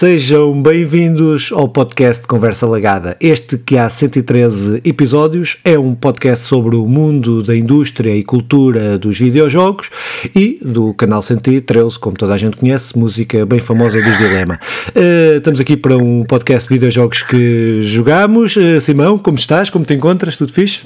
Sejam 0.00 0.62
bem-vindos 0.62 1.52
ao 1.52 1.68
podcast 1.68 2.26
Conversa 2.26 2.66
Lagada. 2.66 3.18
Este 3.20 3.58
que 3.58 3.76
há 3.76 3.86
113 3.86 4.80
episódios 4.82 5.58
é 5.62 5.78
um 5.78 5.94
podcast 5.94 6.46
sobre 6.46 6.74
o 6.74 6.86
mundo 6.86 7.42
da 7.42 7.54
indústria 7.54 8.16
e 8.16 8.24
cultura 8.24 8.96
dos 8.96 9.18
videojogos 9.18 9.90
e 10.34 10.58
do 10.62 10.94
canal 10.94 11.20
113, 11.20 11.98
como 11.98 12.16
toda 12.16 12.32
a 12.32 12.38
gente 12.38 12.56
conhece, 12.56 12.96
música 12.96 13.44
bem 13.44 13.60
famosa 13.60 14.00
dos 14.00 14.16
Dilema. 14.16 14.58
Uh, 14.96 15.36
estamos 15.36 15.60
aqui 15.60 15.76
para 15.76 15.98
um 15.98 16.24
podcast 16.24 16.66
de 16.66 16.76
videojogos 16.76 17.22
que 17.22 17.82
jogamos. 17.82 18.56
Uh, 18.56 18.80
Simão, 18.80 19.18
como 19.18 19.36
estás? 19.36 19.68
Como 19.68 19.84
te 19.84 19.92
encontras? 19.92 20.38
Tudo 20.38 20.50
fixe? 20.50 20.80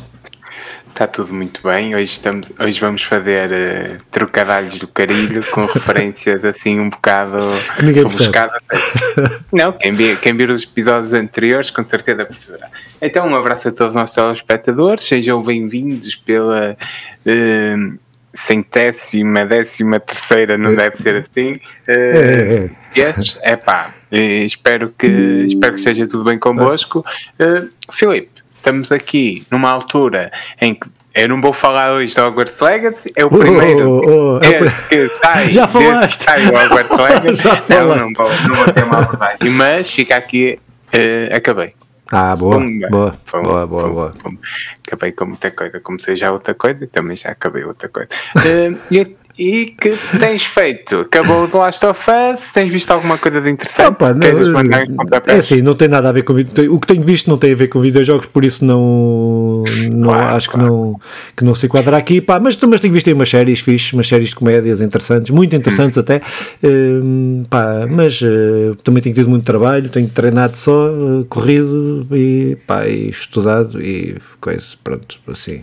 Está 0.95 1.09
tudo 1.09 1.35
muito 1.35 1.61
bem. 1.61 1.93
Hoje, 1.97 2.13
estamos, 2.13 2.47
hoje 2.57 2.79
vamos 2.79 3.03
fazer 3.03 3.51
uh, 3.51 4.05
trocadalhos 4.13 4.79
do 4.79 4.87
carilho 4.87 5.45
com 5.51 5.67
referências 5.67 6.45
assim 6.45 6.79
um 6.79 6.89
bocado 6.89 7.37
rebuscadas. 7.79 8.63
Não, 9.51 9.73
quem 9.73 9.93
vir, 9.93 10.21
quem 10.21 10.37
vir 10.37 10.51
os 10.51 10.63
episódios 10.63 11.13
anteriores 11.13 11.69
com 11.69 11.85
certeza 11.85 12.25
perceberá. 12.25 12.69
Então, 13.03 13.27
um 13.27 13.35
abraço 13.35 13.67
a 13.67 13.73
todos 13.73 13.89
os 13.89 13.95
nossos 13.97 14.15
telespectadores, 14.15 15.05
sejam 15.05 15.43
bem-vindos 15.43 16.15
pela 16.15 16.77
uh, 17.27 17.99
centésima, 18.33 19.45
décima 19.45 19.99
terceira, 19.99 20.57
não 20.57 20.77
deve 20.77 20.97
ser 20.99 21.17
assim. 21.17 21.55
Uh, 21.89 22.71
yes, 22.97 23.37
é 23.43 23.57
pá, 23.57 23.93
espero 24.13 24.89
que, 24.97 25.09
espero 25.49 25.75
que 25.75 25.81
seja 25.81 26.07
tudo 26.07 26.23
bem 26.23 26.39
convosco. 26.39 27.05
Uh, 27.41 27.69
Filipe 27.91 28.34
estamos 28.65 28.91
aqui 28.91 29.47
numa 29.51 29.71
altura 29.71 30.33
em 30.59 30.75
que 30.75 30.89
eu 31.15 31.29
não 31.29 31.41
vou 31.41 31.53
falar 31.53 31.93
hoje 31.93 32.15
de 32.15 32.21
Hogwarts 32.21 32.59
Legacy, 32.59 33.13
é 33.15 33.25
o 33.25 33.29
oh, 33.29 33.39
primeiro 33.39 33.89
oh, 33.89 34.03
oh, 34.05 34.37
oh, 34.39 34.89
que 34.89 35.09
sai. 35.11 35.53
Já 35.53 35.69
falaste! 35.69 36.25
Sai 36.25 36.47
o 36.47 36.49
Hogwarts 36.49 36.91
Legacy. 36.99 37.43
Já 37.43 37.85
não, 37.85 37.97
não 37.97 38.13
vou, 38.15 38.29
não 38.49 38.55
vou 38.57 38.73
ter 38.73 38.83
uma 38.83 38.99
abordagem, 38.99 39.51
mas 39.51 39.91
fica 39.91 40.17
aqui, 40.17 40.59
uh, 40.89 41.37
acabei. 41.37 41.75
Ah, 42.11 42.35
boa, 42.35 42.57
Pumba. 42.57 42.89
boa, 42.89 43.17
Pumba. 43.31 43.49
boa, 43.49 43.67
boa, 43.67 43.89
boa. 43.89 44.11
Pumba. 44.11 44.41
Acabei 44.87 45.13
com 45.13 45.27
muita 45.27 45.51
coisa, 45.51 45.79
comecei 45.79 46.17
já 46.17 46.33
outra 46.33 46.55
coisa 46.55 46.85
e 46.85 46.87
também 46.87 47.17
já 47.17 47.31
acabei 47.31 47.65
outra 47.65 47.89
coisa. 47.89 48.09
Uh, 48.37 48.79
e 48.91 49.17
e 49.39 49.75
que 49.79 49.95
tens 50.19 50.45
feito? 50.45 51.01
Acabou 51.01 51.45
o 51.45 51.49
The 51.49 51.59
Last 51.59 51.87
of 51.87 52.01
Us? 52.09 52.53
Tens 52.53 52.71
visto 52.71 52.91
alguma 52.91 53.19
coisa 53.19 53.41
de 53.41 53.51
interessante? 53.51 53.89
Opa, 53.89 54.15
não, 54.15 54.27
é 55.27 55.37
assim, 55.37 55.61
não 55.61 55.75
tem 55.75 55.89
nada 55.89 56.09
a 56.09 56.13
ver 56.13 56.23
com 56.23 56.33
o 56.33 56.81
que 56.81 56.87
tenho 56.87 57.03
visto 57.03 57.29
não 57.29 57.37
tem 57.37 57.53
a 57.53 57.57
ver 57.57 57.69
com 57.69 57.81
videojogos, 57.81 58.27
por 58.27 58.45
isso 58.45 58.65
não, 58.65 59.65
não 59.91 60.11
claro, 60.11 60.37
acho 60.37 60.51
claro. 60.51 60.67
que 60.67 60.73
não 60.73 61.01
que 61.37 61.45
não 61.45 61.55
se 61.55 61.67
enquadra 61.67 61.97
aqui, 61.97 62.21
pá, 62.21 62.39
mas, 62.39 62.57
mas 62.57 62.81
tenho 62.81 62.95
visto 62.95 63.09
aí 63.09 63.13
umas 63.13 63.29
séries 63.29 63.61
fixe, 63.61 63.93
umas 63.95 64.07
séries 64.07 64.29
de 64.29 64.37
comédias 64.37 64.81
interessantes, 64.81 65.31
muito 65.31 65.55
interessantes 65.57 65.99
hum. 65.99 66.01
até, 66.01 66.17
uh, 66.19 67.47
pá, 67.49 67.87
mas 67.91 68.21
uh, 68.23 68.77
também 68.85 69.03
tenho 69.03 69.15
tido 69.15 69.29
muito 69.29 69.45
trabalho, 69.45 69.89
tenho 69.89 70.09
treinado 70.09 70.57
só, 70.57 70.91
uh, 70.91 71.25
corrido 71.29 72.07
e, 72.13 72.57
pá, 72.67 72.87
e 72.87 73.09
estudado 73.09 73.83
e 73.83 74.17
coisa, 74.41 74.65
pronto, 74.83 75.19
assim. 75.29 75.61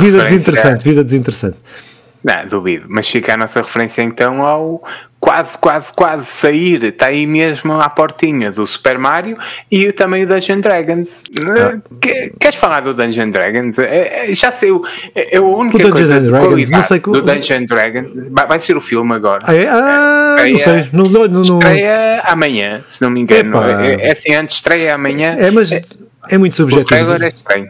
vida 0.00 0.22
desinteressante, 0.24 0.84
vida 0.84 1.04
desinteressante. 1.04 1.56
Não, 2.22 2.46
duvido. 2.46 2.86
Mas 2.88 3.08
fica 3.08 3.34
a 3.34 3.36
nossa 3.36 3.60
referência 3.60 4.02
então 4.02 4.42
ao 4.42 4.82
quase, 5.20 5.58
quase, 5.58 5.92
quase 5.92 6.26
sair. 6.26 6.82
Está 6.84 7.06
aí 7.06 7.26
mesmo 7.26 7.74
à 7.74 7.88
portinha 7.88 8.50
do 8.50 8.66
Super 8.66 8.98
Mario 8.98 9.36
e 9.70 9.92
também 9.92 10.24
o 10.24 10.26
Dungeon 10.26 10.60
Dragons. 10.60 11.22
Ah. 11.40 11.78
Queres 12.40 12.56
falar 12.58 12.80
do 12.80 12.94
Dungeon 12.94 13.30
Dragons? 13.30 13.78
É, 13.78 14.30
é, 14.30 14.34
já 14.34 14.50
sei. 14.52 14.70
É, 15.14 15.36
a 15.36 15.42
única 15.42 15.76
o 15.76 15.90
coisa 15.90 16.20
Dragons, 16.20 16.70
não 16.70 16.82
sei 16.82 17.00
do 17.00 17.22
Dungeon 17.22 17.66
Dragons. 17.66 18.28
Vai, 18.30 18.60
ser 18.60 18.76
o 18.76 18.80
filme 18.80 19.14
agora. 19.14 19.40
Ah, 19.44 19.54
é? 19.54 19.68
ah 19.68 20.36
estreia, 20.38 20.52
não 20.52 20.58
sei. 20.58 20.88
Não, 20.92 21.28
não, 21.28 21.42
não, 21.42 21.58
estreia 21.58 22.20
amanhã, 22.24 22.82
se 22.84 23.02
não 23.02 23.10
me 23.10 23.20
engano. 23.20 23.56
É, 23.62 24.08
é, 24.08 24.12
assim, 24.12 24.34
antes 24.34 24.56
estreia 24.56 24.94
amanhã. 24.94 25.36
É, 25.38 25.50
mas. 25.50 25.72
É, 25.72 25.82
é 26.28 26.38
muito 26.38 26.56
subjetivo. 26.56 26.84
O 26.84 26.88
trailer 27.06 27.22
é 27.22 27.28
estranho. 27.28 27.68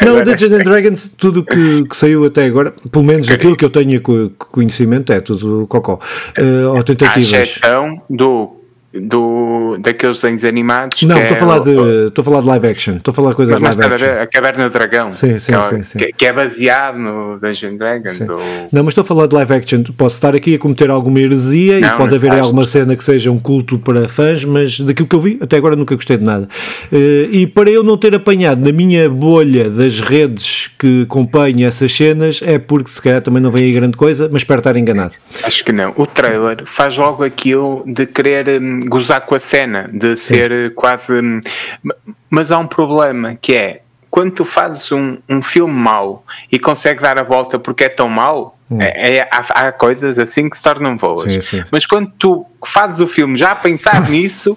É. 0.00 0.04
Não, 0.04 0.22
Dungeons 0.22 0.52
and 0.52 0.58
Dragons, 0.58 1.08
tudo 1.16 1.44
que, 1.44 1.84
que 1.88 1.96
saiu 1.96 2.24
até 2.24 2.44
agora, 2.44 2.72
pelo 2.90 3.04
menos 3.04 3.30
aquilo 3.30 3.56
que 3.56 3.64
eu 3.64 3.70
tenho 3.70 4.00
conhecimento, 4.38 5.12
é 5.12 5.20
tudo 5.20 5.66
cocó. 5.68 5.98
Uh, 6.38 6.74
ou 6.74 6.82
tentativas. 6.82 7.32
A 7.32 7.42
exceção 7.42 8.02
do 8.08 8.65
do, 9.00 9.76
daqueles 9.80 10.16
desenhos 10.20 10.44
animados. 10.44 11.02
Não, 11.02 11.16
estou 11.16 11.34
é 11.34 11.36
a 11.36 11.40
falar 11.40 11.58
de 11.60 12.06
estou 12.06 12.22
a 12.22 12.24
falar 12.24 12.40
de 12.40 12.46
live 12.46 12.66
action. 12.68 12.96
Estou 12.96 13.12
a 13.12 13.14
falar 13.14 13.30
de 13.30 13.36
coisas 13.36 13.60
live 13.60 13.82
action. 13.82 14.08
A 14.20 14.26
Caverna 14.26 14.68
do 14.68 14.72
Dragão. 14.72 15.12
Sim, 15.12 15.38
sim, 15.38 15.52
que, 15.52 15.58
é 15.58 15.62
sim, 15.62 15.82
sim. 15.82 15.98
Que, 15.98 16.12
que, 16.12 16.26
é 16.26 16.32
baseado 16.32 16.98
no 16.98 17.38
Dungeon 17.38 17.76
Dragons. 17.76 18.18
Do... 18.18 18.38
Não, 18.72 18.84
mas 18.84 18.88
estou 18.88 19.02
a 19.02 19.06
falar 19.06 19.26
de 19.26 19.34
live 19.34 19.54
action. 19.54 19.82
Posso 19.96 20.16
estar 20.16 20.34
aqui 20.34 20.54
a 20.54 20.58
cometer 20.58 20.90
alguma 20.90 21.20
heresia 21.20 21.80
não, 21.80 21.88
e 21.88 21.96
pode 21.96 22.14
haver 22.14 22.32
alguma 22.32 22.64
cena 22.64 22.96
que 22.96 23.04
seja 23.04 23.30
um 23.30 23.38
culto 23.38 23.78
para 23.78 24.08
fãs, 24.08 24.44
mas 24.44 24.80
daquilo 24.80 25.08
que 25.08 25.14
eu 25.14 25.20
vi, 25.20 25.38
até 25.40 25.56
agora 25.56 25.76
nunca 25.76 25.94
gostei 25.94 26.16
de 26.16 26.24
nada. 26.24 26.48
Uh, 26.92 27.28
e 27.30 27.46
para 27.46 27.70
eu 27.70 27.82
não 27.82 27.96
ter 27.96 28.14
apanhado 28.14 28.64
na 28.64 28.72
minha 28.72 29.08
bolha 29.08 29.70
das 29.70 30.00
redes 30.00 30.70
que 30.78 31.02
acompanham 31.02 31.66
essas 31.66 31.92
cenas, 31.92 32.40
é 32.44 32.58
porque 32.58 32.90
se 32.90 33.00
calhar 33.00 33.20
também 33.20 33.42
não 33.42 33.50
vem 33.50 33.64
aí 33.64 33.72
grande 33.72 33.96
coisa, 33.96 34.28
mas 34.30 34.42
espero 34.42 34.60
estar 34.60 34.76
enganado. 34.76 35.14
Acho 35.42 35.64
que 35.64 35.72
não. 35.72 35.92
O 35.96 36.06
trailer 36.06 36.64
faz 36.66 36.96
logo 36.96 37.22
aquilo 37.22 37.82
de 37.86 38.06
querer 38.06 38.60
hum, 38.60 38.80
gozar 38.88 39.22
com 39.22 39.34
a 39.34 39.40
cena 39.40 39.88
de 39.92 40.16
Sim. 40.16 40.34
ser 40.34 40.74
quase. 40.74 41.12
Mas 42.30 42.50
há 42.50 42.58
um 42.58 42.66
problema 42.66 43.36
que 43.40 43.54
é 43.54 43.80
quando 44.16 44.32
tu 44.32 44.44
fazes 44.46 44.90
um, 44.92 45.18
um 45.28 45.42
filme 45.42 45.74
mau 45.74 46.24
e 46.50 46.58
consegues 46.58 47.02
dar 47.02 47.18
a 47.18 47.22
volta 47.22 47.58
porque 47.58 47.84
é 47.84 47.88
tão 47.90 48.08
mau, 48.08 48.58
hum. 48.70 48.78
é, 48.80 49.18
é, 49.18 49.28
há, 49.30 49.44
há, 49.50 49.72
coisas 49.72 50.18
assim 50.18 50.48
que 50.48 50.56
se 50.56 50.62
tornam 50.62 50.96
boas. 50.96 51.24
Sim, 51.24 51.42
sim. 51.42 51.62
Mas 51.70 51.84
quando 51.84 52.10
tu 52.18 52.46
fazes 52.64 53.00
o 53.00 53.06
filme 53.06 53.36
já 53.36 53.50
a 53.50 53.54
pensar 53.54 54.00
nisso, 54.08 54.56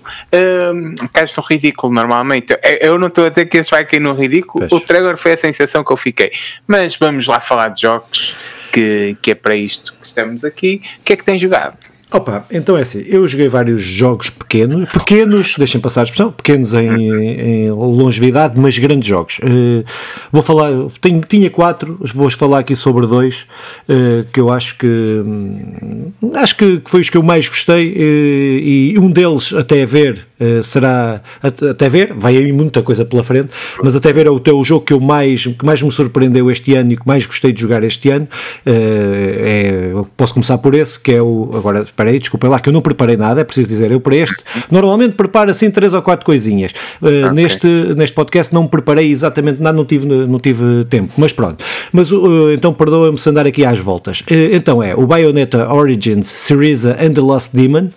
um, 0.73 0.95
cais 1.11 1.35
no 1.35 1.43
ridículo 1.43 1.93
normalmente. 1.93 2.57
Eu, 2.63 2.91
eu 2.91 2.97
não 2.97 3.07
estou 3.07 3.25
a 3.25 3.29
dizer 3.29 3.47
que 3.47 3.57
esse 3.57 3.69
vai 3.69 3.83
cair 3.83 3.99
no 3.99 4.13
ridículo, 4.13 4.65
o 4.71 4.79
trailer 4.79 5.17
foi 5.17 5.33
a 5.33 5.37
sensação 5.37 5.83
que 5.83 5.91
eu 5.91 5.97
fiquei. 5.97 6.31
Mas 6.65 6.95
vamos 6.95 7.27
lá 7.27 7.41
falar 7.41 7.67
de 7.67 7.81
jogos, 7.81 8.37
que, 8.71 9.17
que 9.21 9.31
é 9.31 9.35
para 9.35 9.55
isto 9.57 9.93
que 9.99 10.05
estamos 10.05 10.45
aqui. 10.45 10.81
O 11.01 11.03
que 11.03 11.11
é 11.11 11.15
que 11.17 11.25
tens 11.25 11.41
jogado? 11.41 11.88
Opa, 12.11 12.43
então 12.51 12.75
é 12.75 12.81
assim, 12.81 13.03
eu 13.07 13.27
joguei 13.27 13.47
vários 13.47 13.83
jogos 13.83 14.31
pequenos, 14.31 14.89
pequenos, 14.91 15.53
deixem 15.55 15.79
passar 15.79 16.01
a 16.01 16.03
expressão, 16.05 16.31
pequenos 16.31 16.73
em, 16.73 17.11
em 17.11 17.69
longevidade, 17.69 18.59
mas 18.59 18.75
grandes 18.79 19.07
jogos. 19.07 19.37
Uh, 19.37 19.85
vou 20.31 20.41
falar, 20.41 20.71
tenho, 20.99 21.21
tinha 21.21 21.51
quatro, 21.51 21.99
vou 22.15 22.27
falar 22.31 22.59
aqui 22.59 22.75
sobre 22.75 23.05
dois, 23.05 23.45
uh, 23.87 24.27
que 24.33 24.39
eu 24.39 24.49
acho 24.49 24.75
que 24.79 24.87
hum, 24.87 26.11
acho 26.33 26.57
que 26.57 26.81
foi 26.85 27.01
os 27.01 27.11
que 27.11 27.17
eu 27.17 27.21
mais 27.21 27.47
gostei, 27.47 27.91
uh, 27.91 28.59
e 28.59 28.95
um 28.97 29.11
deles 29.11 29.53
até 29.53 29.83
a 29.83 29.85
ver 29.85 30.27
será, 30.63 31.21
até 31.41 31.89
ver, 31.89 32.13
vai 32.13 32.37
aí 32.37 32.53
muita 32.53 32.81
coisa 32.81 33.03
pela 33.03 33.21
frente, 33.25 33.49
mas 33.83 33.93
até 33.93 34.13
ver 34.13 34.25
é 34.25 34.29
o 34.29 34.39
teu 34.39 34.63
jogo 34.63 34.85
que 34.85 34.93
eu 34.93 34.99
mais, 35.01 35.45
que 35.45 35.65
mais 35.65 35.81
me 35.81 35.91
surpreendeu 35.91 36.49
este 36.49 36.75
ano 36.75 36.93
e 36.93 36.95
que 36.95 37.05
mais 37.05 37.25
gostei 37.25 37.51
de 37.51 37.59
jogar 37.59 37.83
este 37.83 38.09
ano, 38.09 38.25
é, 38.65 39.91
posso 40.15 40.33
começar 40.33 40.57
por 40.59 40.73
esse, 40.73 40.97
que 40.97 41.11
é 41.11 41.21
o, 41.21 41.51
agora 41.53 41.85
preparei, 41.99 42.19
desculpem 42.19 42.49
lá 42.49 42.59
que 42.59 42.69
eu 42.69 42.73
não 42.73 42.81
preparei 42.81 43.17
nada, 43.17 43.41
é 43.41 43.43
preciso 43.43 43.69
dizer, 43.69 43.91
eu 43.91 43.99
para 43.99 44.15
este, 44.15 44.37
normalmente 44.71 45.15
preparo 45.15 45.51
assim 45.51 45.69
três 45.69 45.93
ou 45.93 46.01
quatro 46.01 46.25
coisinhas. 46.25 46.71
Uh, 47.01 47.07
okay. 47.07 47.29
neste, 47.31 47.67
neste 47.95 48.15
podcast 48.15 48.53
não 48.53 48.65
preparei 48.65 49.11
exatamente 49.11 49.61
nada, 49.61 49.75
não 49.75 49.83
tive, 49.83 50.05
não 50.05 50.39
tive 50.39 50.85
tempo, 50.85 51.11
mas 51.17 51.33
pronto. 51.33 51.63
Mas 51.91 52.09
uh, 52.11 52.53
então 52.53 52.73
perdoa-me 52.73 53.17
se 53.17 53.29
andar 53.29 53.45
aqui 53.45 53.65
às 53.65 53.79
voltas. 53.79 54.21
Uh, 54.21 54.55
então 54.55 54.81
é 54.81 54.95
o 54.95 55.05
Bayonetta 55.05 55.71
Origins, 55.71 56.27
Syriza 56.27 56.95
and 56.99 57.11
the 57.11 57.21
Lost 57.21 57.53
Demon, 57.53 57.89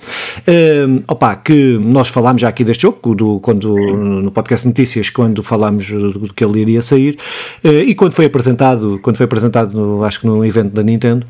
opa, 1.07 1.37
que 1.37 1.79
nós 1.83 2.09
falámos 2.09 2.43
já 2.43 2.49
aqui 2.49 2.65
deste 2.65 2.83
jogo, 2.83 3.15
do, 3.15 3.39
quando, 3.41 3.77
no 3.77 4.31
podcast 4.33 4.67
Notícias, 4.67 5.11
quando 5.11 5.43
falámos 5.43 5.89
do 5.89 6.33
que 6.35 6.45
ele 6.45 6.61
iria 6.61 6.83
sair, 6.83 7.17
e 7.63 7.95
quando 7.95 8.15
foi 8.15 8.25
apresentado, 8.25 8.99
quando 9.03 9.17
foi 9.17 9.25
apresentado, 9.25 9.75
no, 9.75 10.05
acho 10.05 10.21
que 10.21 10.27
no 10.27 10.45
evento 10.45 10.73
da 10.75 10.83
Nintendo, 10.83 11.27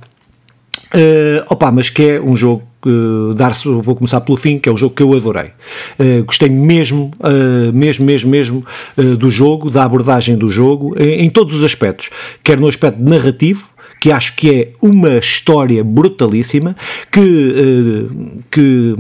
Uh, 0.95 1.41
opa, 1.49 1.71
mas 1.71 1.89
que 1.89 2.03
é 2.03 2.21
um 2.21 2.37
jogo 2.37 2.63
que 2.83 3.35
dar 3.37 3.53
vou 3.65 3.95
começar 3.95 4.21
pelo 4.21 4.37
fim, 4.37 4.59
que 4.59 4.69
é 4.69 4.73
um 4.73 4.77
jogo 4.77 4.95
que 4.95 5.03
eu 5.03 5.15
adorei. 5.15 5.51
Uh, 5.99 6.25
gostei 6.25 6.49
mesmo, 6.49 7.11
uh, 7.21 7.73
mesmo, 7.73 8.05
mesmo, 8.05 8.31
mesmo 8.31 8.67
do 9.19 9.31
jogo, 9.31 9.71
da 9.71 9.85
abordagem 9.85 10.37
do 10.37 10.49
jogo, 10.49 10.95
em, 10.99 11.25
em, 11.25 11.31
todos 11.31 11.57
os 11.57 11.65
aspectos, 11.65 12.11
quer 12.43 12.59
no 12.59 12.67
aspecto 12.67 13.01
narrativo, 13.01 13.67
que 14.01 14.11
acho 14.11 14.35
que 14.35 14.51
é 14.51 14.69
uma 14.83 15.19
história 15.19 15.85
brutalíssima, 15.85 16.75
que, 17.11 18.09
que 18.51 18.97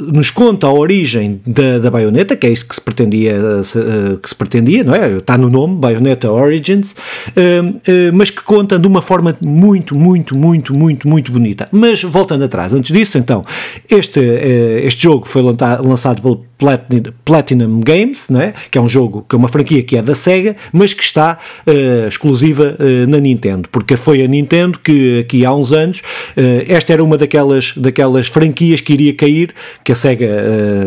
nos 0.00 0.30
conta 0.30 0.66
a 0.66 0.72
origem 0.72 1.40
da, 1.46 1.78
da 1.78 1.90
baioneta, 1.90 2.36
que 2.36 2.46
é 2.46 2.50
isso 2.50 2.68
que 2.68 2.74
se 2.74 2.80
pretendia, 2.80 3.32
eh, 3.32 4.16
que 4.22 4.28
se 4.28 4.34
pretendia, 4.34 4.84
não 4.84 4.94
é? 4.94 5.16
Está 5.16 5.38
no 5.38 5.48
nome, 5.48 5.76
Bayonetta 5.76 6.30
Origins, 6.30 6.94
eh, 7.34 7.62
eh, 7.86 8.10
mas 8.12 8.30
que 8.30 8.42
conta 8.42 8.78
de 8.78 8.86
uma 8.86 9.00
forma 9.00 9.36
muito, 9.42 9.94
muito, 9.94 10.36
muito, 10.36 10.74
muito, 10.74 11.08
muito 11.08 11.32
bonita. 11.32 11.68
Mas 11.72 12.02
voltando 12.02 12.44
atrás, 12.44 12.74
antes 12.74 12.92
disso, 12.92 13.18
então, 13.18 13.42
este, 13.90 14.20
este 14.84 15.02
jogo 15.02 15.26
foi 15.26 15.42
lançado 15.42 16.20
pelo 16.20 16.44
Platinum 17.24 17.80
Games, 17.80 18.30
né? 18.30 18.54
que 18.70 18.78
é 18.78 18.80
um 18.80 18.88
jogo, 18.88 19.24
que 19.28 19.34
é 19.34 19.38
uma 19.38 19.48
franquia 19.48 19.82
que 19.82 19.96
é 19.96 20.02
da 20.02 20.14
Sega, 20.14 20.56
mas 20.72 20.94
que 20.94 21.02
está 21.02 21.38
uh, 21.66 22.08
exclusiva 22.08 22.76
uh, 22.78 23.10
na 23.10 23.18
Nintendo, 23.18 23.68
porque 23.70 23.96
foi 23.96 24.22
a 24.22 24.26
Nintendo 24.26 24.78
que 24.78 25.20
aqui 25.20 25.44
há 25.44 25.54
uns 25.54 25.72
anos, 25.72 25.98
uh, 26.00 26.64
esta 26.66 26.94
era 26.94 27.04
uma 27.04 27.18
daquelas, 27.18 27.74
daquelas 27.76 28.28
franquias 28.28 28.80
que 28.80 28.94
iria 28.94 29.14
cair, 29.14 29.54
que 29.84 29.92
a 29.92 29.94
Sega 29.94 30.26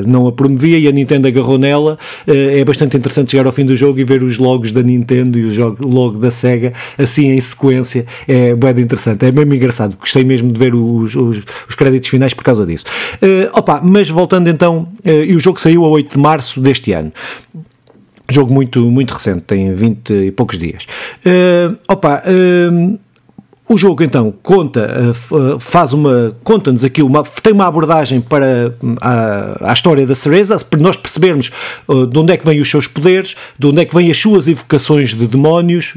não 0.07 0.27
a 0.27 0.31
promovia 0.31 0.79
e 0.79 0.87
a 0.87 0.91
Nintendo 0.91 1.27
agarrou 1.27 1.57
nela. 1.57 1.97
é 2.27 2.63
bastante 2.63 2.97
interessante 2.97 3.31
chegar 3.31 3.45
ao 3.45 3.51
fim 3.51 3.65
do 3.65 3.75
jogo 3.75 3.99
e 3.99 4.03
ver 4.03 4.23
os 4.23 4.37
logos 4.37 4.71
da 4.71 4.81
Nintendo 4.81 5.37
e 5.37 5.45
o 5.45 5.75
logo 5.79 6.17
da 6.17 6.31
Sega 6.31 6.73
assim 6.97 7.27
em 7.27 7.39
sequência. 7.39 8.05
É 8.27 8.55
bem 8.55 8.83
interessante, 8.83 9.25
é 9.25 9.31
mesmo 9.31 9.53
engraçado. 9.53 9.95
Gostei 9.97 10.23
mesmo 10.23 10.51
de 10.51 10.59
ver 10.59 10.73
os, 10.73 11.15
os, 11.15 11.41
os 11.67 11.75
créditos 11.75 12.09
finais 12.09 12.33
por 12.33 12.43
causa 12.43 12.65
disso. 12.65 12.85
opa, 13.53 13.81
mas 13.83 14.09
voltando 14.09 14.49
então, 14.49 14.87
e 15.03 15.35
o 15.35 15.39
jogo 15.39 15.58
saiu 15.59 15.85
a 15.85 15.89
8 15.89 16.13
de 16.13 16.17
março 16.17 16.61
deste 16.61 16.91
ano. 16.93 17.11
Jogo 18.29 18.53
muito, 18.53 18.79
muito 18.91 19.13
recente, 19.13 19.41
tem 19.41 19.73
20 19.73 20.13
e 20.13 20.31
poucos 20.31 20.57
dias. 20.57 20.85
Uh, 21.25 21.77
opa, 21.87 22.21
uh, 22.27 22.99
o 23.67 23.77
jogo 23.77 24.03
então 24.03 24.31
conta, 24.43 25.11
uh, 25.31 25.59
faz 25.59 25.93
uma, 25.93 26.35
conta-nos 26.43 26.83
aqui, 26.83 27.01
uma, 27.01 27.23
tem 27.23 27.53
uma 27.53 27.65
abordagem 27.65 28.21
para 28.21 28.75
a, 29.01 29.71
a 29.71 29.73
história 29.73 30.05
da 30.05 30.13
Cereza, 30.13 30.57
para 30.63 30.79
nós 30.79 30.95
percebermos 30.95 31.51
de 32.11 32.19
onde 32.19 32.33
é 32.33 32.37
que 32.37 32.45
vêm 32.45 32.61
os 32.61 32.69
seus 32.69 32.87
poderes, 32.87 33.35
de 33.57 33.67
onde 33.67 33.81
é 33.81 33.85
que 33.85 33.93
vêm 33.95 34.09
as 34.11 34.17
suas 34.17 34.47
evocações 34.47 35.13
de 35.13 35.27
demónios, 35.27 35.93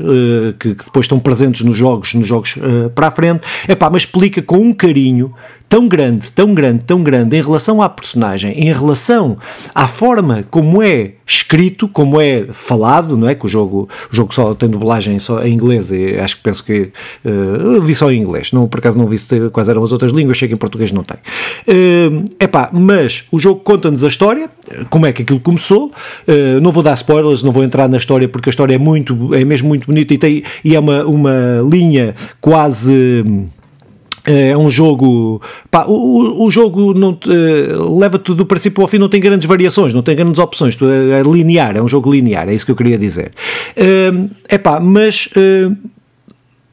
que, 0.58 0.74
que, 0.74 0.84
depois 0.84 1.04
estão 1.04 1.18
presentes 1.18 1.62
nos 1.62 1.76
jogos, 1.76 2.12
nos 2.14 2.26
jogos 2.26 2.58
para 2.94 3.08
a 3.08 3.10
frente. 3.10 3.42
Epá, 3.66 3.88
mas 3.90 4.02
explica 4.02 4.42
com 4.42 4.58
um 4.58 4.74
carinho 4.74 5.32
tão 5.72 5.88
grande, 5.88 6.30
tão 6.32 6.52
grande, 6.52 6.82
tão 6.86 7.02
grande 7.02 7.34
em 7.34 7.40
relação 7.40 7.80
à 7.80 7.88
personagem, 7.88 8.52
em 8.52 8.70
relação 8.70 9.38
à 9.74 9.88
forma 9.88 10.44
como 10.50 10.82
é 10.82 11.12
escrito, 11.26 11.88
como 11.88 12.20
é 12.20 12.44
falado, 12.52 13.16
não 13.16 13.26
é? 13.26 13.34
Que 13.34 13.46
o 13.46 13.48
jogo, 13.48 13.88
o 14.12 14.14
jogo 14.14 14.34
só 14.34 14.52
tem 14.52 14.68
dublagem 14.68 15.18
só 15.18 15.42
em 15.42 15.54
inglês 15.54 15.90
e 15.90 16.16
acho 16.16 16.36
que 16.36 16.42
penso 16.42 16.62
que 16.62 16.90
uh, 17.24 17.80
vi 17.80 17.94
só 17.94 18.12
em 18.12 18.20
inglês, 18.20 18.52
não, 18.52 18.68
por 18.68 18.80
acaso 18.80 18.98
não 18.98 19.06
vi 19.06 19.16
quais 19.50 19.70
eram 19.70 19.82
as 19.82 19.92
outras 19.92 20.12
línguas, 20.12 20.36
sei 20.36 20.46
que 20.46 20.52
em 20.52 20.58
português 20.58 20.92
não 20.92 21.02
tem. 21.02 21.16
Uh, 21.66 22.22
epá, 22.38 22.68
mas 22.70 23.24
o 23.32 23.38
jogo 23.38 23.60
conta-nos 23.60 24.04
a 24.04 24.08
história, 24.08 24.50
como 24.90 25.06
é 25.06 25.12
que 25.14 25.22
aquilo 25.22 25.40
começou, 25.40 25.86
uh, 25.86 26.60
não 26.60 26.70
vou 26.70 26.82
dar 26.82 26.92
spoilers, 26.92 27.42
não 27.42 27.50
vou 27.50 27.64
entrar 27.64 27.88
na 27.88 27.96
história 27.96 28.28
porque 28.28 28.50
a 28.50 28.52
história 28.52 28.74
é 28.74 28.78
muito, 28.78 29.34
é 29.34 29.42
mesmo 29.42 29.68
muito 29.68 29.86
bonita 29.86 30.12
e, 30.12 30.18
tem, 30.18 30.42
e 30.62 30.76
é 30.76 30.78
uma, 30.78 31.02
uma 31.06 31.62
linha 31.66 32.14
quase 32.42 33.24
é 34.24 34.56
um 34.56 34.70
jogo. 34.70 35.40
Pá, 35.70 35.84
o, 35.86 36.44
o 36.44 36.50
jogo 36.50 36.94
não 36.94 37.10
uh, 37.10 37.98
leva 37.98 38.18
tudo 38.18 38.38
do 38.38 38.46
princípio 38.46 38.82
ao 38.82 38.88
fim, 38.88 38.98
não 38.98 39.08
tem 39.08 39.20
grandes 39.20 39.46
variações, 39.46 39.92
não 39.92 40.02
tem 40.02 40.14
grandes 40.14 40.38
opções, 40.38 40.76
é 40.80 41.22
linear, 41.22 41.76
é 41.76 41.82
um 41.82 41.88
jogo 41.88 42.12
linear, 42.12 42.48
é 42.48 42.54
isso 42.54 42.64
que 42.64 42.72
eu 42.72 42.76
queria 42.76 42.98
dizer. 42.98 43.32
É 43.76 44.56
uh, 44.56 44.58
pá, 44.58 44.80
mas. 44.80 45.28
Uh, 45.28 45.76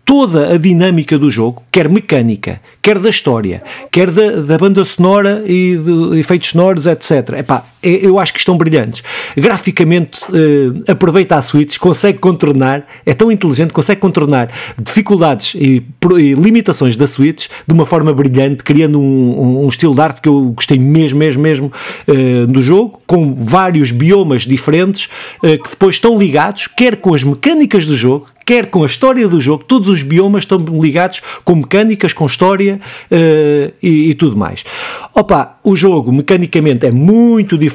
toda 0.10 0.56
a 0.56 0.58
dinâmica 0.58 1.20
do 1.20 1.30
jogo, 1.30 1.62
quer 1.72 1.88
mecânica, 1.88 2.60
quer 2.82 2.98
da 2.98 3.12
história, 3.12 3.62
quer 3.92 4.10
da, 4.10 4.42
da 4.42 4.58
banda 4.58 4.84
sonora 4.84 5.44
e 5.46 5.78
de 5.78 6.18
efeitos 6.18 6.50
sonoros, 6.50 6.88
etc. 6.88 7.38
Epá, 7.38 7.64
é, 7.79 7.79
eu 7.82 8.20
acho 8.20 8.34
que 8.34 8.40
estão 8.40 8.58
brilhantes. 8.58 9.04
Graficamente, 9.36 10.22
uh, 10.26 10.92
aproveita 10.92 11.36
a 11.36 11.42
Switch, 11.42 11.78
consegue 11.78 12.20
contornar, 12.20 12.86
é 13.06 13.14
tão 13.14 13.32
inteligente, 13.32 13.72
consegue 13.72 14.02
contornar 14.02 14.50
dificuldades 14.78 15.56
e, 15.56 15.84
e 16.18 16.34
limitações 16.34 16.98
da 16.98 17.08
Switch 17.08 17.48
de 17.66 17.74
uma 17.74 17.86
forma 17.86 18.14
brilhante, 18.14 18.64
criando 18.64 19.00
um, 19.00 19.64
um, 19.64 19.68
estilo 19.68 19.96
de 19.96 20.02
arte 20.02 20.22
que 20.22 20.28
eu 20.28 20.52
gostei 20.56 20.78
mesmo, 20.78 21.20
mesmo, 21.20 21.42
mesmo 21.42 21.72
uh, 22.08 22.48
do 22.48 22.62
jogo, 22.62 23.00
com 23.08 23.34
vários 23.34 23.92
biomas 23.92 24.44
diferentes 24.44 25.10
uh, 25.44 25.62
que 25.64 25.70
depois 25.70 25.96
estão 25.96 26.18
ligados, 26.18 26.68
quer 26.68 26.98
com 26.98 27.14
as 27.14 27.24
mecânicas 27.24 27.86
do 27.86 27.96
jogo, 27.96 28.28
quer 28.46 28.66
com 28.66 28.82
a 28.82 28.88
história 28.88 29.28
do 29.28 29.40
jogo, 29.40 29.64
todos 29.64 29.88
os 29.90 30.02
biomas 30.02 30.44
estão 30.44 30.58
ligados 30.82 31.22
com 31.46 31.56
mecânicas, 31.56 32.14
com 32.14 32.26
história 32.26 32.82
e, 33.80 34.10
e, 34.10 34.14
tudo 34.16 34.36
mais. 34.36 34.66
Opa, 35.14 35.60
o 35.64 35.76
jogo 35.76 36.12
mecanicamente 36.12 36.84
é 36.84 36.90
muito 36.90 37.60
diferente, 37.60 37.69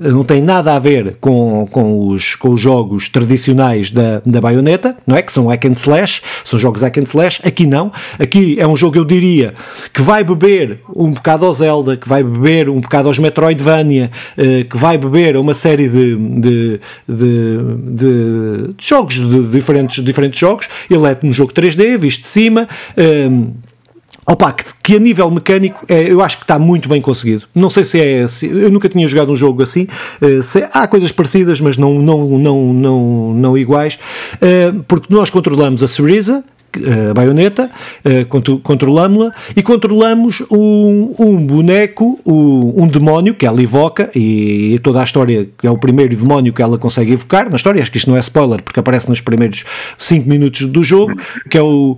não 0.00 0.24
tem 0.24 0.42
nada 0.42 0.74
a 0.74 0.78
ver 0.78 1.16
com, 1.20 1.66
com, 1.70 2.08
os, 2.08 2.34
com 2.34 2.50
os 2.50 2.60
jogos 2.60 3.08
tradicionais 3.08 3.90
da, 3.90 4.20
da 4.24 4.40
Bayonetta, 4.40 4.96
não 5.06 5.16
é? 5.16 5.22
Que 5.22 5.32
são 5.32 5.46
hack 5.46 5.64
and 5.66 5.72
slash, 5.72 6.22
são 6.44 6.58
jogos 6.58 6.82
hack 6.82 6.98
and 6.98 7.02
slash. 7.02 7.40
Aqui 7.44 7.66
não, 7.66 7.92
aqui 8.18 8.56
é 8.58 8.66
um 8.66 8.76
jogo, 8.76 8.96
eu 8.96 9.04
diria, 9.04 9.54
que 9.92 10.02
vai 10.02 10.24
beber 10.24 10.80
um 10.94 11.10
bocado 11.10 11.46
ao 11.46 11.52
Zelda, 11.52 11.96
que 11.96 12.08
vai 12.08 12.22
beber 12.22 12.68
um 12.68 12.80
bocado 12.80 13.08
aos 13.08 13.18
Metroidvania, 13.18 14.10
uh, 14.36 14.64
que 14.64 14.76
vai 14.76 14.98
beber 14.98 15.36
a 15.36 15.40
uma 15.40 15.54
série 15.54 15.88
de, 15.88 16.16
de, 16.16 16.80
de, 17.08 17.94
de 17.94 18.74
jogos 18.78 19.14
de 19.14 19.42
diferentes 19.48 20.02
diferentes 20.02 20.38
jogos. 20.38 20.68
Ele 20.90 21.06
é 21.06 21.18
um 21.22 21.32
jogo 21.32 21.52
3D, 21.52 21.96
visto 21.98 22.22
de 22.22 22.28
cima. 22.28 22.68
Um, 22.96 23.52
Opa, 24.30 24.52
que, 24.52 24.64
que, 24.82 24.96
a 24.96 24.98
nível 24.98 25.30
mecânico 25.30 25.86
é, 25.88 26.12
eu 26.12 26.20
acho 26.20 26.36
que 26.36 26.44
está 26.44 26.58
muito 26.58 26.86
bem 26.86 27.00
conseguido. 27.00 27.46
Não 27.54 27.70
sei 27.70 27.84
se 27.86 27.98
é. 27.98 28.28
Se, 28.28 28.46
eu 28.46 28.70
nunca 28.70 28.86
tinha 28.86 29.08
jogado 29.08 29.32
um 29.32 29.36
jogo 29.36 29.62
assim. 29.62 29.86
Uh, 30.20 30.42
se, 30.42 30.68
há 30.70 30.86
coisas 30.86 31.10
parecidas, 31.10 31.62
mas 31.62 31.78
não, 31.78 31.94
não, 31.94 32.28
não, 32.38 32.72
não, 32.74 33.34
não 33.34 33.56
iguais. 33.56 33.98
Uh, 34.34 34.84
porque 34.86 35.06
nós 35.12 35.30
controlamos 35.30 35.82
a 35.82 35.88
Syriza, 35.88 36.44
a 37.10 37.14
baioneta, 37.14 37.70
controlamos-la 38.62 39.32
e 39.56 39.62
controlamos 39.62 40.42
um, 40.50 41.14
um 41.18 41.46
boneco, 41.46 42.20
um, 42.26 42.82
um, 42.82 42.86
demónio 42.86 43.34
que 43.34 43.46
ela 43.46 43.62
evoca 43.62 44.10
e 44.14 44.78
toda 44.82 45.00
a 45.00 45.04
história 45.04 45.48
que 45.58 45.66
é 45.66 45.70
o 45.70 45.78
primeiro 45.78 46.14
demónio 46.14 46.52
que 46.52 46.60
ela 46.60 46.76
consegue 46.76 47.14
evocar 47.14 47.48
na 47.48 47.56
história, 47.56 47.80
acho 47.80 47.90
que 47.90 47.96
isto 47.96 48.10
não 48.10 48.18
é 48.18 48.20
spoiler 48.20 48.62
porque 48.62 48.78
aparece 48.78 49.08
nos 49.08 49.22
primeiros 49.22 49.64
5 49.96 50.28
minutos 50.28 50.66
do 50.66 50.84
jogo, 50.84 51.16
que 51.48 51.56
é 51.56 51.62
o 51.62 51.96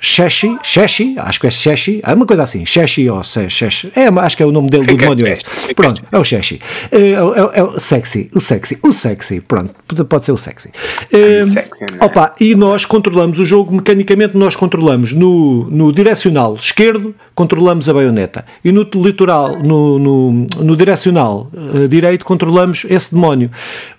Sheshi, 0.00 0.58
Sheshi, 0.62 1.14
acho 1.18 1.40
que 1.40 1.46
é 1.46 1.50
Sheshi, 1.50 2.00
é 2.04 2.12
uma 2.12 2.26
coisa 2.26 2.42
assim, 2.42 2.64
Sheshi 2.66 3.08
ou 3.08 3.22
Sheshi, 3.22 3.92
é, 3.94 4.08
acho 4.20 4.36
que 4.36 4.42
é 4.42 4.46
o 4.46 4.52
nome 4.52 4.68
dele, 4.68 4.86
do 4.86 4.96
demónio 4.96 5.26
é 5.26 5.32
esse. 5.32 5.44
Pronto, 5.74 6.02
é 6.10 6.18
o 6.18 6.24
Sheshi. 6.24 6.60
É, 6.90 6.98
é, 6.98 7.58
é, 7.58 7.62
o 7.62 7.78
sexy, 7.78 8.30
o 8.34 8.40
sexy, 8.40 8.78
o 8.82 8.92
sexy, 8.92 9.40
pronto, 9.40 9.74
pode 10.08 10.24
ser 10.24 10.32
o 10.32 10.36
sexy. 10.36 10.70
É, 11.12 11.46
sexy 11.46 11.84
opa, 12.00 12.34
e 12.40 12.54
nós 12.54 12.84
controlamos 12.84 13.40
o 13.40 13.46
jogo, 13.46 13.74
mecanicamente 13.74 14.36
nós 14.36 14.56
controlamos 14.56 15.12
no, 15.12 15.68
no 15.70 15.92
direcional 15.92 16.54
esquerdo, 16.54 17.14
controlamos 17.34 17.88
a 17.88 17.94
baioneta, 17.94 18.44
e 18.64 18.72
no 18.72 18.86
litoral, 18.96 19.58
no, 19.58 19.98
no, 19.98 20.46
no 20.60 20.76
direcional 20.76 21.50
uh, 21.52 21.88
direito, 21.88 22.24
controlamos 22.24 22.84
esse 22.88 23.14
demónio. 23.14 23.50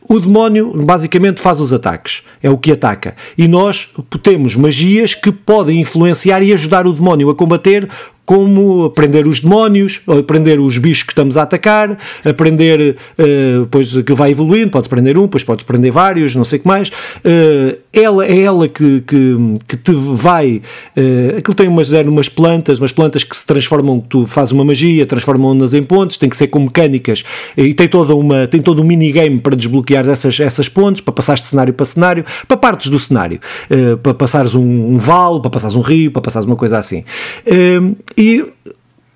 O 0.08 0.20
demónio 0.20 0.74
basicamente 0.86 1.40
faz 1.40 1.62
os 1.62 1.72
ataques, 1.72 2.24
é 2.42 2.50
o 2.50 2.58
que 2.58 2.74
ataca. 2.74 3.16
E 3.38 3.48
nós 3.48 3.90
temos 4.22 4.56
magias 4.56 5.16
que 5.16 5.32
podem 5.32 5.73
influenciar 5.80 6.42
e 6.42 6.54
ajudar 6.54 6.88
o 6.88 6.94
demónio 6.94 7.30
a 7.30 7.36
combater 7.36 7.90
como 8.26 8.86
aprender 8.86 9.28
os 9.28 9.42
demónios, 9.42 10.02
aprender 10.08 10.60
os 10.60 10.78
bichos 10.78 11.04
que 11.04 11.12
estamos 11.12 11.38
a 11.38 11.44
atacar, 11.44 11.98
aprender, 12.24 12.96
uh, 13.20 13.68
pois 13.70 13.92
que 14.02 14.14
vai 14.14 14.32
evoluindo, 14.32 14.72
podes 14.72 14.88
aprender 14.88 15.18
um, 15.18 15.24
depois 15.24 15.44
podes 15.44 15.64
aprender 15.64 15.92
vários, 15.92 16.36
não 16.36 16.46
sei 16.46 16.60
o 16.60 16.62
que 16.62 16.68
mais. 16.68 16.90
Uh, 16.90 17.78
ela 17.92 18.26
é 18.26 18.40
ela 18.40 18.68
que, 18.68 19.02
que, 19.02 19.38
que 19.68 19.78
te 19.78 19.94
vai. 19.94 20.62
Uh, 20.96 21.38
aquilo 21.38 21.54
tem 21.54 21.68
umas, 21.68 21.92
umas 21.92 22.30
plantas, 22.30 22.80
umas 22.80 22.92
plantas 22.92 23.24
que 23.24 23.36
se 23.36 23.46
transformam, 23.46 24.00
tu 24.00 24.26
fazes 24.26 24.52
uma 24.52 24.64
magia, 24.64 25.06
transformam-nas 25.06 25.74
em 25.74 25.84
pontes, 25.84 26.18
tem 26.18 26.30
que 26.30 26.38
ser 26.38 26.48
com 26.48 26.60
mecânicas 26.60 27.24
e 27.58 27.74
tem, 27.74 27.88
toda 27.88 28.16
uma, 28.16 28.48
tem 28.48 28.62
todo 28.62 28.82
um 28.82 28.86
minigame 28.86 29.40
para 29.40 29.56
desbloquear 29.56 30.08
essas, 30.08 30.40
essas 30.40 30.70
pontes, 30.70 31.02
para 31.02 31.14
passares 31.14 31.42
de 31.42 31.50
cenário 31.50 31.74
para 31.74 31.86
cenário, 31.86 32.26
para 32.48 32.58
partes 32.58 32.90
do 32.90 33.00
cenário, 33.00 33.40
uh, 33.70 33.98
para 33.98 34.14
passares 34.14 34.56
um, 34.56 34.94
um 34.94 34.98
vale, 34.98 35.42
para 35.42 35.50
passares 35.50 35.76
um 35.76 35.82
rio, 35.82 36.12
para 36.12 36.22
passares 36.22 36.48
uma 36.48 36.56
coisa 36.56 36.78
assim. 36.78 37.04
E 38.18 38.54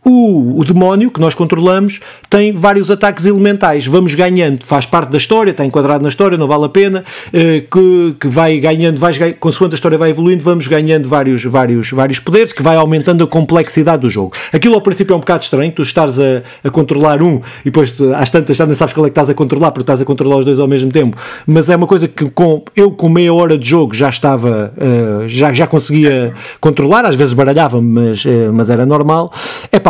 o, 0.09 0.59
o, 0.59 0.63
demónio 0.63 1.11
que 1.11 1.19
nós 1.19 1.33
controlamos 1.33 1.99
tem 2.29 2.53
vários 2.53 2.89
ataques 2.89 3.25
elementais. 3.25 3.85
Vamos 3.85 4.13
ganhando, 4.13 4.63
faz 4.63 4.85
parte 4.85 5.11
da 5.11 5.17
história, 5.17 5.51
está 5.51 5.65
enquadrado 5.65 6.03
na 6.03 6.09
história, 6.09 6.37
não 6.37 6.47
vale 6.47 6.65
a 6.65 6.69
pena. 6.69 7.03
Uh, 7.27 7.61
que, 7.69 8.15
que 8.21 8.27
vai 8.27 8.57
ganhando, 8.59 8.99
vais, 8.99 9.17
consoante 9.39 9.73
a 9.73 9.75
história 9.75 9.97
vai 9.97 10.09
evoluindo, 10.11 10.43
vamos 10.43 10.67
ganhando 10.67 11.07
vários, 11.09 11.43
vários, 11.43 11.91
vários 11.91 12.19
poderes, 12.19 12.53
que 12.53 12.63
vai 12.63 12.77
aumentando 12.77 13.23
a 13.23 13.27
complexidade 13.27 14.01
do 14.01 14.09
jogo. 14.09 14.33
Aquilo 14.53 14.75
ao 14.75 14.81
princípio 14.81 15.13
é 15.13 15.17
um 15.17 15.19
bocado 15.19 15.43
estranho, 15.43 15.71
tu 15.71 15.81
estás 15.81 16.19
a, 16.19 16.43
a 16.63 16.69
controlar 16.69 17.21
um 17.21 17.41
e 17.61 17.65
depois 17.65 18.01
às 18.01 18.31
tantas 18.31 18.57
já 18.57 18.65
nem 18.65 18.75
sabes 18.75 18.93
qual 18.93 19.05
é 19.05 19.09
que 19.09 19.11
estás 19.11 19.29
a 19.29 19.33
controlar, 19.33 19.71
porque 19.71 19.83
estás 19.83 20.01
a 20.01 20.05
controlar 20.05 20.37
os 20.37 20.45
dois 20.45 20.59
ao 20.59 20.67
mesmo 20.67 20.91
tempo. 20.91 21.17
Mas 21.45 21.69
é 21.69 21.75
uma 21.75 21.87
coisa 21.87 22.07
que 22.07 22.29
com, 22.29 22.63
eu 22.75 22.91
com 22.91 23.09
meia 23.09 23.33
hora 23.33 23.57
de 23.57 23.67
jogo 23.67 23.93
já 23.93 24.09
estava, 24.09 24.73
uh, 24.77 25.27
já, 25.27 25.51
já 25.51 25.67
conseguia 25.67 26.33
controlar, 26.61 27.05
às 27.05 27.15
vezes 27.15 27.33
baralhava, 27.33 27.81
mas, 27.81 28.23
uh, 28.25 28.51
mas 28.53 28.69
era 28.69 28.85
normal. 28.85 29.31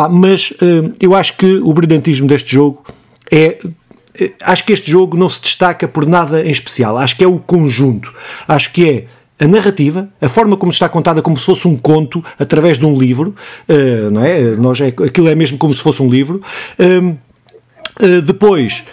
Mas 0.08 0.50
uh, 0.52 0.92
eu 1.00 1.14
acho 1.14 1.36
que 1.36 1.56
o 1.56 1.72
brilhantismo 1.72 2.26
deste 2.26 2.52
jogo 2.52 2.84
é 3.30 3.58
eh, 4.18 4.32
acho 4.42 4.64
que 4.64 4.72
este 4.72 4.90
jogo 4.90 5.16
não 5.16 5.28
se 5.28 5.40
destaca 5.40 5.86
por 5.86 6.06
nada 6.06 6.44
em 6.44 6.50
especial. 6.50 6.96
Acho 6.98 7.16
que 7.16 7.24
é 7.24 7.28
o 7.28 7.38
conjunto. 7.38 8.12
Acho 8.46 8.72
que 8.72 8.88
é 8.88 9.44
a 9.44 9.46
narrativa, 9.46 10.08
a 10.20 10.28
forma 10.28 10.56
como 10.56 10.72
está 10.72 10.88
contada 10.88 11.22
como 11.22 11.36
se 11.36 11.44
fosse 11.46 11.68
um 11.68 11.76
conto 11.76 12.24
através 12.38 12.76
de 12.76 12.84
um 12.84 12.98
livro, 12.98 13.34
uh, 13.68 14.10
não 14.10 14.24
é? 14.24 14.40
Nós 14.56 14.80
é 14.80 14.88
aquilo 14.88 15.28
é 15.28 15.34
mesmo 15.34 15.58
como 15.58 15.72
se 15.72 15.80
fosse 15.80 16.02
um 16.02 16.10
livro. 16.10 16.42
Uh, 16.78 17.16
Uh, 18.00 18.22
depois, 18.22 18.84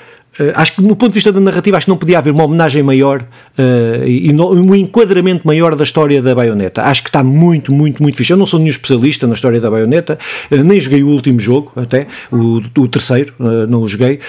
acho 0.56 0.76
que, 0.76 0.82
no 0.82 0.96
ponto 0.96 1.10
de 1.10 1.16
vista 1.16 1.32
da 1.32 1.40
narrativa, 1.40 1.78
acho 1.78 1.86
que 1.86 1.90
não 1.90 1.98
podia 1.98 2.18
haver 2.18 2.32
uma 2.32 2.44
homenagem 2.44 2.84
maior 2.84 3.22
uh, 3.22 4.08
e, 4.08 4.32
no, 4.34 4.52
um 4.52 4.76
enquadramento 4.76 5.46
maior 5.46 5.76
da 5.76 5.84
história 5.84 6.22
da 6.22 6.36
baioneta. 6.36 6.84
Acho 6.84 7.04
que 7.04 7.10
está 7.10 7.24
muito, 7.24 7.74
muito, 7.74 8.02
muito 8.02 8.18
fixe. 8.18 8.34
Eu 8.34 8.38
não 8.38 8.46
sou 8.46 8.60
nenhum 8.60 8.72
especialista 8.72 9.28
na 9.28 9.34
história 9.34 9.60
da 9.60 9.70
baioneta, 9.70 10.18
uh, 10.52 10.64
nem 10.64 10.80
joguei 10.80 11.04
o 11.04 11.08
último 11.08 11.40
jogo, 11.40 11.72
até, 11.76 12.08
o, 12.32 12.62
o 12.78 12.88
terceiro, 12.88 13.34
não 13.70 13.82
o 13.82 13.88
joguei. 13.88 14.20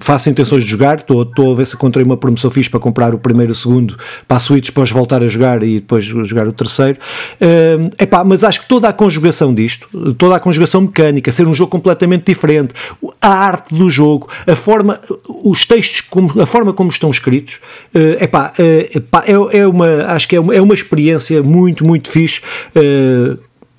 faço 0.00 0.30
intenções 0.30 0.64
de 0.64 0.70
jogar, 0.70 0.98
estou 0.98 1.52
a 1.52 1.54
ver 1.54 1.66
se 1.66 1.74
encontrei 1.74 2.04
uma 2.04 2.16
promoção 2.16 2.50
fixe 2.50 2.70
para 2.70 2.80
comprar 2.80 3.14
o 3.14 3.18
primeiro 3.18 3.50
e 3.50 3.54
o 3.54 3.54
segundo 3.54 3.96
para 4.26 4.36
a 4.36 4.40
Switch, 4.40 4.66
depois 4.66 4.90
voltar 4.90 5.22
a 5.22 5.28
jogar 5.28 5.62
e 5.62 5.76
depois 5.76 6.04
jogar 6.04 6.46
o 6.46 6.52
terceiro. 6.52 6.98
Uh, 7.40 7.90
epá, 7.98 8.22
mas 8.24 8.44
acho 8.44 8.62
que 8.62 8.68
toda 8.68 8.88
a 8.88 8.92
conjugação 8.92 9.54
disto, 9.54 9.88
toda 10.14 10.36
a 10.36 10.40
conjugação 10.40 10.82
mecânica, 10.82 11.32
ser 11.32 11.46
um 11.46 11.54
jogo 11.54 11.70
completamente 11.70 12.26
diferente, 12.26 12.74
a 13.20 13.28
arte 13.28 13.74
do 13.74 13.90
jogo, 13.90 14.28
a 14.46 14.54
forma 14.54 14.99
os 15.44 15.64
textos, 15.64 16.00
como, 16.02 16.40
a 16.40 16.46
forma 16.46 16.72
como 16.72 16.90
estão 16.90 17.10
escritos, 17.10 17.60
uh, 17.94 18.22
epá, 18.22 18.52
uh, 18.58 18.96
epá, 18.96 19.24
é, 19.26 19.58
é 19.58 19.66
uma, 19.66 20.04
acho 20.06 20.28
que 20.28 20.36
é 20.36 20.40
uma, 20.40 20.54
é 20.54 20.60
uma 20.60 20.74
experiência 20.74 21.42
muito, 21.42 21.86
muito 21.86 22.10
fixe. 22.10 22.40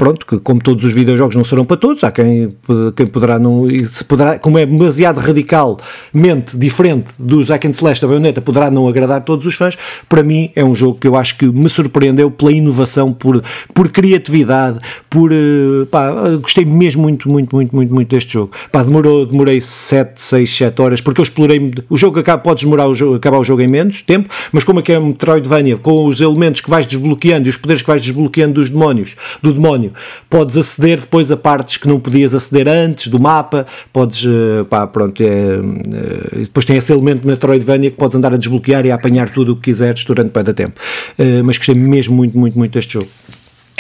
Pronto, 0.02 0.26
que 0.26 0.40
como 0.40 0.60
todos 0.60 0.84
os 0.84 0.92
videojogos 0.94 1.36
não 1.36 1.44
serão 1.44 1.64
para 1.64 1.78
todos, 1.78 2.04
há 2.04 2.12
quem, 2.12 2.56
quem 2.96 3.06
poderá 3.06 3.38
não, 3.38 3.68
se 3.86 4.04
poderá, 4.04 4.40
como 4.40 4.58
é 4.58 4.66
demasiado 4.66 5.20
radicalmente 5.20 6.58
diferente 6.58 7.12
dos 7.20 7.50
Hack 7.50 7.66
and 7.66 7.70
Slash 7.70 8.02
da 8.02 8.08
Bayonetta, 8.08 8.42
poderá 8.42 8.72
não 8.72 8.88
agradar 8.88 9.24
todos 9.24 9.46
os 9.46 9.54
fãs, 9.54 9.78
para 10.10 10.24
mim 10.24 10.50
é 10.56 10.66
um 10.66 10.74
jogo 10.74 10.98
que 10.98 11.08
eu 11.08 11.16
acho 11.16 11.38
que 11.38 11.46
me 11.46 11.70
surpreendeu 11.70 12.32
pela 12.32 12.52
inovação, 12.52 13.14
por, 13.14 13.44
por 13.76 13.90
criatividade, 13.90 14.80
por, 15.08 15.32
eh, 15.32 15.86
pá, 15.92 16.10
gostei 16.42 16.66
mesmo 16.66 17.04
muito, 17.04 17.30
muito, 17.30 17.56
muito, 17.56 17.76
muito, 17.76 17.94
muito 17.94 18.10
deste 18.10 18.34
jogo, 18.34 18.54
pá, 18.72 18.82
demorou, 18.82 19.24
demorei 19.28 19.62
7, 19.62 20.20
6, 20.20 20.50
7 20.50 20.82
horas, 20.82 21.00
porque 21.00 21.22
eu 21.22 21.24
explorei, 21.24 21.72
o 21.88 21.96
jogo 21.96 22.18
acaba, 22.18 22.42
podes 22.42 22.64
demorar 22.64 22.88
o 22.88 22.96
jogo, 22.96 23.18
acabar 23.18 23.38
o 23.38 23.44
jogo 23.44 23.62
em 23.62 23.68
menos 23.68 24.02
tempo, 24.02 24.28
mas 24.52 24.64
como 24.64 24.80
é 24.80 24.82
que 24.82 24.94
é 24.94 24.98
um 24.98 25.10
Metroidvania, 25.10 25.78
com 25.78 26.08
os 26.08 26.20
elementos 26.22 26.60
que 26.60 26.72
vais 26.72 26.88
desbloqueando 26.88 27.48
e 27.48 27.52
os 27.52 27.58
poderes 27.58 27.84
que 27.84 27.88
vais 27.88 28.02
desbloqueando 28.02 28.56
dos 28.56 28.72
demónios, 28.72 29.16
do 29.44 29.54
demónio, 29.54 29.91
Podes 30.30 30.58
aceder 30.58 31.00
depois 31.00 31.32
a 31.32 31.38
partes 31.38 31.78
que 31.78 31.88
não 31.88 32.00
podias 32.00 32.34
aceder 32.34 32.68
antes 32.68 33.08
do 33.08 33.20
mapa, 33.20 33.66
podes, 33.92 34.26
eh, 34.26 34.64
pá, 34.66 34.88
pronto, 34.88 35.22
é, 35.22 35.26
é, 35.26 36.40
depois 36.40 36.66
tem 36.66 36.78
esse 36.78 36.92
elemento 36.92 37.28
Metroidvania 37.28 37.92
que 37.92 37.98
podes 37.98 38.16
andar 38.16 38.34
a 38.34 38.38
desbloquear 38.38 38.86
e 38.86 38.92
a 38.92 38.96
apanhar 38.96 39.30
tudo 39.30 39.54
o 39.54 39.56
que 39.56 39.64
quiseres 39.64 40.04
durante 40.06 40.32
muito 40.32 40.54
tempo. 40.54 40.80
É, 41.18 41.42
mas 41.42 41.58
gostei 41.58 41.76
mesmo 41.76 42.16
muito, 42.16 42.38
muito, 42.38 42.58
muito 42.58 42.74
deste 42.74 42.94
jogo. 42.94 43.08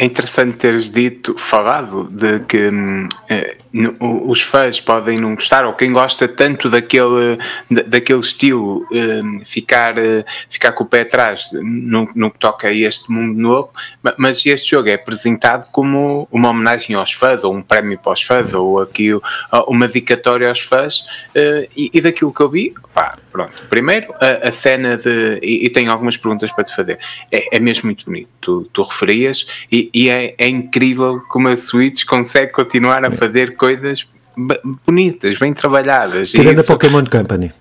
É 0.02 0.06
interessante 0.06 0.58
teres 0.58 0.90
dito, 0.90 1.36
falado, 1.38 2.10
de 2.10 2.40
que 2.40 2.72
eh, 3.30 3.56
os 4.00 4.42
fãs 4.42 4.80
podem 4.80 5.20
não 5.20 5.36
gostar, 5.36 5.64
ou 5.64 5.74
quem 5.74 5.92
gosta 5.92 6.28
tanto 6.28 6.72
daquele, 6.72 7.38
daquele 7.70 8.20
estilo 8.20 8.84
hum, 8.92 9.44
ficar, 9.46 10.00
eh, 10.00 10.26
ficar 10.50 10.72
com 10.72 10.86
o 10.86 10.88
pé 10.88 11.02
atrás 11.02 11.52
no, 11.54 12.10
no 12.16 12.32
que 12.32 12.40
toca 12.40 12.70
a 12.70 12.74
este 12.74 13.12
mundo 13.12 13.40
novo, 13.40 13.70
mas 14.18 14.44
este 14.44 14.72
jogo 14.72 14.90
é 14.90 14.96
apresentado 14.96 15.70
como 15.72 16.28
uma 16.32 16.50
homenagem 16.50 16.96
aos 16.96 17.14
fãs, 17.14 17.44
ou 17.44 17.54
um 17.54 17.62
prémio 17.62 18.00
para 18.00 18.14
os 18.14 18.24
fãs, 18.24 18.56
ou 18.56 18.82
aqui 18.82 19.12
uma 19.68 19.86
dedicatória 19.86 20.50
aos 20.50 20.62
fãs, 20.62 21.06
eh, 21.36 21.70
e, 21.78 21.92
e 21.94 22.02
daquilo 22.02 22.34
que 22.34 22.42
eu 22.42 22.50
vi, 22.50 22.74
pá, 22.92 23.20
pronto. 23.32 23.54
Primeiro, 23.70 24.14
a, 24.20 24.50
a 24.50 24.52
cena 24.52 24.98
de. 24.98 25.40
E, 25.42 25.66
e, 25.66 25.70
tenho 25.70 25.92
algumas 25.92 26.18
perguntas 26.18 26.52
para 26.52 26.64
te 26.64 26.76
fazer. 26.76 27.00
É, 27.32 27.58
é 27.58 27.60
mesmo 27.60 27.86
muito 27.86 28.06
bonito. 28.06 28.30
Tu, 28.40 28.64
tu 28.74 28.84
referias, 28.84 29.46
e, 29.72 29.90
e 29.94 30.10
é, 30.10 30.36
é, 30.38 30.48
incrível 30.48 31.22
como 31.30 31.48
a 31.48 31.56
Switch 31.56 32.06
consegue 32.06 32.52
continuar 32.52 33.04
a 33.06 33.12
fazer 33.12 33.56
coisas 33.56 34.08
bonitas, 34.86 35.38
bem 35.38 35.54
trabalhadas. 35.54 36.32
Tirando 36.32 36.60
a 36.60 36.64
Pokémon 36.64 37.06
Company. 37.06 37.52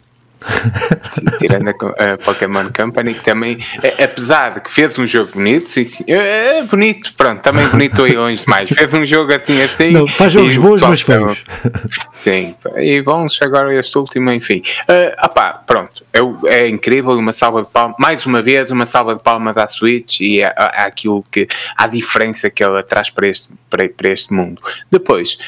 Tirando 1.38 1.68
a, 1.68 2.12
a, 2.12 2.18
Pokémon 2.18 2.68
Company, 2.74 3.14
que 3.14 3.24
também, 3.24 3.58
é, 3.82 4.04
apesar 4.04 4.54
de 4.54 4.60
que 4.60 4.70
fez 4.70 4.98
um 4.98 5.06
jogo 5.06 5.32
bonito, 5.32 5.68
sim, 5.68 5.84
sim, 5.84 6.04
é, 6.06 6.58
é 6.58 6.62
bonito, 6.62 7.12
pronto, 7.14 7.42
também 7.42 7.66
bonito 7.68 8.02
aí 8.02 8.16
longe 8.16 8.44
demais. 8.44 8.70
Fez 8.70 8.94
um 8.94 9.04
jogo 9.04 9.32
assim, 9.34 9.60
assim. 9.60 9.92
Não, 9.92 10.08
faz 10.08 10.32
jogos 10.32 10.56
bons, 10.56 10.80
mas 10.80 11.00
feios. 11.02 11.44
Sim, 12.14 12.54
e 12.76 13.00
vamos 13.00 13.40
agora 13.40 13.74
este 13.74 13.96
último, 13.96 14.30
enfim. 14.30 14.62
Uh, 14.82 15.24
opá, 15.24 15.54
pronto, 15.66 16.04
é, 16.12 16.20
é 16.54 16.68
incrível, 16.68 17.12
uma 17.12 17.32
salva 17.32 17.62
de 17.62 17.68
palmas, 17.68 17.96
mais 17.98 18.26
uma 18.26 18.42
vez, 18.42 18.70
uma 18.70 18.86
salva 18.86 19.14
de 19.14 19.22
palmas 19.22 19.56
à 19.56 19.66
Switch 19.66 20.20
e 20.20 20.42
é, 20.42 20.54
é 20.56 20.82
aquilo 20.82 21.24
que, 21.30 21.48
a 21.76 21.86
diferença 21.86 22.50
que 22.50 22.62
ela 22.62 22.82
traz 22.82 23.10
para 23.10 23.28
este, 23.28 23.48
para, 23.68 23.88
para 23.88 24.08
este 24.08 24.32
mundo. 24.32 24.60
Depois, 24.90 25.38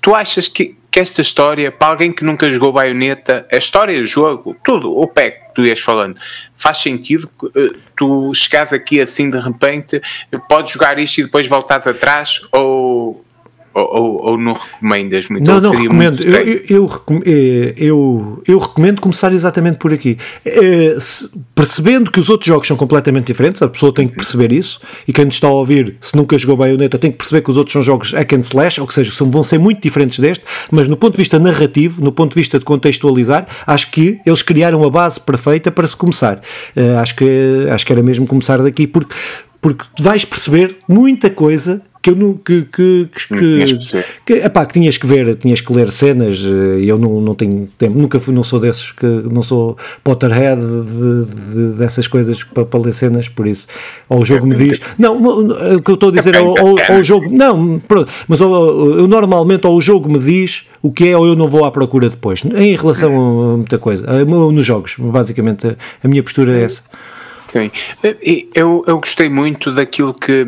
tu 0.00 0.14
achas 0.14 0.48
que 0.48 0.78
que 0.90 1.00
esta 1.00 1.20
história, 1.20 1.70
para 1.70 1.88
alguém 1.88 2.12
que 2.12 2.24
nunca 2.24 2.50
jogou 2.50 2.72
baioneta, 2.72 3.46
a 3.52 3.56
história, 3.56 4.02
jogo, 4.04 4.56
tudo, 4.64 4.96
o 4.96 5.06
pack 5.06 5.48
que 5.48 5.54
tu 5.54 5.64
ias 5.64 5.80
falando, 5.80 6.18
faz 6.56 6.78
sentido? 6.78 7.30
Eh, 7.54 7.76
tu 7.96 8.32
chegares 8.34 8.72
aqui 8.72 9.00
assim 9.00 9.28
de 9.28 9.38
repente, 9.38 10.00
podes 10.48 10.72
jogar 10.72 10.98
isto 10.98 11.18
e 11.18 11.24
depois 11.24 11.46
voltares 11.46 11.86
atrás, 11.86 12.40
ou 12.52 13.24
ou, 13.80 14.30
ou, 14.30 14.38
não 14.38 14.52
recomendas 14.52 15.28
muito? 15.28 15.44
Não, 15.44 15.60
não 15.60 15.70
recomendo. 15.70 16.22
Eu, 16.22 16.86
eu, 16.86 17.22
eh, 17.24 17.74
eu, 17.76 18.42
eu, 18.46 18.58
recomendo 18.58 19.00
começar 19.00 19.32
exatamente 19.32 19.78
por 19.78 19.92
aqui. 19.92 20.18
É, 20.44 20.96
se, 20.98 21.30
percebendo 21.54 22.10
que 22.10 22.20
os 22.20 22.28
outros 22.28 22.46
jogos 22.46 22.66
são 22.66 22.76
completamente 22.76 23.26
diferentes, 23.26 23.62
a 23.62 23.68
pessoa 23.68 23.92
tem 23.92 24.08
que 24.08 24.14
perceber 24.14 24.52
isso, 24.52 24.80
e 25.06 25.12
quem 25.12 25.24
nos 25.24 25.34
está 25.34 25.48
a 25.48 25.52
ouvir, 25.52 25.96
se 26.00 26.16
nunca 26.16 26.36
jogou 26.36 26.56
Bayonetta, 26.56 26.98
tem 26.98 27.10
que 27.10 27.18
perceber 27.18 27.42
que 27.42 27.50
os 27.50 27.56
outros 27.56 27.72
são 27.72 27.82
jogos 27.82 28.12
hack 28.12 28.32
and 28.32 28.40
slash, 28.40 28.80
ou 28.80 28.90
seja, 28.90 29.10
são, 29.10 29.30
vão 29.30 29.42
ser 29.42 29.58
muito 29.58 29.80
diferentes 29.80 30.18
deste, 30.18 30.44
mas 30.70 30.88
no 30.88 30.96
ponto 30.96 31.12
de 31.12 31.18
vista 31.18 31.38
narrativo, 31.38 32.02
no 32.02 32.12
ponto 32.12 32.30
de 32.30 32.36
vista 32.36 32.58
de 32.58 32.64
contextualizar, 32.64 33.46
acho 33.66 33.90
que 33.90 34.18
eles 34.24 34.42
criaram 34.42 34.84
a 34.84 34.90
base 34.90 35.20
perfeita 35.20 35.70
para 35.70 35.86
se 35.86 35.96
começar. 35.96 36.40
É, 36.74 36.96
acho, 36.96 37.16
que, 37.16 37.66
acho 37.70 37.86
que 37.86 37.92
era 37.92 38.02
mesmo 38.02 38.26
começar 38.26 38.58
daqui, 38.58 38.86
porque 38.86 39.14
porque 39.60 39.84
vais 39.98 40.24
perceber 40.24 40.76
muita 40.88 41.28
coisa 41.28 41.82
que 42.08 42.10
eu 42.10 42.16
não 42.16 42.34
que 42.34 42.62
que 42.62 43.08
que, 43.12 43.78
que, 44.24 44.32
epá, 44.34 44.64
que 44.64 44.72
tinhas 44.72 44.96
que 44.96 45.06
ver, 45.06 45.36
tinhas 45.36 45.60
que 45.60 45.72
ler 45.72 45.90
cenas 45.90 46.44
eh, 46.44 46.84
eu 46.84 46.98
não, 46.98 47.20
não 47.20 47.34
tenho 47.34 47.68
tempo, 47.78 47.98
nunca 47.98 48.18
fui, 48.18 48.34
não 48.34 48.42
sou 48.42 48.58
desses 48.58 48.92
que 48.92 49.06
não 49.06 49.42
sou 49.42 49.76
Potterhead 50.02 50.60
de, 50.60 51.24
de, 51.54 51.76
dessas 51.76 52.06
coisas 52.06 52.42
para, 52.42 52.64
para, 52.64 52.80
ler 52.80 52.92
cenas, 52.92 53.28
por 53.28 53.46
isso. 53.46 53.66
Ou 54.08 54.20
o 54.20 54.24
jogo 54.24 54.46
me 54.46 54.54
diz, 54.54 54.80
não, 54.98 55.16
o 55.16 55.82
que 55.82 55.90
eu 55.90 55.94
estou 55.94 56.08
a 56.08 56.12
dizer, 56.12 56.36
ou, 56.36 56.54
ou, 56.60 56.76
ou 56.90 57.00
o 57.00 57.04
jogo, 57.04 57.28
não, 57.30 57.78
pronto, 57.78 58.10
mas 58.26 58.40
ou, 58.40 58.98
eu 58.98 59.08
normalmente 59.08 59.66
ou 59.66 59.76
o 59.76 59.80
jogo 59.80 60.10
me 60.10 60.18
diz 60.18 60.66
o 60.82 60.90
que 60.90 61.08
é 61.08 61.16
ou 61.16 61.26
eu 61.26 61.36
não 61.36 61.48
vou 61.48 61.64
à 61.64 61.70
procura 61.70 62.08
depois, 62.08 62.44
em 62.44 62.76
relação 62.76 63.52
a 63.52 63.56
muita 63.56 63.78
coisa, 63.78 64.06
nos 64.24 64.64
jogos, 64.64 64.96
basicamente 64.98 65.76
a 66.02 66.08
minha 66.08 66.22
postura 66.22 66.52
é 66.52 66.64
essa. 66.64 66.82
Sim, 67.48 67.70
eu, 68.54 68.84
eu 68.86 69.00
gostei 69.00 69.30
muito 69.30 69.72
daquilo 69.72 70.12
que, 70.12 70.44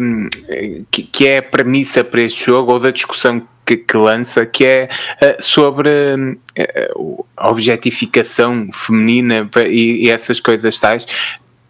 que, 0.91 1.03
que 1.03 1.29
é 1.29 1.39
a 1.39 1.43
premissa 1.43 2.05
para 2.05 2.21
este 2.21 2.45
jogo, 2.45 2.73
ou 2.73 2.79
da 2.79 2.91
discussão 2.91 3.43
que, 3.65 3.79
que, 3.79 3.97
lança, 3.97 4.45
que 4.45 4.67
é 4.67 4.89
uh, 5.23 5.43
sobre 5.43 5.89
uh, 5.89 7.27
a 7.37 7.49
objetificação 7.49 8.69
feminina 8.73 9.49
e, 9.67 10.07
e, 10.07 10.11
essas 10.11 10.41
coisas 10.41 10.79
tais. 10.79 11.07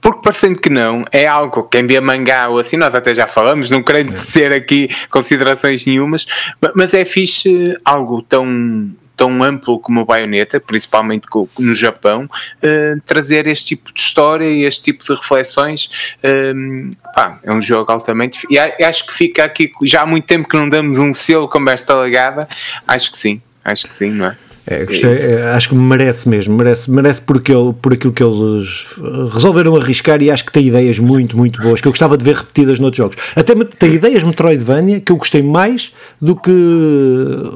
Porque 0.01 0.23
parecendo 0.23 0.59
que 0.59 0.71
não, 0.71 1.05
é 1.13 1.27
algo 1.27 1.63
que 1.65 1.79
em 1.79 1.87
via 1.87 2.01
mangá 2.01 2.49
ou 2.49 2.59
assim, 2.59 2.77
nós 2.77 2.95
até 2.95 3.15
já 3.15 3.27
falamos, 3.27 3.71
não 3.71 3.83
querendo 3.83 4.17
ser 4.17 4.53
aqui 4.53 4.89
considerações 5.11 5.85
nenhumas, 5.87 6.27
mas 6.75 6.93
é 6.95 7.05
fixe 7.05 7.79
algo 7.85 8.23
tão 8.23 8.91
tão 9.21 9.43
amplo 9.43 9.79
como 9.79 10.01
a 10.01 10.05
baioneta, 10.07 10.59
principalmente 10.59 11.29
no 11.59 11.75
Japão, 11.75 12.25
uh, 12.25 13.01
trazer 13.05 13.47
este 13.47 13.77
tipo 13.77 13.93
de 13.93 14.01
história 14.01 14.47
e 14.47 14.65
este 14.65 14.85
tipo 14.85 15.05
de 15.05 15.15
reflexões. 15.15 16.17
Um, 16.25 16.89
ehm, 16.89 16.91
pá, 17.15 17.39
é 17.43 17.53
um 17.53 17.61
jogo 17.61 17.93
altamente. 17.93 18.47
E 18.49 18.59
acho 18.59 19.07
que 19.07 19.13
fica 19.13 19.45
aqui, 19.45 19.71
já 19.83 20.03
há 20.03 20.07
muito 20.07 20.25
tempo 20.25 20.49
que 20.49 20.57
não 20.57 20.71
damos 20.71 20.97
um 20.97 21.13
selo 21.13 21.47
como 21.47 21.69
esta 21.69 21.95
legada, 22.01 22.49
acho 22.89 23.13
que 23.13 23.19
sim, 23.19 23.43
acho 23.63 23.87
que 23.87 23.95
sim, 23.95 24.11
não 24.11 24.29
é? 24.29 24.50
É, 24.71 24.85
gostei, 24.85 25.17
é, 25.17 25.51
acho 25.51 25.71
que 25.71 25.75
merece 25.75 26.29
mesmo, 26.29 26.57
merece, 26.57 26.89
merece 26.89 27.21
porque 27.21 27.53
ele, 27.53 27.73
por 27.73 27.93
aquilo 27.93 28.13
que 28.13 28.23
eles 28.23 28.95
resolveram 29.33 29.75
arriscar 29.75 30.23
e 30.23 30.31
acho 30.31 30.45
que 30.45 30.53
tem 30.53 30.65
ideias 30.65 30.97
muito, 31.01 31.37
muito 31.37 31.61
boas 31.61 31.81
que 31.81 31.89
eu 31.89 31.93
gostava 31.93 32.17
de 32.17 32.25
ver 32.25 32.37
repetidas 32.37 32.79
noutros 32.79 32.99
jogos. 32.99 33.17
Até 33.35 33.53
tem 33.65 33.95
ideias 33.95 34.23
Metroidvania 34.23 35.01
que 35.01 35.11
eu 35.11 35.17
gostei 35.17 35.43
mais 35.43 35.93
do 36.21 36.37
que 36.37 36.53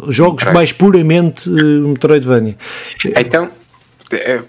jogos 0.09 0.43
mais 0.53 0.73
puramente 0.73 1.49
uh, 1.49 1.89
Metroidvania. 1.89 2.57
Então, 3.17 3.45
eh, 3.45 3.64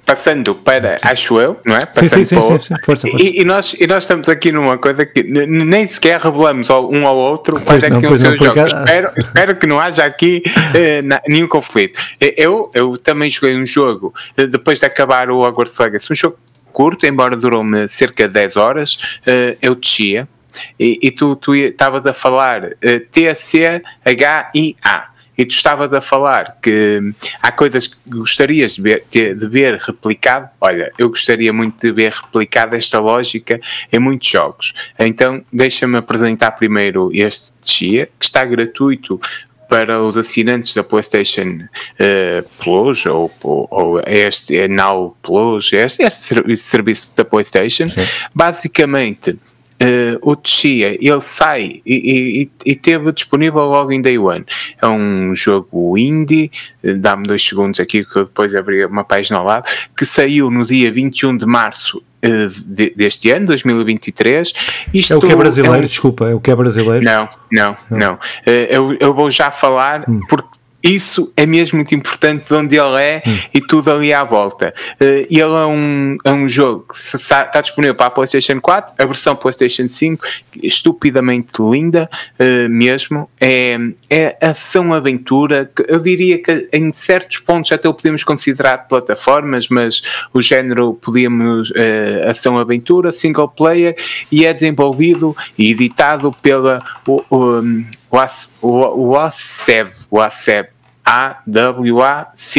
passando 0.06 0.54
para, 0.56 0.98
acho 1.02 1.40
eu, 1.40 1.60
não 1.66 1.76
é? 1.76 1.86
Passando 1.86 2.10
sim, 2.10 2.26
sim, 2.26 2.26
sim, 2.26 2.42
sim, 2.42 2.48
Força, 2.48 2.80
força. 2.84 3.08
E, 3.10 3.44
nós, 3.44 3.76
e 3.80 3.88
nós 3.88 4.04
estamos 4.04 4.30
aqui 4.30 4.52
numa 4.52 4.78
coisa 4.78 5.06
que 5.06 5.24
nem 5.24 5.88
sequer 5.88 6.20
revelamos 6.20 6.70
um 6.70 7.06
ao 7.08 7.16
outro 7.16 7.60
quais 7.62 7.84
é 7.84 7.90
que 7.90 8.02
são 8.02 8.14
os 8.14 8.22
seus 8.22 8.40
jogos. 8.40 8.74
Espero, 8.74 9.12
espero 9.18 9.56
que 9.56 9.68
não 9.68 9.80
haja 9.80 10.04
aqui 10.06 10.44
uh, 10.48 11.22
nenhum 11.28 11.48
conflito. 11.48 12.00
Eu, 12.20 12.70
eu 12.74 12.98
também 12.98 13.30
joguei 13.30 13.56
um 13.56 13.66
jogo 13.66 14.14
uh, 14.38 14.48
depois 14.48 14.80
de 14.80 14.86
acabar 14.86 15.30
o 15.30 15.40
Hogwarts 15.40 15.78
Legacy, 15.78 16.12
um 16.12 16.16
jogo 16.16 16.38
curto, 16.72 17.06
embora 17.06 17.36
durou-me 17.38 17.88
cerca 17.88 18.28
de 18.28 18.34
10 18.34 18.58
horas, 18.58 18.98
eu 19.62 19.76
descia 19.76 20.28
e, 20.80 21.00
e 21.02 21.12
tu 21.12 21.40
estavas 21.54 22.06
a 22.06 22.14
falar 22.14 22.66
uh, 22.66 23.00
T-C-H-I-A 23.12 23.86
e 25.38 25.46
tu 25.46 25.52
estavas 25.52 25.92
a 25.94 26.02
falar 26.02 26.58
que 26.62 27.14
há 27.42 27.52
coisas 27.52 27.88
que 27.88 27.98
gostarias 28.08 28.76
de 28.76 28.82
ver, 28.82 29.06
de 29.12 29.48
ver 29.48 29.78
replicado. 29.78 30.50
Olha, 30.60 30.92
eu 30.98 31.10
gostaria 31.10 31.52
muito 31.52 31.80
de 31.80 31.92
ver 31.92 32.12
replicada 32.12 32.78
esta 32.78 33.00
lógica 33.00 33.60
em 33.92 34.00
muitos 34.00 34.28
jogos. 34.28 34.74
Então, 34.98 35.44
deixa-me 35.52 35.98
apresentar 35.98 36.52
primeiro 36.52 37.10
este 37.14 37.54
Chia, 37.62 38.10
que 38.20 38.26
está 38.26 38.44
gratuito 38.46 39.20
para 39.68 40.02
os 40.02 40.18
assinantes 40.18 40.74
da 40.74 40.84
PlayStation 40.84 41.48
uh, 41.48 42.48
Plus 42.64 43.06
ou, 43.06 43.32
ou, 43.42 43.68
ou, 43.70 44.02
este 44.06 44.58
é 44.58 44.68
Now 44.68 45.18
Plus, 45.22 45.74
este, 45.74 46.04
este 46.04 46.58
serviço 46.58 47.12
da 47.16 47.26
PlayStation. 47.26 47.88
Sim. 47.90 48.06
Basicamente, 48.34 49.38
Uh, 49.82 50.18
o 50.22 50.38
Tchia, 50.38 50.98
ele 51.02 51.20
sai 51.20 51.82
e, 51.86 52.50
e, 52.66 52.72
e, 52.72 52.76
teve 52.76 53.12
disponível 53.12 53.64
logo 53.64 53.92
em 53.92 54.02
Day 54.02 54.18
One. 54.18 54.46
É 54.82 54.88
um 54.88 55.36
jogo 55.36 55.98
indie, 55.98 56.50
eh, 56.82 56.94
dá-me 56.94 57.24
dois 57.24 57.44
segundos 57.44 57.82
aqui 57.82 58.06
que 58.06 58.16
eu 58.16 58.24
depois 58.24 58.56
abri 58.56 58.86
uma 58.86 59.04
página 59.04 59.38
ao 59.38 59.44
lado, 59.44 59.70
que 59.98 60.06
saiu 60.06 60.50
no 60.50 60.64
dia 60.64 60.90
21 60.94 61.36
de 61.36 61.46
março 61.46 61.98
uh, 61.98 62.64
de, 62.66 62.92
deste 62.96 63.30
ano, 63.32 63.48
2023. 63.48 64.54
Isto 64.94 65.14
é 65.14 65.18
o 65.18 65.20
que 65.20 65.32
é 65.34 65.36
brasileiro, 65.36 65.76
é 65.76 65.80
um... 65.80 65.88
desculpa, 65.88 66.30
é 66.30 66.34
o 66.34 66.40
que 66.40 66.52
é 66.52 66.56
brasileiro? 66.56 67.04
Não, 67.04 67.28
não, 67.52 67.78
não. 67.92 67.98
não. 67.98 68.14
Uh, 68.14 68.68
eu, 68.70 68.98
eu, 68.98 69.14
vou 69.14 69.30
já 69.30 69.52
falar 69.52 70.10
hum. 70.10 70.22
porque 70.30 70.48
isso 70.86 71.34
é 71.36 71.46
mesmo 71.46 71.78
muito 71.78 71.96
importante 71.96 72.48
de 72.48 72.54
onde 72.54 72.78
ele 72.78 73.02
é 73.02 73.24
hum. 73.26 73.38
e 73.54 73.62
tudo 73.62 73.92
ali 73.92 74.14
à 74.14 74.24
volta. 74.24 74.74
Uh, 75.02 75.26
ele 75.30 75.42
é 75.42 75.66
um, 75.66 76.18
é 76.24 76.32
um 76.32 76.48
jogo 76.48 76.86
que 76.90 76.96
está 76.96 77.62
disponível 77.62 77.96
para 77.96 78.06
a 78.06 78.10
PlayStation 78.12 78.62
4, 78.62 78.94
a 78.98 79.06
versão 79.06 79.36
PlayStation 79.36 79.88
5, 79.88 80.24
estupidamente 80.62 81.54
linda 81.60 82.08
uh, 82.40 82.70
mesmo. 82.70 83.28
É, 83.42 83.78
é 84.10 84.38
ação-aventura. 84.42 85.72
Eu 85.88 86.00
diria 86.00 86.42
que 86.42 86.70
em 86.72 86.94
certos 86.94 87.40
pontos 87.40 87.72
até 87.72 87.90
o 87.90 87.94
podemos 87.94 88.24
considerar 88.24 88.88
plataformas, 88.88 89.68
mas 89.70 90.02
o 90.34 90.42
género 90.42 90.94
podíamos 90.94 91.72
uh, 91.72 92.30
ação-aventura, 92.30 93.12
single 93.12 93.50
player, 93.50 93.96
e 94.32 94.46
é 94.46 94.54
desenvolvido 94.54 95.36
e 95.58 95.72
editado 95.72 96.32
pela 96.42 96.80
o, 97.08 97.24
o, 97.30 97.64
o, 98.62 99.10
o, 99.10 99.18
ACEB, 99.18 99.92
o 100.10 100.22
ACEB 100.22 100.75
a-W-A-C-E-B. 101.06 102.52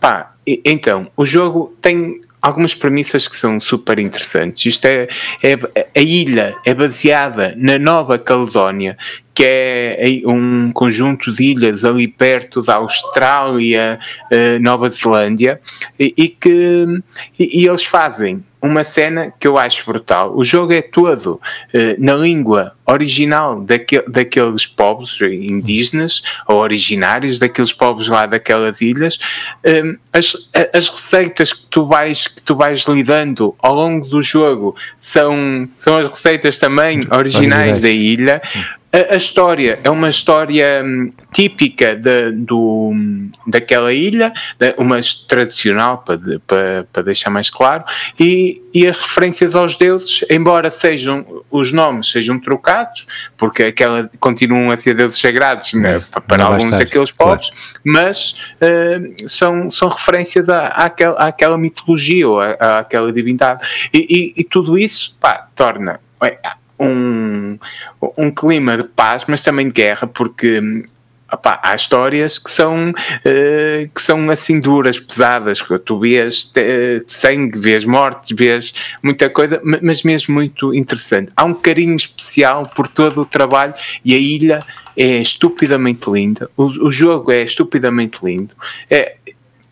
Pá, 0.00 0.32
então, 0.64 1.10
o 1.16 1.26
jogo 1.26 1.76
tem 1.80 2.22
algumas 2.40 2.74
premissas 2.74 3.28
que 3.28 3.36
são 3.36 3.60
super 3.60 3.98
interessantes. 3.98 4.64
Isto 4.64 4.86
é, 4.86 5.08
é 5.42 5.58
a 5.94 6.00
ilha 6.00 6.54
é 6.64 6.72
baseada 6.72 7.54
na 7.56 7.78
Nova 7.78 8.18
Caledónia, 8.18 8.96
que 9.34 9.44
é 9.44 10.22
um 10.24 10.72
conjunto 10.72 11.30
de 11.32 11.44
ilhas 11.44 11.84
ali 11.84 12.08
perto 12.08 12.62
da 12.62 12.76
Austrália, 12.76 13.98
uh, 14.32 14.58
Nova 14.60 14.88
Zelândia, 14.88 15.60
e, 15.98 16.14
e 16.16 16.28
que 16.28 16.86
e, 17.38 17.62
e 17.62 17.68
eles 17.68 17.84
fazem 17.84 18.44
uma 18.60 18.84
cena 18.84 19.32
que 19.38 19.46
eu 19.46 19.56
acho 19.56 19.84
brutal. 19.86 20.36
O 20.36 20.44
jogo 20.44 20.72
é 20.72 20.82
todo 20.82 21.34
uh, 21.34 21.40
na 21.98 22.14
língua 22.14 22.72
original 22.84 23.60
daquel, 23.60 24.04
daqueles 24.08 24.66
povos 24.66 25.20
indígenas 25.20 26.22
ou 26.46 26.56
originários 26.56 27.38
daqueles 27.38 27.72
povos 27.72 28.08
lá 28.08 28.26
daquelas 28.26 28.80
ilhas. 28.80 29.18
Um, 29.64 29.96
as, 30.12 30.34
as 30.72 30.88
receitas 30.88 31.52
que 31.52 31.66
tu 31.68 31.86
vais 31.86 32.26
que 32.26 32.42
tu 32.42 32.56
vais 32.56 32.84
lidando 32.86 33.54
ao 33.58 33.74
longo 33.74 34.06
do 34.06 34.22
jogo 34.22 34.74
são, 34.98 35.68
são 35.76 35.96
as 35.96 36.08
receitas 36.08 36.58
também 36.58 37.06
originais, 37.10 37.80
originais. 37.80 37.82
da 37.82 37.90
ilha. 37.90 38.42
A, 38.98 39.14
a, 39.14 39.16
história 39.16 39.78
é 39.84 39.90
uma 39.90 40.08
história 40.08 40.82
hum, 40.84 41.12
típica 41.32 41.94
de, 41.94 42.32
do, 42.32 42.92
daquela 43.46 43.92
ilha, 43.92 44.32
uma 44.76 44.98
tradicional, 45.28 45.98
para, 45.98 46.18
para, 46.46 46.86
para 46.92 47.02
deixar 47.02 47.30
mais 47.30 47.48
claro, 47.50 47.84
e, 48.18 48.60
e 48.74 48.86
as 48.86 48.96
referências 48.96 49.54
aos 49.54 49.76
deuses, 49.76 50.24
embora 50.28 50.70
sejam 50.70 51.24
os 51.50 51.72
nomes 51.72 52.10
sejam 52.10 52.38
trocados, 52.40 53.06
porque 53.36 53.64
aquela 53.64 54.10
continuam 54.18 54.70
a 54.70 54.76
ser 54.76 54.94
deuses 54.94 55.20
sagrados 55.20 55.72
né, 55.74 56.02
para 56.26 56.38
Não 56.38 56.52
alguns 56.52 56.70
daqueles 56.72 57.12
povos, 57.12 57.50
claro. 57.50 57.72
mas 57.84 58.52
uh, 58.60 59.28
são, 59.28 59.70
são 59.70 59.88
referências 59.88 60.48
à, 60.48 60.68
àquela, 60.68 61.16
àquela 61.16 61.58
mitologia 61.58 62.28
ou 62.28 62.40
à, 62.40 62.78
àquela 62.78 63.12
divindade. 63.12 63.64
E, 63.92 64.34
e, 64.36 64.40
e 64.40 64.44
tudo 64.44 64.78
isso 64.78 65.16
pá, 65.20 65.48
torna 65.54 66.00
um, 66.78 67.58
um 68.16 68.30
clima 68.30 68.76
de 68.76 68.84
paz, 68.84 69.24
mas 69.26 69.42
também 69.42 69.66
de 69.66 69.72
guerra, 69.72 70.06
porque 70.06 70.60
Opa, 71.30 71.60
há 71.62 71.74
histórias 71.74 72.38
que 72.38 72.50
são, 72.50 72.88
uh, 72.90 73.88
que 73.94 74.00
são 74.00 74.30
assim 74.30 74.58
duras, 74.58 74.98
pesadas. 74.98 75.62
Tu 75.84 75.98
vês 75.98 76.50
sangue, 77.06 77.58
vês 77.58 77.84
mortes, 77.84 78.34
vês 78.34 78.72
muita 79.02 79.28
coisa, 79.28 79.60
mas 79.62 80.02
mesmo 80.02 80.34
muito 80.34 80.72
interessante. 80.72 81.30
Há 81.36 81.44
um 81.44 81.52
carinho 81.52 81.94
especial 81.94 82.64
por 82.74 82.88
todo 82.88 83.20
o 83.20 83.26
trabalho 83.26 83.74
e 84.02 84.14
a 84.14 84.18
ilha 84.18 84.60
é 84.96 85.18
estupidamente 85.18 86.10
linda. 86.10 86.50
O, 86.56 86.64
o 86.86 86.90
jogo 86.90 87.30
é 87.30 87.42
estupidamente 87.42 88.20
lindo. 88.24 88.54
É, 88.90 89.16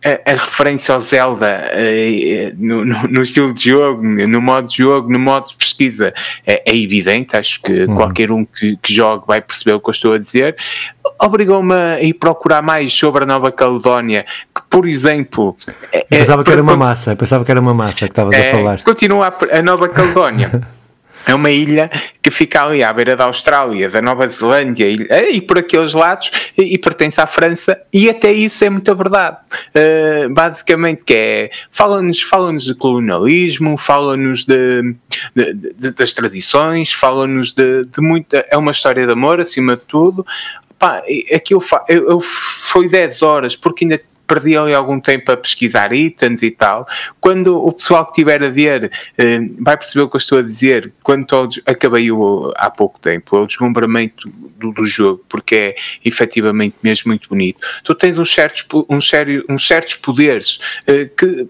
a, 0.07 0.31
a, 0.31 0.33
referência 0.33 0.93
ao 0.93 1.01
Zelda 1.01 1.71
uh, 1.73 2.55
no, 2.57 2.85
no, 2.85 3.03
no, 3.03 3.21
estilo 3.21 3.53
de 3.53 3.69
jogo, 3.69 4.03
no 4.03 4.41
modo 4.41 4.67
de 4.67 4.77
jogo, 4.77 5.11
no 5.11 5.19
modo 5.19 5.49
de 5.49 5.55
pesquisa 5.55 6.13
é, 6.45 6.63
é 6.65 6.77
evidente. 6.77 7.35
Acho 7.35 7.61
que 7.61 7.83
uhum. 7.83 7.95
qualquer 7.95 8.31
um 8.31 8.45
que, 8.45 8.77
que 8.77 8.93
jogue 8.93 9.25
vai 9.27 9.41
perceber 9.41 9.73
o 9.73 9.79
que 9.79 9.89
eu 9.89 9.93
estou 9.93 10.13
a 10.13 10.17
dizer. 10.17 10.55
Obrigou-me 11.19 11.73
a 11.73 12.01
ir 12.01 12.13
procurar 12.13 12.61
mais 12.61 12.93
sobre 12.93 13.23
a 13.23 13.25
Nova 13.25 13.51
Caledónia, 13.51 14.25
que, 14.55 14.61
por 14.69 14.87
exemplo. 14.87 15.57
É, 15.91 16.01
pensava 16.03 16.43
que 16.43 16.51
era 16.51 16.61
uma 16.61 16.77
massa, 16.77 17.15
pensava 17.15 17.43
que 17.43 17.51
era 17.51 17.59
uma 17.59 17.73
massa 17.73 18.05
que 18.05 18.11
estavas 18.11 18.35
é, 18.35 18.49
a 18.49 18.51
falar. 18.51 18.83
Continua 18.83 19.27
a, 19.27 19.57
a 19.57 19.61
Nova 19.61 19.89
Caledónia. 19.89 20.61
É 21.27 21.35
uma 21.35 21.51
ilha 21.51 21.89
que 22.21 22.31
fica 22.31 22.63
ali 22.63 22.81
à 22.81 22.91
beira 22.93 23.15
da 23.15 23.25
Austrália, 23.25 23.89
da 23.89 24.01
Nova 24.01 24.27
Zelândia 24.27 24.85
e, 24.89 25.35
e 25.35 25.41
por 25.41 25.59
aqueles 25.59 25.93
lados 25.93 26.31
e, 26.57 26.73
e, 26.73 26.77
pertence 26.77 27.19
à 27.19 27.27
França 27.27 27.79
e 27.93 28.09
até 28.09 28.31
isso 28.31 28.63
é 28.63 28.69
muita 28.69 28.95
verdade. 28.95 29.37
Uh, 29.75 30.33
basicamente 30.33 31.03
que 31.03 31.13
é, 31.13 31.49
fala-nos 31.69 32.21
fala 32.21 32.47
de 32.53 32.73
colonialismo, 32.75 33.77
fala-nos 33.77 34.45
de, 34.45 34.95
de, 35.35 35.53
de, 35.53 35.93
das 35.93 36.13
tradições, 36.13 36.93
fala-nos 36.93 37.53
de, 37.53 37.83
de 37.85 37.99
muita, 38.01 38.45
é 38.49 38.57
uma 38.57 38.71
história 38.71 39.05
de 39.05 39.11
amor 39.11 39.41
acima 39.41 39.75
de 39.75 39.81
tudo. 39.81 40.25
Pá, 40.79 41.01
aquilo 41.33 41.61
eu, 41.89 42.09
eu, 42.09 42.21
foi 42.21 42.87
10 42.87 43.21
horas 43.21 43.55
porque 43.55 43.83
ainda 43.83 43.99
perdi 44.27 44.57
ali 44.57 44.73
algum 44.73 44.99
tempo 44.99 45.31
a 45.31 45.37
pesquisar 45.37 45.93
itens 45.93 46.43
e 46.43 46.51
tal. 46.51 46.85
Quando 47.19 47.57
o 47.57 47.71
pessoal 47.71 48.05
que 48.05 48.11
estiver 48.11 48.43
a 48.43 48.49
ver 48.49 48.91
eh, 49.17 49.39
vai 49.59 49.77
perceber 49.77 50.03
o 50.03 50.09
que 50.09 50.15
eu 50.15 50.19
estou 50.19 50.39
a 50.39 50.41
dizer, 50.41 50.91
quando 51.01 51.25
todos, 51.25 51.59
acabei 51.65 52.11
o, 52.11 52.53
há 52.57 52.69
pouco 52.69 52.99
tempo, 52.99 53.37
o 53.37 53.47
deslumbramento 53.47 54.29
do, 54.57 54.71
do, 54.71 54.85
jogo, 54.85 55.23
porque 55.29 55.55
é 55.55 55.75
efetivamente 56.03 56.75
mesmo 56.83 57.09
muito 57.09 57.29
bonito. 57.29 57.59
Tu 57.83 57.95
tens 57.95 58.19
uns 58.19 58.33
certos, 58.33 58.65
uns 58.89 59.07
sério, 59.07 59.45
uns 59.49 59.65
certos 59.65 59.95
poderes 59.95 60.59
eh, 60.85 61.05
que, 61.05 61.47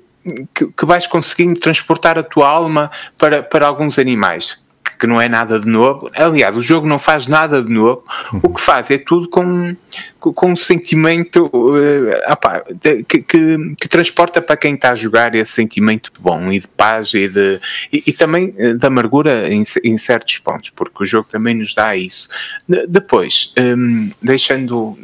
que, 0.54 0.72
que 0.72 0.86
vais 0.86 1.08
conseguindo 1.08 1.60
transportar 1.60 2.18
a 2.18 2.24
tua 2.24 2.48
alma 2.48 2.92
para, 3.18 3.42
para 3.42 3.66
alguns 3.66 3.98
animais 3.98 4.67
que 4.98 5.06
não 5.06 5.22
é 5.22 5.30
nada 5.30 5.60
de 5.60 5.68
novo. 5.68 6.10
Aliás, 6.16 6.56
o 6.56 6.62
jogo 6.62 6.88
não 6.88 6.98
faz 6.98 7.28
nada 7.28 7.62
de 7.62 7.70
novo. 7.70 8.04
O 8.42 8.50
que 8.50 8.60
faz 8.60 8.90
é 8.90 8.98
tudo 8.98 9.30
com, 9.30 9.76
com 10.20 10.52
um 10.52 10.56
sentimento 10.56 11.46
uh, 11.46 13.06
que, 13.08 13.22
que, 13.22 13.76
que, 13.76 13.88
transporta 13.88 14.42
para 14.42 14.58
quem 14.58 14.76
está 14.76 14.92
a 14.92 14.96
jogar 14.96 15.36
esse 15.36 15.52
sentimento 15.52 16.12
de 16.12 16.20
bom 16.20 16.52
e 16.52 16.60
de 16.60 16.68
paz 16.68 17.14
e, 17.14 17.28
de, 17.28 17.60
e, 17.94 18.04
e 18.08 18.14
também 18.14 18.54
eh, 18.58 18.74
de 18.74 18.86
amargura 18.86 19.52
em, 19.52 19.64
em, 19.84 19.98
certos 19.98 20.38
pontos, 20.40 20.72
porque 20.76 21.04
o 21.04 21.06
jogo 21.06 21.28
também 21.32 21.56
nos 21.56 21.74
dá 21.76 21.96
isso. 21.96 22.28
De, 22.68 22.88
depois, 22.88 23.54
um, 23.60 24.10
deixando 24.22 24.98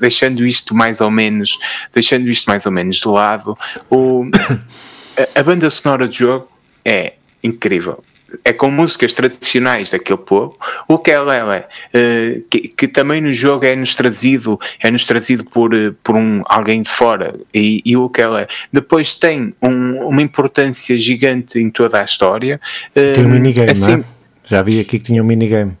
deixando 0.00 0.46
isto 0.46 0.74
mais 0.74 1.02
ou 1.02 1.10
menos 1.10 1.58
deixando 1.92 2.30
isto 2.30 2.46
mais 2.46 2.64
ou 2.64 2.72
menos 2.72 2.96
de 2.96 3.06
lado 3.06 3.54
o, 3.90 4.24
a, 5.36 5.40
a 5.40 5.42
banda 5.42 5.68
sonora 5.68 6.08
do 6.08 6.14
jogo 6.14 6.48
é 6.82 7.14
incrível 7.42 8.02
é 8.44 8.52
com 8.52 8.70
músicas 8.70 9.14
tradicionais 9.14 9.90
daquele 9.90 10.18
povo, 10.18 10.58
o 10.88 10.98
que 10.98 11.10
ela 11.10 11.56
é, 11.56 11.60
uh, 11.60 12.44
que, 12.50 12.68
que, 12.68 12.88
também 12.88 13.20
no 13.20 13.32
jogo 13.32 13.64
é-nos 13.64 13.94
trazido, 13.94 14.58
é-nos 14.82 15.04
trazido 15.04 15.44
por, 15.44 15.74
uh, 15.74 15.94
por 16.02 16.16
um, 16.16 16.42
alguém 16.46 16.82
de 16.82 16.90
fora, 16.90 17.34
e, 17.52 17.82
e 17.84 17.96
o 17.96 18.08
que 18.08 18.20
ela 18.20 18.42
é. 18.42 18.46
Depois 18.72 19.14
tem 19.14 19.54
um, 19.62 20.08
uma 20.08 20.22
importância 20.22 20.96
gigante 20.96 21.58
em 21.58 21.70
toda 21.70 22.00
a 22.00 22.04
história. 22.04 22.60
Tem 22.92 23.24
um 23.24 23.28
minigame, 23.28 23.70
assim, 23.70 23.90
não 23.92 23.98
é? 23.98 24.04
Já 24.46 24.62
vi 24.62 24.80
aqui 24.80 24.98
que 24.98 25.04
tinha 25.04 25.22
um 25.22 25.26
minigame. 25.26 25.76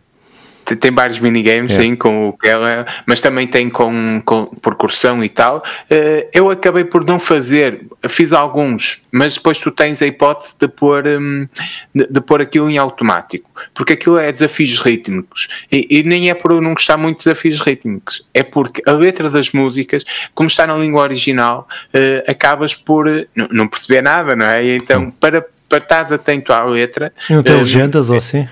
Tem 0.64 0.90
vários 0.90 1.18
minigames, 1.18 1.72
é. 1.72 1.80
sim, 1.82 1.94
com 1.94 2.28
o 2.28 2.32
que 2.32 2.48
ela, 2.48 2.86
mas 3.06 3.20
também 3.20 3.46
tem 3.46 3.68
com, 3.68 4.22
com 4.24 4.44
percussão 4.62 5.22
e 5.22 5.28
tal. 5.28 5.58
Uh, 5.90 6.28
eu 6.32 6.50
acabei 6.50 6.84
por 6.84 7.04
não 7.04 7.18
fazer, 7.18 7.86
fiz 8.08 8.32
alguns, 8.32 9.00
mas 9.12 9.34
depois 9.34 9.58
tu 9.58 9.70
tens 9.70 10.00
a 10.00 10.06
hipótese 10.06 10.58
de 10.58 10.68
pôr, 10.68 11.06
um, 11.06 11.46
de, 11.94 12.06
de, 12.06 12.20
pôr 12.20 12.40
aquilo 12.40 12.70
em 12.70 12.78
automático, 12.78 13.50
porque 13.74 13.92
aquilo 13.92 14.18
é 14.18 14.32
desafios 14.32 14.78
rítmicos 14.80 15.48
e, 15.70 15.86
e, 15.90 16.02
nem 16.02 16.30
é 16.30 16.34
por 16.34 16.52
eu 16.52 16.60
não 16.60 16.72
gostar 16.72 16.96
muito 16.96 17.18
de 17.18 17.24
desafios 17.24 17.60
rítmicos, 17.60 18.26
é 18.32 18.42
porque 18.42 18.82
a 18.86 18.92
letra 18.92 19.28
das 19.28 19.52
músicas, 19.52 20.04
como 20.34 20.48
está 20.48 20.66
na 20.66 20.76
língua 20.76 21.02
original, 21.02 21.68
uh, 21.94 22.30
acabas 22.30 22.74
por 22.74 23.06
não, 23.34 23.48
não 23.50 23.68
perceber 23.68 24.02
nada, 24.02 24.34
não 24.34 24.46
é? 24.46 24.64
E 24.64 24.76
então, 24.76 25.10
para, 25.10 25.44
para 25.68 25.78
estar 25.78 26.14
atento 26.14 26.52
à 26.52 26.64
letra. 26.64 27.12
Não 27.28 27.42
tem 27.42 27.54
uh, 27.54 27.58
legendas 27.58 28.10
ou 28.10 28.16
assim? 28.16 28.48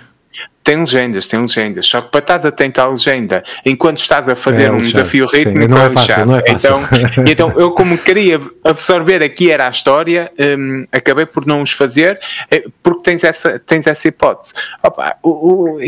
Tem 0.63 0.79
legendas, 0.79 1.27
tem 1.27 1.41
legendas. 1.41 1.87
Só 1.87 2.01
que 2.01 2.11
para 2.11 2.21
estar 2.21 2.47
atento 2.47 2.81
à 2.81 2.87
legenda 2.87 3.43
enquanto 3.67 3.99
estás 3.99 4.29
a 4.29 4.37
fazer 4.37 4.65
é, 4.65 4.71
um 4.71 4.77
desafio 4.77 5.27
rítmico 5.27 5.69
não 5.69 5.87
é, 5.87 5.91
fácil, 5.91 6.27
não 6.27 6.37
é 6.37 6.43
fácil. 6.43 6.77
Então, 7.25 7.25
então, 7.27 7.61
eu, 7.61 7.73
como 7.73 7.99
queria 7.99 8.41
absorver 8.63 9.23
aqui 9.23 9.51
era 9.51 9.67
a 9.67 9.71
história, 9.71 10.31
um, 10.39 10.87
acabei 10.93 11.27
por 11.27 11.47
não 11.47 11.63
os 11.63 11.73
fazer, 11.73 12.21
eh, 12.51 12.65
porque 12.83 13.03
tens 13.03 13.25
essa, 13.25 13.59
tens 13.59 13.87
essa 13.89 14.07
hipótese. 14.07 14.53
Opa, 14.83 15.17
eu, 15.25 15.79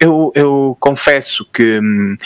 eu, 0.00 0.32
eu 0.34 0.76
confesso 0.80 1.46
que 1.52 1.78
hum, 1.78 2.16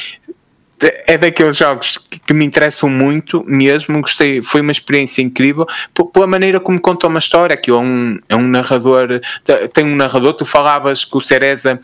é 1.07 1.19
daqueles 1.19 1.57
jogos 1.57 1.99
que, 1.99 2.33
me 2.33 2.45
interessam 2.45 2.89
muito 2.89 3.43
mesmo, 3.47 4.01
gostei, 4.01 4.43
foi 4.43 4.61
uma 4.61 4.71
experiência 4.71 5.23
incrível 5.23 5.67
pela 6.13 6.27
maneira 6.27 6.61
como 6.61 6.81
conta 6.81 7.07
uma 7.07 7.19
história, 7.19 7.57
que 7.57 7.71
é 7.71 7.75
um, 7.75 8.19
é 8.29 8.37
um 8.37 8.47
narrador, 8.47 9.21
tem 9.73 9.85
um 9.85 9.97
narrador, 9.97 10.35
tu 10.35 10.45
falavas 10.45 11.05
que 11.05 11.17
o 11.17 11.21
Cereza 11.21 11.81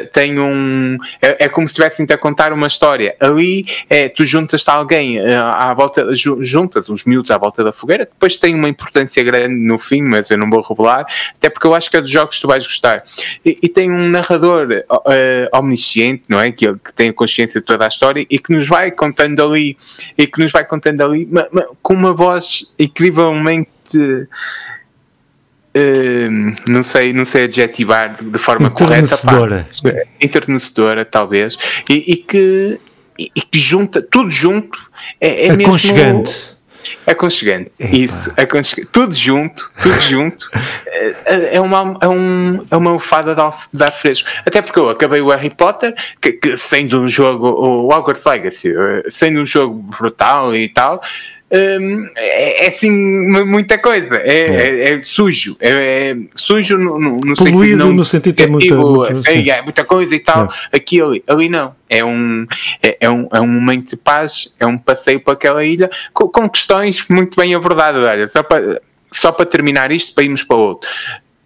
tem 0.00 0.38
um. 0.38 0.96
É, 1.20 1.44
é 1.44 1.48
como 1.48 1.66
se 1.66 1.72
estivessem 1.72 2.06
a 2.08 2.18
contar 2.18 2.52
uma 2.52 2.66
história. 2.66 3.16
Ali 3.20 3.64
é, 3.88 4.08
tu 4.08 4.24
juntas-te 4.24 4.70
alguém 4.70 5.18
eh, 5.18 5.36
à 5.36 5.72
volta, 5.74 6.06
juntas 6.40 6.88
os 6.88 7.04
miúdos 7.04 7.30
à 7.30 7.38
volta 7.38 7.64
da 7.64 7.72
fogueira, 7.72 8.04
depois 8.04 8.36
tem 8.36 8.54
uma 8.54 8.68
importância 8.68 9.22
grande 9.22 9.54
no 9.54 9.78
fim, 9.78 10.02
mas 10.02 10.30
eu 10.30 10.38
não 10.38 10.48
vou 10.48 10.60
revelar, 10.62 11.06
até 11.34 11.48
porque 11.50 11.66
eu 11.66 11.74
acho 11.74 11.90
que 11.90 11.96
é 11.96 12.00
dos 12.00 12.10
jogos 12.10 12.36
que 12.36 12.42
tu 12.42 12.48
vais 12.48 12.66
gostar. 12.66 13.02
E, 13.44 13.58
e 13.62 13.68
tem 13.68 13.90
um 13.90 14.08
narrador 14.08 14.68
uh, 14.90 15.58
omnisciente, 15.58 16.24
não 16.28 16.40
é? 16.40 16.52
Que, 16.52 16.74
que 16.76 16.94
tem 16.94 17.10
a 17.10 17.12
consciência 17.12 17.60
de 17.60 17.66
toda 17.66 17.84
a 17.84 17.88
história 17.88 18.26
e 18.28 18.38
que 18.38 18.52
nos 18.52 18.66
vai 18.66 18.90
contando 18.90 19.42
ali, 19.42 19.76
e 20.16 20.26
que 20.26 20.40
nos 20.40 20.52
vai 20.52 20.64
contando 20.64 21.02
ali, 21.02 21.26
ma, 21.26 21.46
ma, 21.52 21.64
com 21.82 21.94
uma 21.94 22.12
voz 22.12 22.66
incrivelmente 22.78 23.68
Uh, 25.76 26.54
não 26.70 26.84
sei, 26.84 27.12
não 27.12 27.24
sei 27.24 27.44
adjetivar 27.44 28.16
de, 28.16 28.24
de 28.30 28.38
forma 28.38 28.70
correta. 28.70 29.16
Pá, 29.18 29.66
enternecedora, 30.20 31.04
talvez. 31.04 31.56
E, 31.88 32.12
e 32.12 32.16
que, 32.16 32.80
e, 33.18 33.30
e, 33.34 33.40
que 33.40 33.58
junta, 33.58 34.00
tudo 34.00 34.30
junto, 34.30 34.78
é, 35.20 35.46
é 35.46 35.50
Aconchegante. 35.50 36.30
mesmo. 36.30 36.54
Aconchegante, 37.06 37.70
Epa. 37.78 37.96
isso, 37.96 38.32
aconchegante. 38.36 38.88
tudo 38.92 39.14
junto, 39.14 39.70
tudo 39.80 39.98
junto, 40.00 40.50
é, 40.86 41.56
é, 41.56 41.60
uma, 41.60 41.96
é, 42.00 42.08
um, 42.08 42.64
é 42.70 42.76
uma 42.76 42.98
fada 43.00 43.34
de 43.34 43.82
ar 43.84 43.92
fresco. 43.92 44.28
Até 44.44 44.60
porque 44.60 44.78
eu 44.78 44.90
acabei 44.90 45.20
o 45.20 45.28
Harry 45.28 45.50
Potter, 45.50 45.94
que, 46.20 46.32
que 46.32 46.56
sendo 46.56 47.00
um 47.00 47.08
jogo, 47.08 47.48
o 47.48 47.88
Hogwarts 47.88 48.24
Legacy, 48.24 48.68
eh, 48.68 49.02
sendo 49.08 49.40
um 49.40 49.46
jogo 49.46 49.82
brutal 49.98 50.54
e 50.54 50.68
tal, 50.68 51.00
Hum, 51.52 52.08
é, 52.16 52.64
é, 52.64 52.68
assim 52.68 52.90
muita 52.90 53.76
coisa, 53.76 54.16
é, 54.16 54.38
é. 54.38 54.90
é, 54.90 54.94
é 54.94 55.02
sujo, 55.02 55.56
é, 55.60 56.10
é 56.10 56.16
sujo 56.34 56.78
no, 56.78 56.98
no, 56.98 57.16
no 57.22 57.36
sentido 57.36 57.76
não, 57.76 57.92
no 57.92 58.04
sentido 58.04 58.40
é 58.40 58.46
muita, 58.46 58.74
muita, 58.74 59.30
é, 59.30 59.62
muita 59.62 59.84
coisa 59.84 60.16
e 60.16 60.20
tal, 60.20 60.48
aqui 60.72 61.02
ali, 61.02 61.22
ali 61.28 61.48
não, 61.50 61.76
é 61.88 62.02
um, 62.02 62.46
é, 62.82 63.10
um, 63.10 63.28
é 63.30 63.40
um 63.40 63.46
momento 63.46 63.90
de 63.90 63.96
paz, 63.96 64.54
é 64.58 64.66
um 64.66 64.78
passeio 64.78 65.20
para 65.20 65.34
aquela 65.34 65.62
ilha 65.62 65.90
com, 66.14 66.26
com 66.28 66.48
questões 66.48 67.04
muito 67.10 67.36
bem 67.36 67.54
abordadas, 67.54 68.02
olha, 68.02 68.26
só 68.26 68.42
para, 68.42 68.80
só 69.12 69.30
para 69.30 69.44
terminar 69.44 69.92
isto, 69.92 70.14
para 70.14 70.24
irmos 70.24 70.42
para 70.42 70.56
outro. 70.56 70.88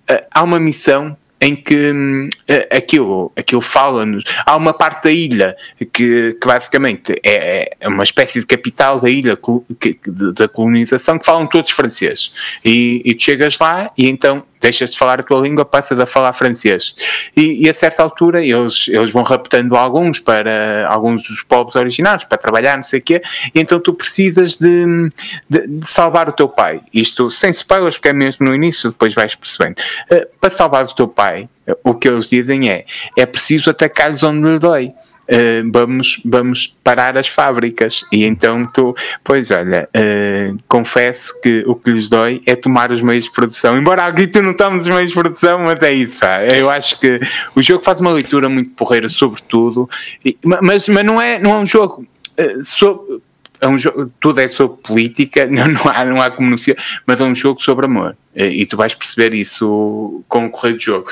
Uh, 0.09 0.25
há 0.33 0.43
uma 0.45 0.61
missão 0.61 1.17
em 1.41 1.55
que 1.55 1.93
hum, 1.93 2.29
aquilo, 2.71 3.33
aquilo 3.37 3.61
fala-nos. 3.61 4.25
Há 4.45 4.57
uma 4.57 4.73
parte 4.73 5.05
da 5.05 5.13
ilha 5.13 5.57
que, 5.93 6.37
que 6.41 6.47
basicamente 6.47 7.15
é, 7.25 7.77
é, 7.81 7.89
uma 7.89 8.03
espécie 8.03 8.41
de 8.41 8.47
capital 8.47 9.01
da 9.01 9.09
ilha 9.09 9.39
que, 9.79 9.99
da 10.35 10.49
colonização 10.49 11.19
que 11.19 11.25
falam 11.25 11.47
todos 11.47 11.71
franceses. 11.71 12.33
E, 12.65 13.03
e 13.05 13.15
tu 13.15 13.23
chegas 13.23 13.59
lá 13.59 13.91
e 13.97 14.09
então 14.09 14.45
deixas 14.61 14.93
de 14.93 14.99
falar 14.99 15.21
a 15.21 15.23
tua 15.23 15.41
língua, 15.41 15.65
passas 15.65 15.99
a 16.01 16.07
falar 16.07 16.33
francês. 16.33 16.95
E, 17.37 17.65
e, 17.65 17.71
a 17.71 17.75
certa 17.75 18.03
altura 18.03 18.45
eles, 18.45 18.89
eles 18.89 19.11
vão 19.11 19.23
raptando 19.23 19.77
alguns 19.77 20.19
para 20.19 20.87
alguns 20.89 21.29
dos 21.29 21.43
povos 21.43 21.77
originários 21.77 22.25
para 22.25 22.39
trabalhar, 22.39 22.77
não 22.77 22.83
sei 22.83 23.01
o 23.01 23.03
quê, 23.03 23.23
e 23.55 23.61
então 23.61 23.79
tu 23.81 23.93
precisas 23.93 24.57
de, 24.57 25.11
de, 25.49 25.67
de, 25.67 25.87
salvar 25.87 26.29
o 26.29 26.33
teu 26.33 26.49
pai. 26.49 26.81
Isto 26.93 27.31
sem 27.31 27.51
spoilers, 27.51 27.97
porque 27.97 28.09
é 28.09 28.13
mesmo 28.13 28.47
no 28.47 28.55
início, 28.55 28.91
depois 28.91 29.15
vais 29.15 29.35
percebendo. 29.35 29.77
Uh, 30.11 30.27
para 30.41 30.51
salvar 30.51 30.85
o 30.85 30.95
teu 30.95 31.09
pai, 31.09 31.49
o 31.85 31.95
que 31.95 32.09
eles 32.09 32.29
dizem 32.29 32.71
é: 32.71 32.85
é 33.17 33.27
preciso 33.27 33.71
atacar-lhes 33.71 34.23
onde 34.23 34.49
lhe 34.49 34.59
dói. 34.59 34.93
Uh, 35.29 35.71
vamos, 35.71 36.23
vamos 36.25 36.67
parar 36.83 37.19
as 37.19 37.29
fábricas. 37.29 38.03
E 38.11 38.25
então 38.25 38.65
tu, 38.65 38.95
pois 39.23 39.51
olha, 39.51 39.89
uh, 39.95 40.59
confesso 40.67 41.39
que 41.43 41.63
o 41.67 41.75
que 41.75 41.91
lhes 41.91 42.09
dói 42.09 42.43
é 42.47 42.57
tomar 42.57 42.91
os 42.91 43.03
meios 43.03 43.25
de 43.25 43.33
produção. 43.33 43.77
Embora 43.77 44.07
aqui 44.07 44.27
tu 44.27 44.41
não 44.41 44.55
tomes 44.55 44.83
os 44.85 44.89
meios 44.89 45.11
de 45.11 45.15
produção, 45.15 45.59
mas 45.59 45.83
é 45.83 45.93
isso. 45.93 46.21
Pá. 46.21 46.43
Eu 46.45 46.71
acho 46.71 46.99
que 46.99 47.21
o 47.55 47.63
jogo 47.63 47.85
faz 47.85 48.01
uma 48.01 48.11
leitura 48.11 48.49
muito 48.49 48.71
porreira 48.71 49.09
sobre 49.09 49.43
tudo, 49.43 49.89
e, 50.25 50.37
mas, 50.43 50.89
mas 50.89 51.05
não, 51.05 51.21
é, 51.21 51.39
não 51.39 51.55
é 51.55 51.59
um 51.59 51.67
jogo. 51.67 52.07
Uh, 52.39 52.65
sobre, 52.65 53.21
é 53.61 53.69
um 53.69 53.77
jogo, 53.77 54.11
tudo 54.19 54.41
é 54.41 54.49
sobre 54.49 54.79
política, 54.79 55.45
não, 55.51 55.69
não, 55.69 55.83
há, 55.85 56.05
não 56.05 56.23
há 56.23 56.31
como 56.31 56.57
ser, 56.57 56.79
mas 57.07 57.21
é 57.21 57.25
um 57.25 57.35
jogo 57.35 57.63
sobre 57.63 57.85
amor. 57.85 58.17
E 58.35 58.65
tu 58.67 58.77
vais 58.77 58.95
perceber 58.95 59.35
isso 59.35 60.23
com 60.29 60.47
o 60.47 60.51
correr 60.51 60.75
do 60.75 60.81
jogo. 60.81 61.11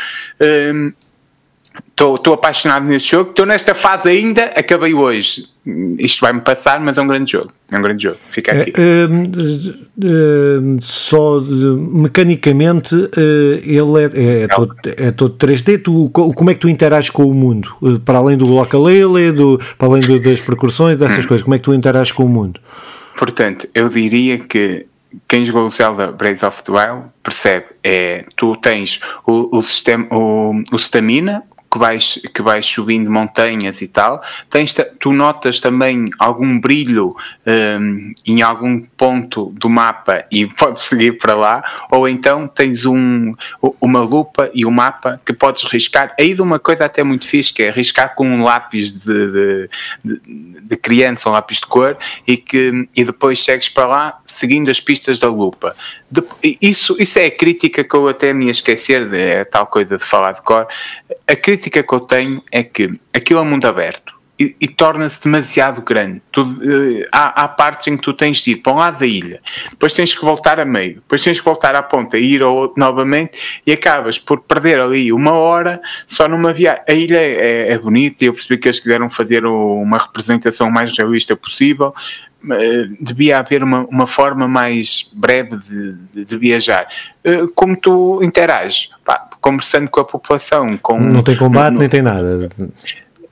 Estou 1.98 2.34
apaixonado 2.34 2.84
neste 2.84 3.12
jogo, 3.12 3.30
estou 3.30 3.46
nesta 3.46 3.74
fase 3.74 4.10
ainda, 4.10 4.52
acabei 4.54 4.92
hoje. 4.92 5.46
Isto 5.98 6.20
vai-me 6.20 6.42
passar, 6.42 6.78
mas 6.78 6.98
é 6.98 7.00
um 7.00 7.06
grande 7.06 7.32
jogo. 7.32 7.54
É 7.70 7.78
um 7.78 7.80
grande 7.80 8.02
jogo. 8.02 8.18
Fica 8.28 8.52
aqui. 8.52 8.70
É, 8.76 9.04
é, 10.04 10.80
só 10.80 11.40
mecanicamente 11.40 12.94
eh, 13.16 13.62
ele 13.64 14.04
é, 14.04 14.42
é, 14.44 14.48
todo, 14.48 14.76
é 14.84 15.10
todo 15.10 15.36
3D. 15.38 15.82
Tu, 15.82 16.10
como 16.10 16.50
é 16.50 16.54
que 16.54 16.60
tu 16.60 16.68
interages 16.68 17.08
com 17.08 17.24
o 17.24 17.34
mundo? 17.34 17.74
Eh, 17.82 17.98
para 18.04 18.18
além 18.18 18.36
do 18.36 18.60
ukulele, 18.60 19.32
do, 19.32 19.58
para 19.78 19.88
além 19.88 20.02
do, 20.02 20.20
das 20.20 20.40
percussões, 20.42 20.98
dessas 20.98 21.24
coisas, 21.26 21.42
como 21.42 21.54
é 21.54 21.58
que 21.58 21.64
tu 21.64 21.72
interages 21.72 22.12
com 22.12 22.26
o 22.26 22.28
mundo? 22.28 22.60
Portanto, 23.16 23.66
eu 23.74 23.88
diria 23.88 24.38
que 24.38 24.84
quem 25.26 25.46
jogou 25.46 25.66
o 25.66 25.70
Zelda 25.70 26.12
Breath 26.12 26.42
of 26.42 26.62
the 26.62 26.72
Wild 26.72 27.04
percebe, 27.22 27.66
é, 27.82 28.26
tu 28.36 28.54
tens 28.56 29.00
o, 29.26 29.56
o 29.56 29.62
sistema, 29.62 30.06
o, 30.10 30.62
o 30.70 30.76
stamina, 30.76 31.42
que 31.70 31.78
vais, 31.78 32.20
que 32.32 32.42
vais 32.42 32.64
subindo 32.64 33.10
montanhas 33.10 33.82
e 33.82 33.88
tal, 33.88 34.22
tens, 34.48 34.74
tu 35.00 35.12
notas 35.12 35.60
também 35.60 36.06
algum 36.18 36.58
brilho 36.58 37.14
um, 37.46 38.12
em 38.26 38.42
algum 38.42 38.80
ponto 38.96 39.52
do 39.54 39.68
mapa 39.68 40.24
e 40.30 40.46
podes 40.54 40.84
seguir 40.84 41.18
para 41.18 41.34
lá, 41.34 41.64
ou 41.90 42.08
então 42.08 42.46
tens 42.46 42.86
um, 42.86 43.34
uma 43.80 44.00
lupa 44.00 44.50
e 44.54 44.64
um 44.64 44.70
mapa 44.70 45.20
que 45.24 45.32
podes 45.32 45.64
riscar. 45.64 46.14
Aí 46.18 46.34
de 46.34 46.42
uma 46.42 46.58
coisa 46.58 46.84
até 46.84 47.02
muito 47.02 47.26
fixe, 47.26 47.52
que 47.52 47.62
é 47.62 47.70
riscar 47.70 48.14
com 48.14 48.26
um 48.26 48.42
lápis 48.42 49.02
de, 49.02 49.32
de, 49.32 50.20
de, 50.62 50.76
criança, 50.76 51.28
um 51.28 51.32
lápis 51.32 51.58
de 51.58 51.66
cor, 51.66 51.96
e, 52.26 52.36
que, 52.36 52.88
e 52.94 53.04
depois 53.04 53.42
segues 53.42 53.68
para 53.68 53.86
lá 53.86 54.18
seguindo 54.24 54.70
as 54.70 54.80
pistas 54.80 55.18
da 55.18 55.28
lupa. 55.28 55.74
De, 56.10 56.22
isso, 56.60 56.96
isso 56.98 57.18
é 57.18 57.26
a 57.26 57.30
crítica 57.30 57.82
que 57.82 57.94
eu 57.94 58.08
até 58.08 58.32
me 58.32 58.50
esquecer, 58.50 59.08
de, 59.08 59.18
é 59.18 59.44
tal 59.44 59.66
coisa 59.66 59.96
de 59.96 60.04
falar 60.04 60.32
de 60.32 60.42
cor. 60.42 60.66
A 61.26 61.36
crítica 61.56 61.82
que 61.82 61.94
eu 61.94 62.00
tenho 62.00 62.42
é 62.52 62.62
que 62.62 62.98
aquilo 63.14 63.40
é 63.40 63.42
mundo 63.42 63.66
aberto 63.66 64.14
e, 64.38 64.54
e 64.60 64.68
torna-se 64.68 65.24
demasiado 65.24 65.80
grande. 65.80 66.20
Tu, 66.30 66.42
uh, 66.42 67.08
há, 67.10 67.44
há, 67.44 67.48
partes 67.48 67.86
em 67.86 67.96
que 67.96 68.02
tu 68.02 68.12
tens 68.12 68.38
de 68.38 68.50
ir 68.50 68.56
para 68.56 68.72
um 68.74 68.76
lado 68.76 68.98
da 68.98 69.06
ilha, 69.06 69.40
depois 69.70 69.94
tens 69.94 70.14
que 70.14 70.22
voltar 70.22 70.60
a 70.60 70.64
meio, 70.66 70.96
depois 70.96 71.22
tens 71.22 71.38
que 71.38 71.44
voltar 71.44 71.74
à 71.74 71.82
ponta 71.82 72.18
e 72.18 72.34
ir 72.34 72.42
ao 72.42 72.54
outro 72.54 72.78
novamente 72.78 73.62
e 73.66 73.72
acabas 73.72 74.18
por 74.18 74.40
perder 74.42 74.78
ali 74.78 75.10
uma 75.10 75.32
hora 75.32 75.80
só 76.06 76.28
numa 76.28 76.52
viagem. 76.52 76.82
A 76.86 76.92
ilha 76.92 77.18
é, 77.18 77.72
é, 77.72 77.78
bonita 77.78 78.24
e 78.24 78.26
eu 78.26 78.34
percebi 78.34 78.60
que 78.60 78.68
eles 78.68 78.78
quiseram 78.78 79.08
fazer 79.08 79.46
uma 79.46 79.96
representação 79.96 80.70
mais 80.70 80.94
realista 80.96 81.34
possível, 81.34 81.94
devia 83.00 83.38
haver 83.38 83.62
uma, 83.62 83.84
uma 83.86 84.06
forma 84.06 84.46
mais 84.46 85.10
breve 85.14 85.56
de, 85.56 85.96
de, 86.14 86.24
de 86.24 86.38
viajar. 86.38 86.86
Eh, 87.24 87.46
como 87.54 87.76
tu 87.76 88.20
interages? 88.22 88.90
Pá, 89.04 89.28
conversando 89.40 89.88
com 89.90 90.00
a 90.00 90.04
população. 90.04 90.76
Com, 90.78 90.98
não 91.00 91.22
tem 91.22 91.36
combate 91.36 91.74
no, 91.74 91.80
nem 91.80 91.88
tem 91.88 92.02
nada. 92.02 92.48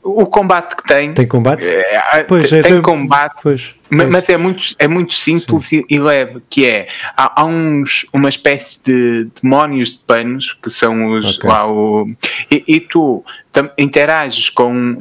O 0.02 0.26
combate 0.26 0.76
que 0.76 0.84
tem. 0.84 1.14
Tem 1.14 1.26
combate? 1.26 1.66
É, 1.66 2.22
pois, 2.24 2.50
tem, 2.50 2.60
é, 2.60 2.80
combate, 2.82 3.40
pois, 3.42 3.74
pois. 3.88 4.08
mas 4.10 4.28
é 4.28 4.36
muito, 4.36 4.62
é 4.78 4.86
muito 4.86 5.14
simples 5.14 5.72
e, 5.72 5.82
e, 5.88 5.98
leve. 5.98 6.42
Que 6.50 6.66
é 6.66 6.86
há, 7.16 7.40
há, 7.40 7.44
uns, 7.46 8.06
uma 8.12 8.28
espécie 8.28 8.84
de 8.84 9.30
demónios 9.40 9.90
de 9.90 9.98
panos 10.00 10.52
que 10.52 10.68
são 10.68 11.12
os 11.12 11.38
okay. 11.38 11.48
lá 11.48 11.66
o. 11.66 12.06
E, 12.50 12.62
e 12.68 12.80
tu 12.80 13.24
tam, 13.50 13.70
interages 13.78 14.50
com 14.50 14.98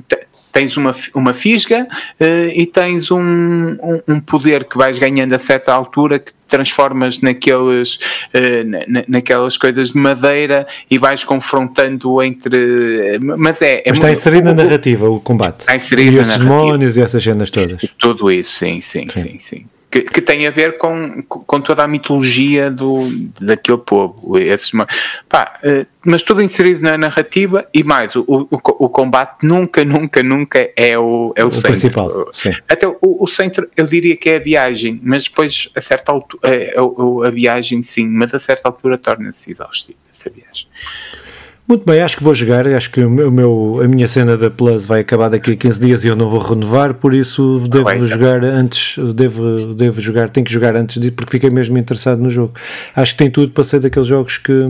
tens 0.53 0.77
uma, 0.77 0.95
uma 1.15 1.33
fisga 1.33 1.85
uh, 2.21 2.49
e 2.53 2.65
tens 2.67 3.11
um, 3.11 3.19
um, 3.19 4.01
um, 4.07 4.19
poder 4.19 4.65
que 4.65 4.77
vais 4.77 4.99
ganhando 4.99 5.33
a 5.33 5.39
certa 5.39 5.73
altura 5.73 6.19
que 6.19 6.31
transformas 6.47 7.19
naqueles, 7.21 7.95
uh, 7.95 8.87
na, 8.87 9.03
naquelas 9.07 9.57
coisas 9.57 9.93
de 9.93 9.97
madeira 9.97 10.67
e 10.89 10.99
vais 10.99 11.23
confrontando 11.23 12.21
entre. 12.21 13.17
Mas 13.19 13.61
é. 13.63 13.79
é 13.79 13.83
mas 13.87 13.97
está 13.97 14.11
inserido 14.11 14.45
na 14.45 14.53
narrativa 14.53 15.09
o 15.09 15.19
combate. 15.19 15.61
Está 15.61 15.75
inserido 15.75 16.17
e 16.17 16.19
esses 16.19 16.37
demónios 16.37 16.95
e 16.95 17.01
essas 17.01 17.23
cenas 17.23 17.49
todas. 17.49 17.81
Tudo 17.97 18.31
isso, 18.31 18.51
sim, 18.51 18.79
sim, 18.79 19.07
sim, 19.09 19.21
sim. 19.21 19.39
sim 19.39 19.65
que, 19.93 20.01
que, 20.01 20.21
tem 20.21 20.47
a 20.47 20.49
ver 20.49 20.79
com, 20.79 21.21
com 21.21 21.61
toda 21.61 21.83
a 21.83 21.87
mitologia 21.87 22.71
do, 22.71 23.07
daquele 23.39 23.77
povo. 23.77 24.39
Esses, 24.39 24.71
pá, 25.29 25.53
eh, 25.61 25.85
mas 26.03 26.23
tudo 26.23 26.41
inserido 26.41 26.81
na 26.81 26.97
narrativa 26.97 27.67
e 27.71 27.83
mais, 27.83 28.15
o, 28.15 28.25
o, 28.27 28.47
o 28.49 28.89
combate 28.89 29.45
nunca, 29.45 29.85
nunca, 29.85 30.23
nunca 30.23 30.67
é 30.75 30.97
o, 30.97 31.31
é 31.35 31.43
o, 31.43 31.47
o 31.47 31.51
centro. 31.51 31.69
principal. 31.69 32.29
Sim. 32.33 32.53
Até 32.67 32.87
o, 32.87 32.97
o 33.01 33.27
centro, 33.27 33.69
eu 33.77 33.85
diria 33.85 34.17
que 34.17 34.31
é 34.31 34.37
a 34.37 34.39
viagem, 34.39 34.99
mas 35.03 35.25
depois 35.25 35.69
a 35.75 35.81
certa 35.81 36.11
altura, 36.11 36.41
a, 36.43 36.51
é, 36.51 36.73
a, 36.75 37.27
a 37.27 37.29
viagem 37.29 37.83
sim, 37.83 38.07
mas 38.07 38.33
a 38.33 38.39
certa 38.39 38.69
altura 38.69 38.97
torna-se 38.97 39.51
exaustiva 39.51 39.99
essa 40.11 40.27
viagem. 40.27 40.67
Muito 41.67 41.85
bem, 41.85 42.01
acho 42.01 42.17
que 42.17 42.23
vou 42.23 42.35
jogar. 42.35 42.67
Acho 42.67 42.91
que 42.91 43.01
o 43.01 43.09
meu, 43.09 43.81
a 43.81 43.87
minha 43.87 44.07
cena 44.07 44.37
da 44.37 44.51
Plus 44.51 44.85
vai 44.85 44.99
acabar 44.99 45.29
daqui 45.29 45.51
a 45.51 45.55
15 45.55 45.79
dias 45.79 46.03
e 46.03 46.07
eu 46.07 46.15
não 46.15 46.29
vou 46.29 46.39
renovar, 46.39 46.93
por 46.93 47.13
isso 47.13 47.63
devo 47.69 47.89
ah, 47.89 47.97
jogar 48.05 48.43
antes. 48.43 48.97
Devo, 49.13 49.73
devo 49.73 50.01
jogar, 50.01 50.29
tenho 50.29 50.45
que 50.45 50.51
jogar 50.51 50.75
antes 50.75 50.99
disso 50.99 51.13
porque 51.13 51.31
fiquei 51.31 51.49
mesmo 51.49 51.77
interessado 51.77 52.21
no 52.21 52.29
jogo. 52.29 52.53
Acho 52.95 53.13
que 53.13 53.17
tem 53.17 53.31
tudo 53.31 53.51
para 53.51 53.63
ser 53.63 53.79
daqueles 53.79 54.07
jogos 54.07 54.37
que, 54.37 54.65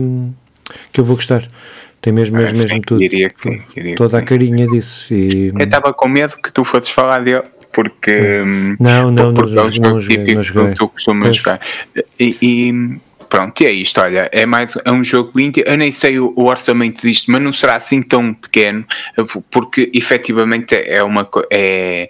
que 0.92 1.00
eu 1.00 1.04
vou 1.04 1.16
gostar. 1.16 1.44
Tem 2.00 2.12
mesmo, 2.12 2.36
mesmo, 2.36 2.58
mesmo 2.58 2.82
tudo. 2.82 3.00
Diria 3.00 3.30
que 3.30 3.42
sim. 3.42 3.62
Diria 3.74 3.96
Toda 3.96 4.18
que 4.18 4.24
a 4.24 4.26
carinha 4.26 4.66
disso. 4.68 5.12
E... 5.12 5.48
Eu 5.48 5.64
estava 5.64 5.92
com 5.92 6.06
medo 6.06 6.36
que 6.36 6.52
tu 6.52 6.62
fosses 6.62 6.90
falar 6.90 7.20
dele 7.20 7.42
porque 7.72 8.42
não, 8.78 9.10
não, 9.10 9.34
porque 9.34 9.52
não, 9.52 9.64
não, 9.64 9.90
não, 9.90 10.00
joguei, 10.00 10.34
não 10.34 10.42
joguei. 10.42 10.74
tu 10.74 10.88
costumas 10.88 11.36
jogar. 11.36 11.60
E, 12.20 12.36
e 12.40 12.98
Pronto, 13.34 13.60
e 13.62 13.66
é 13.66 13.72
isto, 13.72 14.00
olha, 14.00 14.30
é 14.30 14.46
mais 14.46 14.78
é 14.84 14.92
um 14.92 15.02
jogo 15.02 15.40
indie, 15.40 15.64
eu 15.66 15.76
nem 15.76 15.90
sei 15.90 16.20
o, 16.20 16.32
o, 16.36 16.44
orçamento 16.44 17.02
disto, 17.02 17.32
mas 17.32 17.42
não 17.42 17.52
será 17.52 17.74
assim 17.74 18.00
tão 18.00 18.32
pequeno, 18.32 18.86
porque 19.50 19.90
efetivamente 19.92 20.72
é 20.76 21.02
uma 21.02 21.28
é 21.50 22.08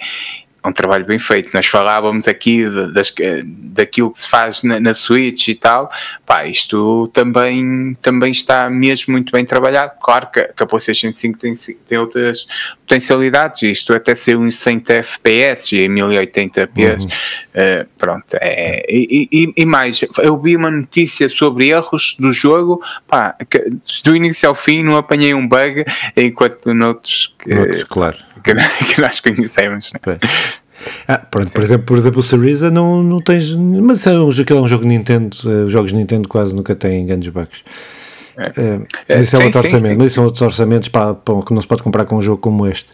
um 0.64 0.72
trabalho 0.72 1.04
bem 1.04 1.18
feito. 1.18 1.50
Nós 1.52 1.66
falávamos 1.66 2.26
aqui 2.26 2.68
das, 2.92 3.12
daquilo 3.44 4.10
que 4.10 4.18
se 4.18 4.28
faz 4.28 4.62
na, 4.62 4.80
na 4.80 4.94
Switch 4.94 5.48
e 5.48 5.54
tal. 5.54 5.90
Pá, 6.24 6.46
isto 6.46 7.08
também, 7.12 7.96
também 8.00 8.32
está 8.32 8.70
mesmo 8.70 9.12
muito 9.12 9.30
bem 9.30 9.44
trabalhado. 9.44 9.92
Claro 10.00 10.28
que, 10.30 10.42
que 10.42 10.62
a 10.62 10.66
PlayStation 10.66 11.12
5 11.12 11.38
tem, 11.38 11.52
tem 11.86 11.98
outras 11.98 12.46
potencialidades. 12.80 13.62
Isto 13.62 13.92
até 13.92 14.14
ser 14.14 14.36
uns 14.36 14.56
100 14.56 14.84
FPS 14.88 15.76
e 15.76 15.84
em 15.84 15.90
1080p. 15.90 17.00
Uhum. 17.00 17.06
Uh, 17.06 17.86
pronto. 17.98 18.24
É, 18.40 18.86
e, 18.88 19.28
e, 19.30 19.52
e, 19.56 19.66
mais, 19.66 20.00
eu 20.18 20.40
vi 20.40 20.56
uma 20.56 20.70
notícia 20.70 21.28
sobre 21.28 21.68
erros 21.68 22.16
do 22.18 22.32
jogo. 22.32 22.82
Pá, 23.06 23.36
que, 23.50 23.70
do 24.02 24.16
início 24.16 24.48
ao 24.48 24.54
fim 24.54 24.82
não 24.82 24.96
apanhei 24.96 25.34
um 25.34 25.46
bug, 25.46 25.84
enquanto 26.16 26.72
noutros. 26.72 27.34
Que, 27.38 27.84
claro 27.84 28.16
que, 28.44 28.54
que 28.94 29.00
nós 29.00 29.20
conhecemos. 29.20 29.92
Né? 29.92 30.18
Ah, 31.08 31.18
pronto, 31.18 31.50
por 31.52 31.62
exemplo, 31.62 31.86
por 31.86 31.96
exemplo, 31.96 32.20
o 32.20 32.22
Syriza 32.22 32.70
não, 32.70 33.02
não 33.02 33.20
tens. 33.20 33.54
Mas 33.54 34.06
é 34.06 34.18
um, 34.18 34.28
aquilo 34.28 34.58
é 34.58 34.62
um 34.62 34.68
jogo 34.68 34.86
Nintendo, 34.86 35.36
eh, 35.44 35.64
os 35.64 35.72
jogos 35.72 35.92
Nintendo 35.92 36.28
quase 36.28 36.54
nunca 36.54 36.74
têm 36.74 37.06
grandes 37.06 37.32
bugs. 37.32 37.64
É. 38.36 38.46
É, 38.46 39.16
é, 39.16 39.20
isso 39.20 39.36
é 39.36 39.38
sim, 39.38 39.44
outro 39.46 39.60
sim, 39.60 39.66
orçamento, 39.66 39.92
sim. 39.92 39.98
mas 39.98 40.12
são 40.12 40.24
outros 40.24 40.42
orçamentos 40.42 40.88
para, 40.88 41.14
para, 41.14 41.42
que 41.42 41.54
não 41.54 41.62
se 41.62 41.68
pode 41.68 41.82
comprar 41.82 42.04
com 42.04 42.16
um 42.16 42.22
jogo 42.22 42.38
como 42.38 42.66
este 42.66 42.90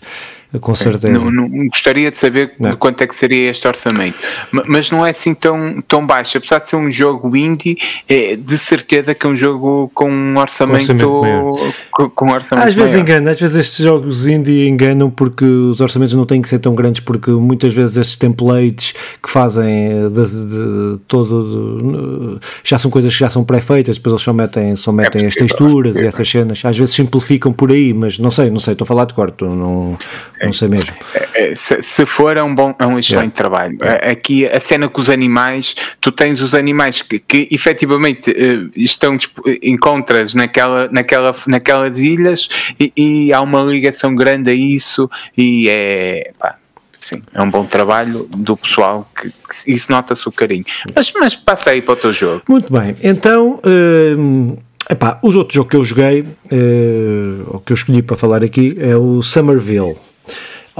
com 0.59 0.75
certeza. 0.75 1.13
Não, 1.13 1.31
não, 1.31 1.69
gostaria 1.69 2.11
de 2.11 2.19
saber 2.19 2.55
não. 2.59 2.75
quanto 2.75 3.03
é 3.03 3.07
que 3.07 3.15
seria 3.15 3.51
este 3.51 3.69
orçamento, 3.69 4.19
mas 4.51 4.91
não 4.91 5.07
é 5.07 5.11
assim 5.11 5.33
tão, 5.33 5.81
tão 5.87 6.05
baixo, 6.05 6.39
apesar 6.39 6.59
de 6.59 6.69
ser 6.69 6.77
um 6.77 6.91
jogo 6.91 7.37
indie, 7.37 7.79
é 8.09 8.35
de 8.35 8.59
certeza 8.59 9.15
que 9.15 9.25
é 9.25 9.29
um 9.29 9.37
jogo 9.37 9.91
com 9.95 10.11
um 10.11 10.37
orçamento, 10.39 10.87
com 10.87 11.05
orçamento, 11.05 11.75
com, 11.93 12.11
com 12.11 12.31
orçamento 12.33 12.69
Às 12.69 12.75
vezes 12.75 12.97
engana, 12.97 13.31
às 13.31 13.39
vezes 13.39 13.55
estes 13.55 13.85
jogos 13.85 14.27
indie 14.27 14.69
enganam 14.69 15.09
porque 15.09 15.45
os 15.45 15.81
orçamentos 15.81 16.15
não 16.15 16.27
têm 16.27 16.43
que 16.43 16.49
ser 16.49 16.59
tão 16.59 16.75
grandes, 16.75 17.01
porque 17.01 17.31
muitas 17.31 17.73
vezes 17.73 17.97
estes 17.97 18.17
templates 18.17 18.93
que 19.23 19.31
fazem 19.31 20.05
eh, 20.05 20.09
de, 20.09 20.47
de, 20.47 20.99
todo 21.07 22.39
de, 22.39 22.47
já 22.65 22.77
são 22.77 22.91
coisas 22.91 23.13
que 23.13 23.21
já 23.21 23.31
são 23.31 23.45
pré-feitas, 23.45 23.97
depois 23.97 24.15
eles 24.15 24.23
só 24.23 24.33
metem, 24.33 24.75
só 24.75 24.91
metem 24.91 25.25
é 25.25 25.27
as 25.29 25.35
texturas 25.35 26.01
e 26.01 26.07
essas 26.07 26.29
cenas, 26.29 26.61
às 26.65 26.77
vezes 26.77 26.93
simplificam 26.93 27.53
por 27.53 27.71
aí, 27.71 27.95
mas 27.95 28.19
não 28.19 28.33
sei, 28.33 28.51
não 28.51 28.59
sei, 28.59 28.73
estou 28.73 28.85
a 28.85 28.89
falar 28.89 29.05
de 29.05 29.15
corto, 29.15 29.45
não 29.45 29.97
não 30.46 30.53
sei 30.53 30.68
mesmo. 30.68 30.92
É, 31.14 31.53
é, 31.53 31.55
se, 31.55 31.83
se 31.83 32.07
for, 32.07 32.37
é 32.37 32.42
um, 32.42 32.55
bom, 32.55 32.74
é 32.79 32.87
um 32.87 32.98
excelente 32.98 33.33
trabalho. 33.33 33.76
É. 33.83 34.11
Aqui, 34.11 34.46
a 34.46 34.59
cena 34.59 34.88
com 34.88 35.00
os 35.00 35.11
animais, 35.11 35.74
tu 36.00 36.11
tens 36.11 36.40
os 36.40 36.55
animais 36.55 37.03
que, 37.03 37.18
que 37.18 37.48
efetivamente 37.50 38.31
eh, 38.31 38.70
estão, 38.74 39.16
encontras 39.62 40.35
naquela, 40.35 40.88
naquela, 40.90 41.35
naquelas 41.46 41.98
ilhas 41.98 42.48
e, 42.79 42.92
e 42.96 43.33
há 43.33 43.40
uma 43.40 43.62
ligação 43.62 44.14
grande 44.14 44.50
a 44.50 44.55
isso 44.55 45.11
e 45.37 45.68
é. 45.68 46.33
Pá, 46.38 46.57
sim, 46.92 47.22
é 47.35 47.42
um 47.42 47.50
bom 47.50 47.66
trabalho 47.66 48.26
do 48.31 48.57
pessoal 48.57 49.07
que, 49.14 49.29
que 49.29 49.72
isso 49.72 49.92
nota-se 49.92 50.26
o 50.26 50.33
carinho. 50.33 50.64
Mas, 50.94 51.12
mas 51.12 51.35
passa 51.35 51.70
aí 51.70 51.83
para 51.83 51.92
o 51.92 51.96
teu 51.96 52.12
jogo. 52.12 52.42
Muito 52.48 52.72
bem, 52.72 52.96
então. 53.03 53.61
Hum, 53.64 54.57
epá, 54.88 55.18
o 55.22 55.29
outro 55.37 55.55
jogo 55.55 55.68
que 55.68 55.76
eu 55.76 55.85
joguei, 55.85 56.22
uh, 56.22 57.44
ou 57.46 57.61
que 57.61 57.72
eu 57.72 57.74
escolhi 57.74 58.03
para 58.03 58.16
falar 58.16 58.42
aqui, 58.42 58.74
é 58.81 58.96
o 58.96 59.22
Somerville. 59.22 59.96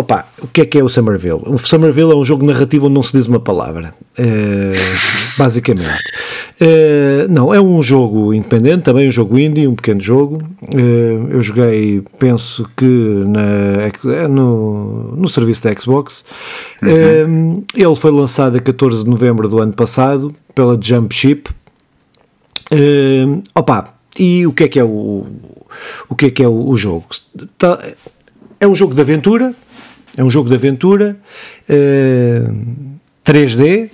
Opa, 0.01 0.25
o 0.41 0.47
que 0.47 0.63
é 0.63 0.65
que 0.65 0.79
é 0.79 0.83
o 0.83 0.89
Somerville? 0.89 1.43
O 1.45 1.59
Somerville 1.59 2.11
é 2.11 2.15
um 2.15 2.25
jogo 2.25 2.43
narrativo 2.47 2.87
onde 2.87 2.95
não 2.95 3.03
se 3.03 3.13
diz 3.13 3.27
uma 3.27 3.39
palavra, 3.39 3.95
uh, 4.19 4.97
basicamente. 5.37 6.11
Uh, 6.59 7.31
não, 7.31 7.53
é 7.53 7.61
um 7.61 7.83
jogo 7.83 8.33
independente, 8.33 8.85
também 8.85 9.07
um 9.07 9.13
jogo 9.13 9.39
indie, 9.39 9.69
um 9.69 9.75
pequeno 9.75 10.01
jogo. 10.01 10.43
Uh, 10.63 11.29
eu 11.29 11.43
joguei, 11.43 12.03
penso 12.19 12.67
que 12.75 12.87
na, 13.27 14.27
no, 14.27 15.17
no 15.17 15.29
serviço 15.29 15.65
da 15.65 15.79
Xbox. 15.79 16.25
Uhum. 16.83 17.63
ele 17.75 17.95
foi 17.95 18.11
lançado 18.11 18.57
a 18.57 18.61
14 18.61 19.05
de 19.05 19.11
novembro 19.11 19.51
do 19.51 19.61
ano 19.61 19.75
passado 19.75 20.35
pela 20.55 20.79
Jump 20.81 21.15
Ship. 21.15 21.47
opa, 23.55 23.93
e 24.19 24.47
o 24.47 24.53
que 24.55 24.65
é 24.65 24.69
que 24.69 24.81
é 24.81 24.85
o, 24.85 25.27
o 26.09 26.15
que 26.17 26.25
é 26.25 26.31
que 26.31 26.43
é 26.43 26.49
o, 26.49 26.71
o 26.71 26.75
jogo? 26.75 27.05
Tá, 27.59 27.79
é 28.61 28.69
um 28.69 28.75
jogo 28.75 28.95
de 28.95 29.01
aventura, 29.01 29.55
é 30.17 30.25
um 30.25 30.31
jogo 30.31 30.49
de 30.49 30.55
aventura 30.55 31.17
uh, 31.69 31.73
eh, 31.73 32.43
3D 33.25 33.91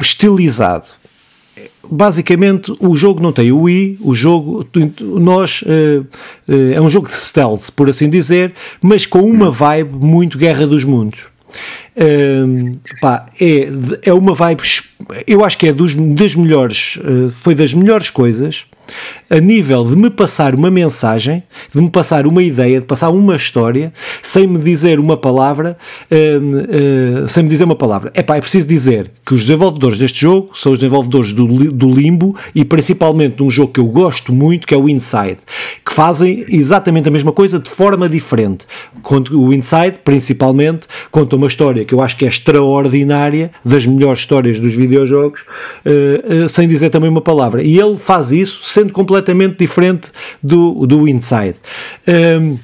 estilizado. 0.00 0.86
Basicamente, 1.84 2.72
o 2.80 2.96
jogo 2.96 3.22
não 3.22 3.32
tem 3.32 3.52
o 3.52 3.68
o 4.00 4.14
jogo, 4.14 4.66
nós, 5.00 5.62
uh, 5.62 6.00
uh, 6.48 6.72
é 6.74 6.80
um 6.80 6.88
jogo 6.88 7.08
de 7.08 7.14
stealth, 7.14 7.70
por 7.74 7.90
assim 7.90 8.08
dizer, 8.08 8.54
mas 8.80 9.04
com 9.04 9.20
uma 9.22 9.50
vibe 9.50 10.04
muito 10.04 10.38
Guerra 10.38 10.66
dos 10.66 10.84
Mundos. 10.84 11.26
Uh, 11.94 12.72
pá, 13.00 13.26
é, 13.40 13.68
é 14.04 14.12
uma 14.12 14.34
vibe, 14.34 14.62
eu 15.26 15.44
acho 15.44 15.58
que 15.58 15.68
é 15.68 15.72
dos, 15.72 15.94
das 15.94 16.34
melhores, 16.34 16.98
foi 17.32 17.54
das 17.54 17.74
melhores 17.74 18.08
coisas 18.08 18.64
a 19.30 19.40
nível 19.40 19.84
de 19.86 19.96
me 19.96 20.10
passar 20.10 20.54
uma 20.54 20.70
mensagem, 20.70 21.42
de 21.74 21.80
me 21.80 21.90
passar 21.90 22.26
uma 22.26 22.42
ideia, 22.42 22.80
de 22.80 22.86
passar 22.86 23.10
uma 23.10 23.36
história, 23.36 23.92
sem 24.22 24.46
me 24.46 24.58
dizer 24.58 24.98
uma 24.98 25.16
palavra, 25.16 25.76
uh, 26.10 27.28
sem 27.28 27.42
me 27.42 27.48
dizer 27.48 27.64
uma 27.64 27.76
palavra. 27.76 28.10
É 28.14 28.22
pá, 28.22 28.36
é 28.36 28.40
preciso 28.40 28.66
dizer 28.66 29.10
que 29.24 29.34
os 29.34 29.40
desenvolvedores 29.42 29.98
deste 29.98 30.20
jogo 30.20 30.50
são 30.54 30.72
os 30.72 30.78
desenvolvedores 30.78 31.32
do, 31.32 31.46
do 31.72 31.94
Limbo 31.94 32.36
e 32.54 32.64
principalmente 32.64 33.36
de 33.36 33.42
um 33.42 33.50
jogo 33.50 33.72
que 33.72 33.80
eu 33.80 33.86
gosto 33.86 34.32
muito, 34.32 34.66
que 34.66 34.74
é 34.74 34.76
o 34.76 34.88
Inside, 34.88 35.38
que 35.92 35.96
fazem 35.96 36.46
exatamente 36.48 37.06
a 37.06 37.12
mesma 37.12 37.32
coisa 37.32 37.58
de 37.58 37.68
forma 37.68 38.08
diferente. 38.08 38.64
O 39.30 39.52
Inside, 39.52 39.98
principalmente, 40.02 40.86
conta 41.10 41.36
uma 41.36 41.46
história 41.46 41.84
que 41.84 41.92
eu 41.94 42.00
acho 42.00 42.16
que 42.16 42.24
é 42.24 42.28
extraordinária, 42.28 43.50
das 43.62 43.84
melhores 43.84 44.20
histórias 44.20 44.58
dos 44.58 44.74
videojogos, 44.74 45.42
uh, 45.42 46.48
sem 46.48 46.66
dizer 46.66 46.88
também 46.88 47.10
uma 47.10 47.20
palavra. 47.20 47.62
E 47.62 47.78
ele 47.78 47.96
faz 47.96 48.32
isso 48.32 48.62
sendo 48.64 48.92
completamente 48.92 49.58
diferente 49.58 50.10
do, 50.42 50.86
do 50.86 51.06
Inside. 51.06 51.56
Um, 52.08 52.56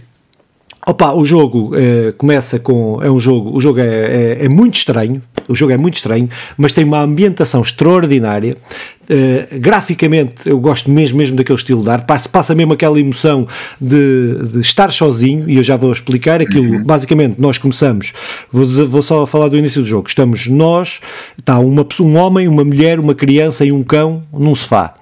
Opa, 0.86 1.12
o 1.12 1.22
jogo 1.22 1.72
eh, 1.74 2.14
começa 2.16 2.58
com. 2.58 2.98
É 3.02 3.10
um 3.10 3.20
jogo. 3.20 3.54
O 3.54 3.60
jogo 3.60 3.78
é, 3.78 3.84
é, 3.84 4.44
é, 4.46 4.48
muito 4.48 4.76
estranho. 4.76 5.22
O 5.48 5.54
jogo 5.54 5.72
é 5.72 5.76
muito 5.76 5.96
estranho, 5.96 6.28
mas 6.56 6.72
tem 6.72 6.84
uma 6.84 7.00
ambientação 7.00 7.62
extraordinária. 7.62 8.56
Uh, 9.04 9.58
graficamente, 9.58 10.46
eu 10.46 10.60
gosto 10.60 10.90
mesmo, 10.90 11.16
mesmo 11.16 11.34
daquele 11.34 11.58
estilo 11.58 11.82
de 11.82 11.88
arte. 11.88 12.04
Passa, 12.04 12.28
passa 12.28 12.54
mesmo 12.54 12.74
aquela 12.74 13.00
emoção 13.00 13.48
de, 13.80 14.34
de, 14.52 14.60
estar 14.60 14.90
sozinho, 14.92 15.48
e 15.48 15.56
eu 15.56 15.62
já 15.62 15.76
vou 15.76 15.90
explicar 15.90 16.42
aquilo. 16.42 16.74
Uhum. 16.74 16.84
Basicamente, 16.84 17.40
nós 17.40 17.56
começamos. 17.56 18.12
Vou, 18.52 18.64
dizer, 18.64 18.84
vou, 18.84 19.00
só 19.00 19.24
falar 19.24 19.48
do 19.48 19.56
início 19.56 19.80
do 19.80 19.88
jogo. 19.88 20.08
Estamos 20.08 20.46
nós, 20.46 21.00
está 21.38 21.58
uma, 21.58 21.86
um 22.00 22.16
homem, 22.16 22.46
uma 22.46 22.64
mulher, 22.64 23.00
uma 23.00 23.14
criança 23.14 23.64
e 23.64 23.72
um 23.72 23.82
cão 23.82 24.22
num 24.30 24.54
sofá. 24.54 24.94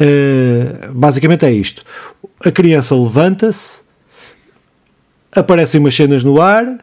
Uh, 0.00 0.94
basicamente 0.94 1.44
é 1.44 1.52
isto. 1.52 1.84
A 2.42 2.50
criança 2.50 2.94
levanta-se, 2.94 3.82
aparecem 5.34 5.80
umas 5.80 5.94
cenas 5.94 6.24
no 6.24 6.40
ar, 6.40 6.78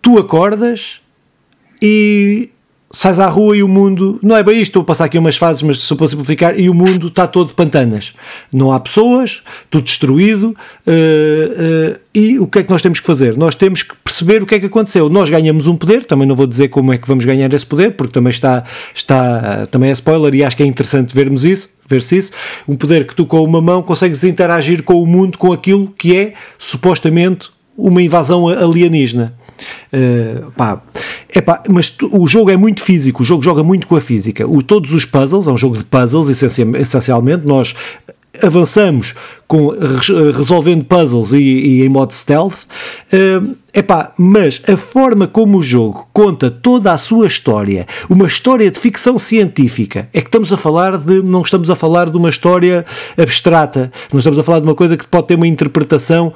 tu 0.00 0.18
acordas 0.18 0.99
e 1.80 2.50
sais 2.92 3.20
à 3.20 3.28
rua 3.28 3.56
e 3.56 3.62
o 3.62 3.68
mundo, 3.68 4.18
não 4.20 4.36
é 4.36 4.42
bem 4.42 4.56
isto, 4.56 4.70
estou 4.70 4.82
a 4.82 4.84
passar 4.84 5.04
aqui 5.04 5.16
umas 5.16 5.36
fases, 5.36 5.62
mas 5.62 5.78
só 5.78 5.94
para 5.94 6.08
simplificar, 6.08 6.58
e 6.58 6.68
o 6.68 6.74
mundo 6.74 7.06
está 7.06 7.26
todo 7.26 7.54
pantanas. 7.54 8.14
Não 8.52 8.72
há 8.72 8.80
pessoas, 8.80 9.42
tudo 9.70 9.84
destruído, 9.84 10.56
uh, 10.86 10.90
uh, 10.90 12.00
e 12.12 12.40
o 12.40 12.48
que 12.48 12.58
é 12.58 12.62
que 12.64 12.70
nós 12.70 12.82
temos 12.82 12.98
que 12.98 13.06
fazer? 13.06 13.36
Nós 13.36 13.54
temos 13.54 13.84
que 13.84 13.94
perceber 14.02 14.42
o 14.42 14.46
que 14.46 14.56
é 14.56 14.60
que 14.60 14.66
aconteceu. 14.66 15.08
Nós 15.08 15.30
ganhamos 15.30 15.68
um 15.68 15.76
poder, 15.76 16.04
também 16.04 16.26
não 16.26 16.34
vou 16.34 16.48
dizer 16.48 16.68
como 16.68 16.92
é 16.92 16.98
que 16.98 17.06
vamos 17.06 17.24
ganhar 17.24 17.52
esse 17.52 17.64
poder, 17.64 17.92
porque 17.92 18.12
também 18.12 18.30
está, 18.30 18.64
está 18.92 19.68
também 19.70 19.90
é 19.90 19.92
spoiler 19.92 20.34
e 20.34 20.42
acho 20.42 20.56
que 20.56 20.64
é 20.64 20.66
interessante 20.66 21.14
vermos 21.14 21.44
isso, 21.44 21.70
ver-se 21.88 22.16
isso. 22.16 22.32
Um 22.66 22.74
poder 22.74 23.06
que 23.06 23.14
tu 23.14 23.24
com 23.24 23.44
uma 23.44 23.60
mão 23.60 23.84
consegues 23.84 24.24
interagir 24.24 24.82
com 24.82 25.00
o 25.00 25.06
mundo, 25.06 25.38
com 25.38 25.52
aquilo 25.52 25.94
que 25.96 26.16
é 26.16 26.32
supostamente 26.58 27.50
uma 27.76 28.02
invasão 28.02 28.48
alienígena. 28.48 29.34
Uh, 29.92 30.50
pá, 30.52 30.80
epá, 31.34 31.62
mas 31.68 31.96
o 32.12 32.26
jogo 32.26 32.50
é 32.50 32.56
muito 32.56 32.82
físico, 32.82 33.22
o 33.22 33.26
jogo 33.26 33.42
joga 33.42 33.62
muito 33.62 33.86
com 33.86 33.96
a 33.96 34.00
física. 34.00 34.46
O, 34.46 34.62
todos 34.62 34.92
os 34.92 35.04
puzzles, 35.04 35.46
é 35.46 35.50
um 35.50 35.56
jogo 35.56 35.76
de 35.76 35.84
puzzles, 35.84 36.28
essencialmente, 36.28 37.46
nós 37.46 37.74
avançamos 38.42 39.14
com, 39.46 39.72
resolvendo 40.36 40.84
puzzles 40.84 41.32
e, 41.32 41.38
e 41.38 41.84
em 41.84 41.88
modo 41.88 42.12
stealth. 42.12 42.66
Uh, 43.12 43.56
epá, 43.74 44.12
mas 44.16 44.62
a 44.68 44.76
forma 44.76 45.26
como 45.26 45.58
o 45.58 45.62
jogo 45.62 46.08
conta 46.12 46.50
toda 46.50 46.92
a 46.92 46.98
sua 46.98 47.26
história, 47.26 47.86
uma 48.08 48.26
história 48.26 48.70
de 48.70 48.78
ficção 48.78 49.18
científica, 49.18 50.08
é 50.12 50.20
que 50.20 50.28
estamos 50.28 50.52
a 50.52 50.56
falar 50.56 50.96
de. 50.96 51.22
Não 51.22 51.42
estamos 51.42 51.68
a 51.70 51.74
falar 51.74 52.10
de 52.10 52.16
uma 52.16 52.28
história 52.28 52.84
abstrata, 53.18 53.92
não 54.12 54.18
estamos 54.18 54.38
a 54.38 54.42
falar 54.42 54.60
de 54.60 54.66
uma 54.66 54.74
coisa 54.74 54.96
que 54.96 55.06
pode 55.06 55.26
ter 55.26 55.34
uma 55.34 55.46
interpretação 55.46 56.32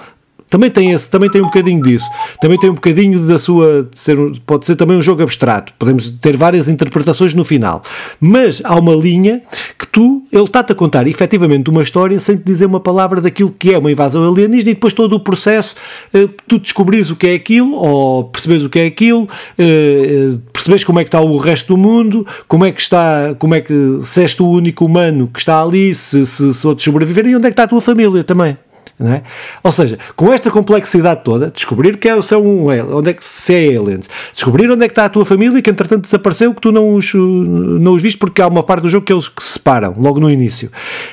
também 0.54 0.70
tem, 0.70 0.92
esse, 0.92 1.10
também 1.10 1.28
tem 1.28 1.40
um 1.40 1.46
bocadinho 1.46 1.82
disso. 1.82 2.08
Também 2.40 2.56
tem 2.56 2.70
um 2.70 2.74
bocadinho 2.74 3.18
da 3.26 3.40
sua. 3.40 3.88
Ser, 3.90 4.16
pode 4.46 4.64
ser 4.64 4.76
também 4.76 4.96
um 4.96 5.02
jogo 5.02 5.20
abstrato. 5.20 5.72
Podemos 5.76 6.12
ter 6.12 6.36
várias 6.36 6.68
interpretações 6.68 7.34
no 7.34 7.44
final. 7.44 7.82
Mas 8.20 8.62
há 8.64 8.78
uma 8.78 8.94
linha 8.94 9.42
que 9.76 9.84
tu. 9.84 10.22
Ele 10.30 10.44
está-te 10.44 10.70
a 10.70 10.74
contar 10.76 11.08
efetivamente 11.08 11.70
uma 11.70 11.82
história 11.82 12.20
sem 12.20 12.36
te 12.36 12.44
dizer 12.44 12.66
uma 12.66 12.78
palavra 12.78 13.20
daquilo 13.20 13.50
que 13.50 13.74
é 13.74 13.78
uma 13.78 13.90
invasão 13.90 14.22
alienígena 14.30 14.70
e 14.70 14.74
depois 14.74 14.94
todo 14.94 15.16
o 15.16 15.18
processo. 15.18 15.74
Eh, 16.14 16.28
tu 16.46 16.60
descobris 16.60 17.10
o 17.10 17.16
que 17.16 17.26
é 17.26 17.34
aquilo, 17.34 17.74
ou 17.74 18.22
percebes 18.22 18.62
o 18.62 18.70
que 18.70 18.78
é 18.78 18.86
aquilo, 18.86 19.28
eh, 19.58 20.38
percebes 20.52 20.84
como 20.84 21.00
é 21.00 21.02
que 21.02 21.08
está 21.08 21.20
o 21.20 21.36
resto 21.36 21.74
do 21.74 21.76
mundo, 21.76 22.24
como 22.46 22.64
é 22.64 22.70
que 22.70 22.80
está. 22.80 23.34
Como 23.40 23.56
é 23.56 23.60
que. 23.60 23.98
Se 24.02 24.20
és 24.20 24.36
tu 24.36 24.44
o 24.44 24.52
único 24.52 24.84
humano 24.84 25.28
que 25.32 25.40
está 25.40 25.60
ali, 25.60 25.92
se, 25.96 26.24
se, 26.24 26.54
se 26.54 26.64
outros 26.64 26.84
sobreviverem, 26.84 27.32
e 27.32 27.36
onde 27.36 27.46
é 27.46 27.50
que 27.50 27.54
está 27.54 27.64
a 27.64 27.68
tua 27.68 27.80
família 27.80 28.22
também. 28.22 28.56
É? 29.00 29.22
Ou 29.62 29.72
seja, 29.72 29.98
com 30.14 30.32
esta 30.32 30.52
complexidade 30.52 31.24
toda, 31.24 31.50
descobrir 31.50 31.96
que 31.96 32.08
é, 32.08 32.22
são 32.22 32.40
um, 32.44 32.68
onde 32.96 33.10
é 33.10 33.12
que 33.12 33.24
se 33.24 33.52
é 33.52 33.76
aliens, 33.76 34.08
descobrir 34.32 34.70
onde 34.70 34.84
é 34.84 34.88
que 34.88 34.92
está 34.92 35.06
a 35.06 35.08
tua 35.08 35.24
família 35.24 35.60
que 35.60 35.68
entretanto 35.68 36.02
desapareceu, 36.02 36.54
que 36.54 36.60
tu 36.60 36.70
não 36.70 36.94
os, 36.94 37.12
não 37.12 37.94
os 37.94 38.02
viste 38.02 38.16
porque 38.18 38.40
há 38.40 38.46
uma 38.46 38.62
parte 38.62 38.82
do 38.82 38.88
jogo 38.88 39.04
que 39.04 39.12
eles 39.12 39.28
que 39.28 39.42
se 39.42 39.54
separam 39.54 39.96
logo 39.98 40.20
no 40.20 40.30
início. 40.30 40.70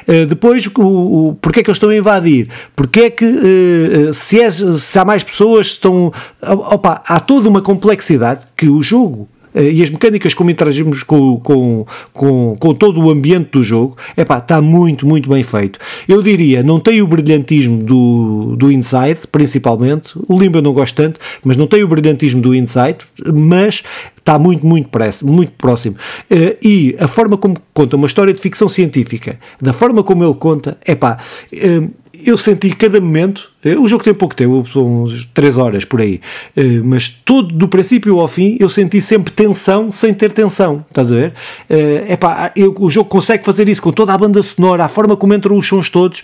Uh, 0.07 0.27
depois, 0.27 0.67
o, 0.67 1.29
o, 1.29 1.35
porque 1.41 1.61
é 1.61 1.63
que 1.63 1.71
eles 1.71 1.77
estão 1.77 1.89
a 1.89 1.95
invadir? 1.95 2.49
Porque 2.75 2.99
é 3.01 3.09
que 3.09 3.25
uh, 3.25 4.13
se, 4.13 4.39
é, 4.39 4.51
se 4.51 4.99
há 4.99 5.03
mais 5.03 5.23
pessoas 5.23 5.67
estão. 5.67 6.13
Opa, 6.41 7.01
há 7.07 7.19
toda 7.19 7.49
uma 7.49 7.61
complexidade 7.61 8.45
que 8.55 8.67
o 8.69 8.83
jogo 8.83 9.27
e 9.55 9.81
as 9.81 9.89
mecânicas 9.89 10.33
como 10.33 10.49
interagimos 10.49 11.03
com, 11.03 11.39
com, 11.39 11.85
com, 12.13 12.55
com 12.59 12.73
todo 12.73 13.01
o 13.01 13.09
ambiente 13.09 13.51
do 13.51 13.63
jogo, 13.63 13.97
é 14.15 14.23
pá, 14.23 14.37
está 14.37 14.61
muito, 14.61 15.07
muito 15.07 15.29
bem 15.29 15.43
feito. 15.43 15.79
Eu 16.07 16.21
diria, 16.21 16.63
não 16.63 16.79
tem 16.79 17.01
o 17.01 17.07
brilhantismo 17.07 17.83
do, 17.83 18.55
do 18.55 18.71
Inside, 18.71 19.19
principalmente, 19.31 20.13
o 20.27 20.37
Limbo 20.37 20.59
eu 20.59 20.61
não 20.61 20.73
gosto 20.73 20.95
tanto, 20.95 21.19
mas 21.43 21.57
não 21.57 21.67
tem 21.67 21.83
o 21.83 21.87
brilhantismo 21.87 22.41
do 22.41 22.55
Inside, 22.55 22.99
mas 23.33 23.83
está 24.17 24.37
muito, 24.39 24.65
muito, 24.65 24.89
próximo, 24.89 25.31
muito 25.31 25.51
próximo. 25.53 25.95
Uh, 26.29 26.57
e 26.61 26.95
a 26.99 27.07
forma 27.07 27.37
como 27.37 27.55
conta 27.73 27.95
uma 27.95 28.07
história 28.07 28.33
de 28.33 28.41
ficção 28.41 28.67
científica, 28.67 29.39
da 29.61 29.73
forma 29.73 30.03
como 30.03 30.23
ele 30.23 30.35
conta, 30.35 30.77
é 30.85 30.95
pá, 30.95 31.17
uh, 31.53 31.89
eu 32.25 32.37
senti 32.37 32.75
cada 32.75 33.01
momento, 33.01 33.50
eh, 33.50 33.50
o 33.79 33.87
jogo 33.87 34.03
tem 34.03 34.13
pouco 34.13 34.35
tempo, 34.35 34.63
uns 34.75 35.29
3 35.33 35.57
horas 35.57 35.85
por 35.85 36.01
aí, 36.01 36.19
eh, 36.55 36.81
mas 36.83 37.09
todo 37.09 37.53
do 37.53 37.67
princípio 37.67 38.19
ao 38.19 38.27
fim 38.27 38.57
eu 38.59 38.69
senti 38.69 38.99
sempre 38.99 39.31
tensão 39.31 39.91
sem 39.91 40.13
ter 40.13 40.31
tensão, 40.31 40.83
estás 40.89 41.11
a 41.11 41.15
ver? 41.15 41.33
É 41.69 42.05
eh, 42.09 42.17
pá, 42.17 42.51
o 42.79 42.89
jogo 42.89 43.09
consegue 43.09 43.45
fazer 43.45 43.69
isso 43.69 43.81
com 43.81 43.91
toda 43.91 44.13
a 44.13 44.17
banda 44.17 44.41
sonora, 44.41 44.85
a 44.85 44.87
forma 44.87 45.15
como 45.15 45.33
entram 45.33 45.57
os 45.57 45.67
sons 45.67 45.89
todos, 45.89 46.23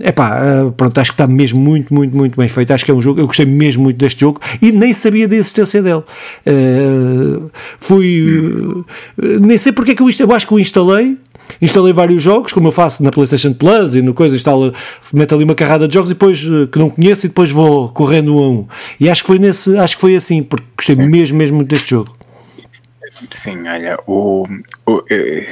é 0.00 0.12
pá, 0.12 0.72
pronto, 0.76 0.98
acho 0.98 1.10
que 1.10 1.14
está 1.14 1.26
mesmo 1.26 1.60
muito, 1.60 1.92
muito, 1.92 2.16
muito 2.16 2.36
bem 2.36 2.48
feito. 2.48 2.72
Acho 2.72 2.84
que 2.84 2.90
é 2.90 2.94
um 2.94 3.02
jogo, 3.02 3.20
eu 3.20 3.26
gostei 3.26 3.46
mesmo 3.46 3.82
muito 3.82 3.96
deste 3.96 4.20
jogo 4.20 4.40
e 4.60 4.72
nem 4.72 4.92
sabia 4.92 5.28
da 5.28 5.36
existência 5.36 5.82
dele. 5.82 6.02
Fui, 7.78 8.84
nem 9.40 9.58
sei 9.58 9.72
porque 9.72 9.92
é 9.92 9.94
que 9.94 10.02
eu, 10.02 10.08
eu 10.18 10.32
acho 10.32 10.46
que 10.46 10.54
o 10.54 10.58
instalei 10.58 11.16
instalei 11.60 11.92
vários 11.92 12.22
jogos, 12.22 12.52
como 12.52 12.68
eu 12.68 12.72
faço 12.72 13.02
na 13.02 13.10
PlayStation 13.10 13.52
Plus 13.52 13.94
e 13.94 14.02
no 14.02 14.14
coisa, 14.14 14.36
instalo, 14.36 14.72
meto 15.12 15.34
ali 15.34 15.44
uma 15.44 15.54
carrada 15.54 15.88
de 15.88 15.94
jogos 15.94 16.10
e 16.10 16.14
depois 16.14 16.29
eh, 16.38 16.66
que 16.70 16.78
não 16.78 16.90
conheço 16.90 17.26
e 17.26 17.28
depois 17.28 17.50
vou 17.50 17.88
correndo 17.88 18.36
um 18.36 18.38
a 18.38 18.48
um. 18.48 18.68
E 18.98 19.08
acho 19.08 19.22
que 19.22 19.26
foi 19.26 19.38
nesse, 19.38 19.76
acho 19.76 19.96
que 19.96 20.00
foi 20.00 20.16
assim, 20.16 20.42
porque 20.42 20.66
gostei 20.76 20.96
mesmo, 20.96 21.36
mesmo 21.36 21.56
muito 21.56 21.68
deste 21.68 21.90
jogo. 21.90 22.16
Sim, 23.30 23.68
olha, 23.68 23.98
o, 24.06 24.46
o, 24.86 25.02
eh, 25.10 25.46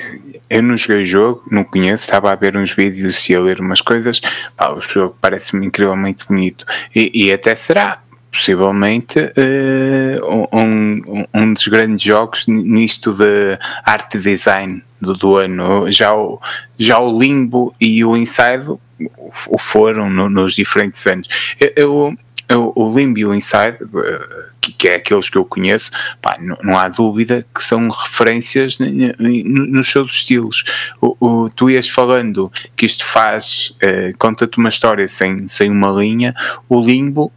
eu 0.48 0.62
não 0.62 0.76
joguei 0.76 1.02
o 1.02 1.06
jogo, 1.06 1.44
não 1.50 1.64
conheço, 1.64 2.04
estava 2.04 2.32
a 2.32 2.34
ver 2.34 2.56
uns 2.56 2.72
vídeos 2.72 3.28
e 3.28 3.34
a 3.34 3.40
ler 3.40 3.60
umas 3.60 3.80
coisas, 3.80 4.20
pá, 4.56 4.70
o 4.72 4.80
jogo 4.80 5.16
parece-me 5.20 5.66
incrivelmente 5.66 6.26
bonito 6.26 6.64
e, 6.94 7.26
e 7.26 7.32
até 7.32 7.54
será, 7.54 8.00
possivelmente 8.30 9.18
uh, 9.18 10.56
um, 10.56 11.24
um 11.34 11.52
dos 11.52 11.66
grandes 11.66 12.02
jogos 12.02 12.46
nisto 12.46 13.12
de 13.12 13.58
arte 13.84 14.18
design 14.18 14.82
do, 15.00 15.12
do 15.12 15.36
ano. 15.36 15.90
Já 15.90 16.14
o, 16.14 16.40
já 16.76 16.98
o 16.98 17.18
Limbo 17.18 17.74
e 17.80 18.04
o 18.04 18.16
Inside 18.16 18.78
o 19.48 19.58
foram 19.58 20.10
no, 20.10 20.28
nos 20.28 20.54
diferentes 20.54 21.06
anos. 21.06 21.28
Eu, 21.76 22.16
eu, 22.48 22.72
o 22.74 22.92
Limbo 22.94 23.18
e 23.18 23.26
o 23.26 23.34
Inside, 23.34 23.84
uh, 23.84 24.48
que, 24.60 24.72
que, 24.72 24.88
é 24.88 24.96
aqueles 24.96 25.28
que 25.28 25.36
eu 25.36 25.44
conheço, 25.44 25.90
pá, 26.20 26.36
não, 26.40 26.56
não, 26.62 26.78
há 26.78 26.88
dúvida 26.88 27.46
que 27.54 27.62
são 27.62 27.88
referências 27.88 28.78
nos 29.18 29.90
seus 29.90 30.12
estilos. 30.12 30.64
O, 31.00 31.16
o, 31.20 31.50
tu 31.50 31.68
ias 31.68 31.88
falando 31.88 32.50
que 32.74 32.86
isto 32.86 33.04
faz, 33.04 33.74
uh, 33.82 34.16
conta-te 34.18 34.58
uma 34.58 34.68
história 34.68 35.06
sem, 35.06 35.46
sem 35.46 35.70
uma 35.70 35.90
linha, 35.90 36.34
o 36.68 36.80
Limbo 36.80 37.32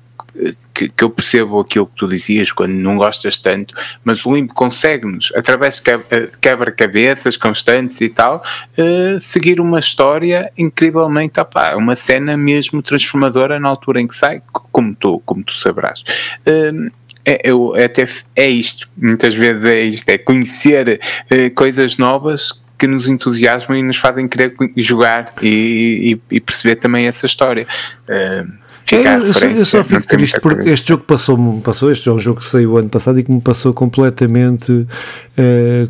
que, 0.74 0.90
que, 0.90 1.04
eu 1.04 1.10
percebo 1.10 1.60
aquilo 1.60 1.86
que 1.88 1.96
tu 1.96 2.08
dizias 2.08 2.52
quando 2.52 2.74
não 2.74 2.98
gostas 2.98 3.40
tanto, 3.40 3.74
mas 4.04 4.26
o 4.26 4.34
limbo 4.34 4.54
consegue-nos, 4.54 5.32
através 5.36 5.80
de 5.80 5.92
eh, 5.92 6.30
quebra-cabeças 6.40 7.38
constantes 7.38 8.02
e 8.02 8.10
tal, 8.10 8.44
uh, 8.78 9.20
seguir 9.20 9.60
uma 9.60 9.80
história 9.80 10.52
incrivelmente, 10.58 11.40
opá, 11.40 11.76
uma 11.76 11.96
cena 11.96 12.38
mesmo 12.38 12.82
transformadora 12.82 13.60
na 13.60 13.70
altura 13.70 14.02
em 14.02 14.08
que 14.08 14.16
sai, 14.16 14.42
como 14.52 14.96
tu, 14.96 15.22
como 15.26 15.44
tu 15.44 15.54
sabrás. 15.54 16.04
Uh, 16.46 16.92
é, 17.24 17.42
eu, 17.44 17.76
até, 17.76 18.08
é 18.36 18.50
isto, 18.50 18.90
muitas 18.98 19.36
vezes 19.36 19.64
é 19.64 19.82
isto, 19.82 20.10
é 20.10 20.18
conhecer 20.18 21.00
uh, 21.30 21.54
coisas 21.54 21.98
novas 21.98 22.62
que 22.80 22.88
nos 22.88 23.08
entusiasmam 23.08 23.78
e 23.78 23.84
nos 23.84 23.98
fazem 23.98 24.28
querer 24.28 24.56
jogar 24.76 25.34
e, 25.40 26.20
e, 26.32 26.36
e 26.36 26.40
perceber 26.40 26.78
também 26.78 27.06
essa 27.06 27.28
história. 27.28 27.68
Uh, 28.10 28.52
fica 28.96 29.14
eu, 29.14 29.58
eu, 29.58 29.66
só 29.66 29.84
fico 29.84 30.06
triste 30.06 30.40
porque 30.42 30.70
este 30.70 30.90
jogo 30.90 31.04
passou-me, 31.04 31.62
passou, 31.62 31.92
este 31.92 32.10
é 32.10 32.12
um 32.12 32.20
jogo 32.20 32.40
que 32.40 32.46
saiu 32.46 32.78
ano 32.78 32.90
passado 32.90 33.20
e 33.20 33.24
que 33.24 33.32
me 33.32 33.40
passou 33.40 33.74
completamente, 33.74 34.72
uh, 34.72 34.88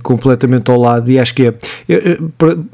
completamente 0.04 0.70
ao 0.70 0.80
lado. 0.80 1.12
E 1.12 1.18
acho 1.18 1.34
que 1.34 1.48
é, 1.48 1.54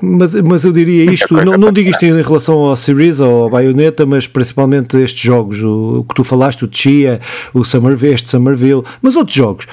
mas, 0.01 0.35
mas 0.35 0.65
eu 0.65 0.71
diria 0.71 1.11
isto, 1.11 1.33
não, 1.33 1.53
não 1.57 1.71
digo 1.71 1.89
isto 1.89 2.03
em 2.03 2.21
relação 2.21 2.59
ao 2.59 2.75
Series 2.75 3.19
ou 3.19 3.43
ao 3.43 3.49
Bayonetta, 3.49 4.05
mas 4.05 4.27
principalmente 4.27 4.97
estes 4.97 5.21
jogos, 5.21 5.61
o, 5.61 5.99
o 5.99 6.03
que 6.03 6.15
tu 6.15 6.23
falaste, 6.23 6.65
o 6.65 6.69
Chia, 6.71 7.21
o 7.53 7.63
Summerville, 7.63 8.13
este 8.13 8.29
Summerville, 8.29 8.83
mas 9.01 9.15
outros 9.15 9.35
jogos, 9.35 9.65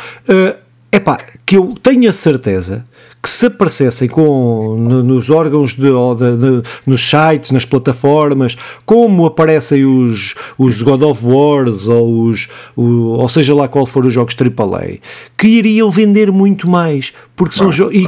é 0.92 0.96
uh, 0.96 1.00
pá, 1.00 1.18
que 1.44 1.56
eu 1.56 1.74
tenho 1.82 2.08
a 2.08 2.12
certeza 2.12 2.84
que 3.24 3.30
se 3.30 3.46
aparecessem 3.46 4.06
com, 4.06 4.76
no, 4.78 5.02
nos 5.02 5.30
órgãos, 5.30 5.72
de, 5.72 5.80
de, 5.86 6.60
de, 6.60 6.68
nos 6.86 7.08
sites, 7.08 7.52
nas 7.52 7.64
plataformas, 7.64 8.54
como 8.84 9.24
aparecem 9.24 9.82
os, 9.86 10.34
os 10.58 10.82
God 10.82 11.00
of 11.04 11.24
Wars 11.24 11.88
ou, 11.88 12.24
os, 12.24 12.50
o, 12.76 12.82
ou 12.82 13.28
seja 13.30 13.54
lá 13.54 13.66
qual 13.66 13.86
for 13.86 14.04
os 14.04 14.12
jogos 14.12 14.36
AAA, 14.38 14.98
que 15.38 15.48
iriam 15.48 15.90
vender 15.90 16.30
muito 16.30 16.68
mais, 16.68 17.14
porque 17.34 17.54
são 17.56 17.72
jogos 17.72 17.94
e, 17.94 18.06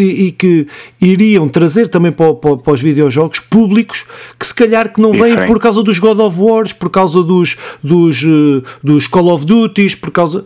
e, 0.00 0.26
e, 0.26 0.32
que 0.32 0.66
iriam 1.00 1.48
trazer 1.48 1.86
também 1.86 2.10
para, 2.10 2.34
para, 2.34 2.56
para, 2.56 2.72
os 2.72 2.82
videojogos 2.82 3.38
públicos 3.38 4.04
que 4.36 4.44
se 4.44 4.54
calhar 4.54 4.92
que 4.92 5.00
não 5.00 5.12
vêm 5.12 5.46
por 5.46 5.60
causa 5.60 5.80
dos 5.80 6.00
God 6.00 6.18
of 6.18 6.40
Wars, 6.40 6.72
por 6.72 6.90
causa 6.90 7.22
dos, 7.22 7.56
dos, 7.84 8.20
eh, 8.24 8.68
dos 8.82 9.06
Call 9.06 9.28
of 9.28 9.46
Duties, 9.46 9.94
por 9.94 10.10
causa 10.10 10.44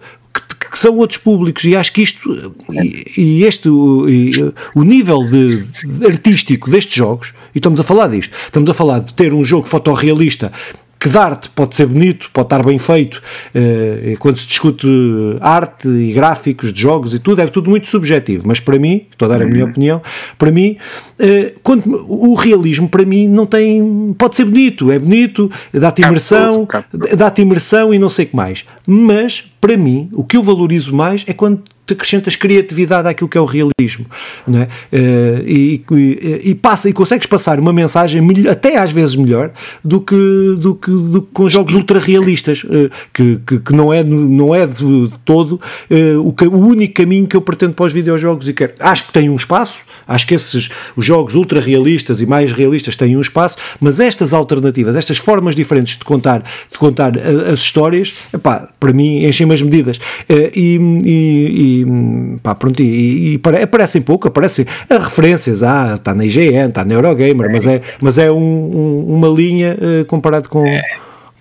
que 0.71 0.79
são 0.79 0.97
outros 0.97 1.19
públicos 1.19 1.65
e 1.65 1.75
acho 1.75 1.93
que 1.93 2.03
isto 2.03 2.55
e, 2.71 3.21
e 3.21 3.45
este 3.45 3.69
o, 3.69 4.09
e, 4.09 4.31
o 4.75 4.83
nível 4.83 5.25
de, 5.25 5.63
de, 5.63 6.07
artístico 6.07 6.71
destes 6.71 6.95
jogos 6.95 7.33
e 7.55 7.59
estamos 7.59 7.81
a 7.81 7.85
falar 7.85 8.09
disto 8.09 8.35
estamos 8.45 8.71
a 8.71 8.75
falar 8.75 9.01
de 9.01 9.13
ter 9.15 9.35
um 9.35 9.45
jogo 9.45 9.67
fotorrealista 9.67 10.53
que 11.01 11.09
de 11.09 11.17
arte 11.17 11.49
pode 11.49 11.75
ser 11.75 11.87
bonito, 11.87 12.31
pode 12.31 12.45
estar 12.45 12.63
bem 12.63 12.79
feito, 12.79 13.23
uh, 13.55 14.19
quando 14.19 14.37
se 14.37 14.47
discute 14.47 14.87
arte 15.41 15.89
e 15.89 16.13
gráficos 16.13 16.75
de 16.75 16.83
jogos 16.83 17.15
e 17.15 17.19
tudo, 17.19 17.41
é 17.41 17.47
tudo 17.47 17.71
muito 17.71 17.89
subjetivo, 17.89 18.47
mas 18.47 18.61
para 18.61 18.79
mim, 18.79 19.07
estou 19.11 19.25
a 19.25 19.31
dar 19.31 19.43
a 19.43 19.47
minha 19.47 19.65
uhum. 19.65 19.71
opinião, 19.71 20.03
para 20.37 20.53
mim, 20.53 20.77
uh, 21.19 21.59
quando, 21.63 21.87
o 22.07 22.35
realismo 22.35 22.87
para 22.87 23.07
mim 23.07 23.27
não 23.27 23.47
tem, 23.47 24.15
pode 24.19 24.37
ser 24.37 24.45
bonito, 24.45 24.93
é 24.93 24.99
bonito, 24.99 25.51
dá-te 25.73 26.03
imersão, 26.03 26.69
dá-te 27.17 27.41
imersão 27.41 27.95
e 27.95 27.99
não 27.99 28.11
sei 28.11 28.27
o 28.27 28.29
que 28.29 28.37
mais, 28.37 28.67
mas 28.87 29.51
para 29.59 29.79
mim, 29.79 30.11
o 30.13 30.23
que 30.23 30.37
eu 30.37 30.43
valorizo 30.43 30.95
mais 30.95 31.25
é 31.27 31.33
quando 31.33 31.63
acrescentas 31.93 32.37
criatividade 32.37 33.09
àquilo 33.09 33.29
que 33.29 33.39
é 33.39 33.41
o 33.41 33.45
realismo, 33.45 34.07
não 34.47 34.61
é? 34.61 34.65
Uh, 34.65 35.43
e, 35.47 35.85
e, 35.91 36.51
e, 36.51 36.55
passa, 36.55 36.89
e 36.89 36.93
consegues 36.93 37.27
passar 37.27 37.59
uma 37.59 37.73
mensagem 37.73 38.21
até 38.51 38.77
às 38.77 38.93
vezes 38.93 39.17
melhor 39.17 39.51
do 39.85 40.01
que, 40.01 40.57
do 40.59 40.75
que, 40.75 40.91
do 40.91 41.23
que 41.23 41.29
com 41.33 41.49
jogos 41.49 41.75
ultra 41.75 41.99
realistas, 41.99 42.65
uh, 42.65 42.91
que, 43.13 43.41
que, 43.47 43.59
que, 43.61 43.73
não 43.73 43.93
é, 43.93 44.03
não 44.03 44.55
é 44.55 44.67
de 44.67 45.11
todo 45.25 45.61
uh, 45.91 46.21
o, 46.21 46.57
o 46.57 46.67
único 46.67 46.95
caminho 46.95 47.27
que 47.27 47.37
eu 47.37 47.41
pretendo 47.41 47.75
para 47.75 47.87
os 47.87 47.93
videojogos 47.93 48.49
e 48.49 48.53
quero. 48.53 48.75
Acho 48.81 49.07
que 49.07 49.13
tem 49.13 49.29
um 49.29 49.37
espaço, 49.37 49.81
acho 50.07 50.27
que 50.27 50.35
esses 50.35 50.71
os 50.97 51.05
jogos 51.05 51.35
ultra 51.35 51.61
realistas 51.61 52.21
e 52.21 52.27
mais 52.27 52.53
realistas 52.53 52.97
têm 52.97 53.17
um 53.17 53.21
espaço, 53.21 53.57
mas 53.81 54.01
estas 54.01 54.33
alternativas, 54.33 54.97
estas 54.97 55.19
formas 55.19 55.55
diferentes 55.55 55.97
de 55.97 56.05
contar, 56.05 56.43
de 56.71 56.79
contar 56.79 57.13
as 57.51 57.61
histórias, 57.61 58.13
epá, 58.33 58.69
para 58.79 58.93
mim 58.93 59.25
enchem 59.25 59.51
as 59.53 59.63
medidas. 59.63 60.01
e, 60.55 60.79
e 61.05 61.80
pá, 62.43 62.55
pronto, 62.55 62.83
e, 62.83 63.35
e, 63.35 63.41
aparecem 63.63 64.03
pouco, 64.03 64.29
aparecem 64.29 64.67
referências, 64.89 65.63
ah, 65.63 65.95
está 65.95 66.15
na 66.15 66.25
IGN, 66.25 66.69
está 66.69 66.85
na 66.85 66.95
Eurogamer, 66.95 67.49
é. 67.49 67.53
mas 67.53 67.67
é, 67.67 67.81
mas 68.01 68.19
é 68.19 68.31
um, 68.31 68.37
um, 68.37 69.15
uma 69.15 69.29
linha 69.29 69.77
uh, 69.81 70.05
comparado 70.07 70.49
com. 70.49 70.67
É. 70.67 70.83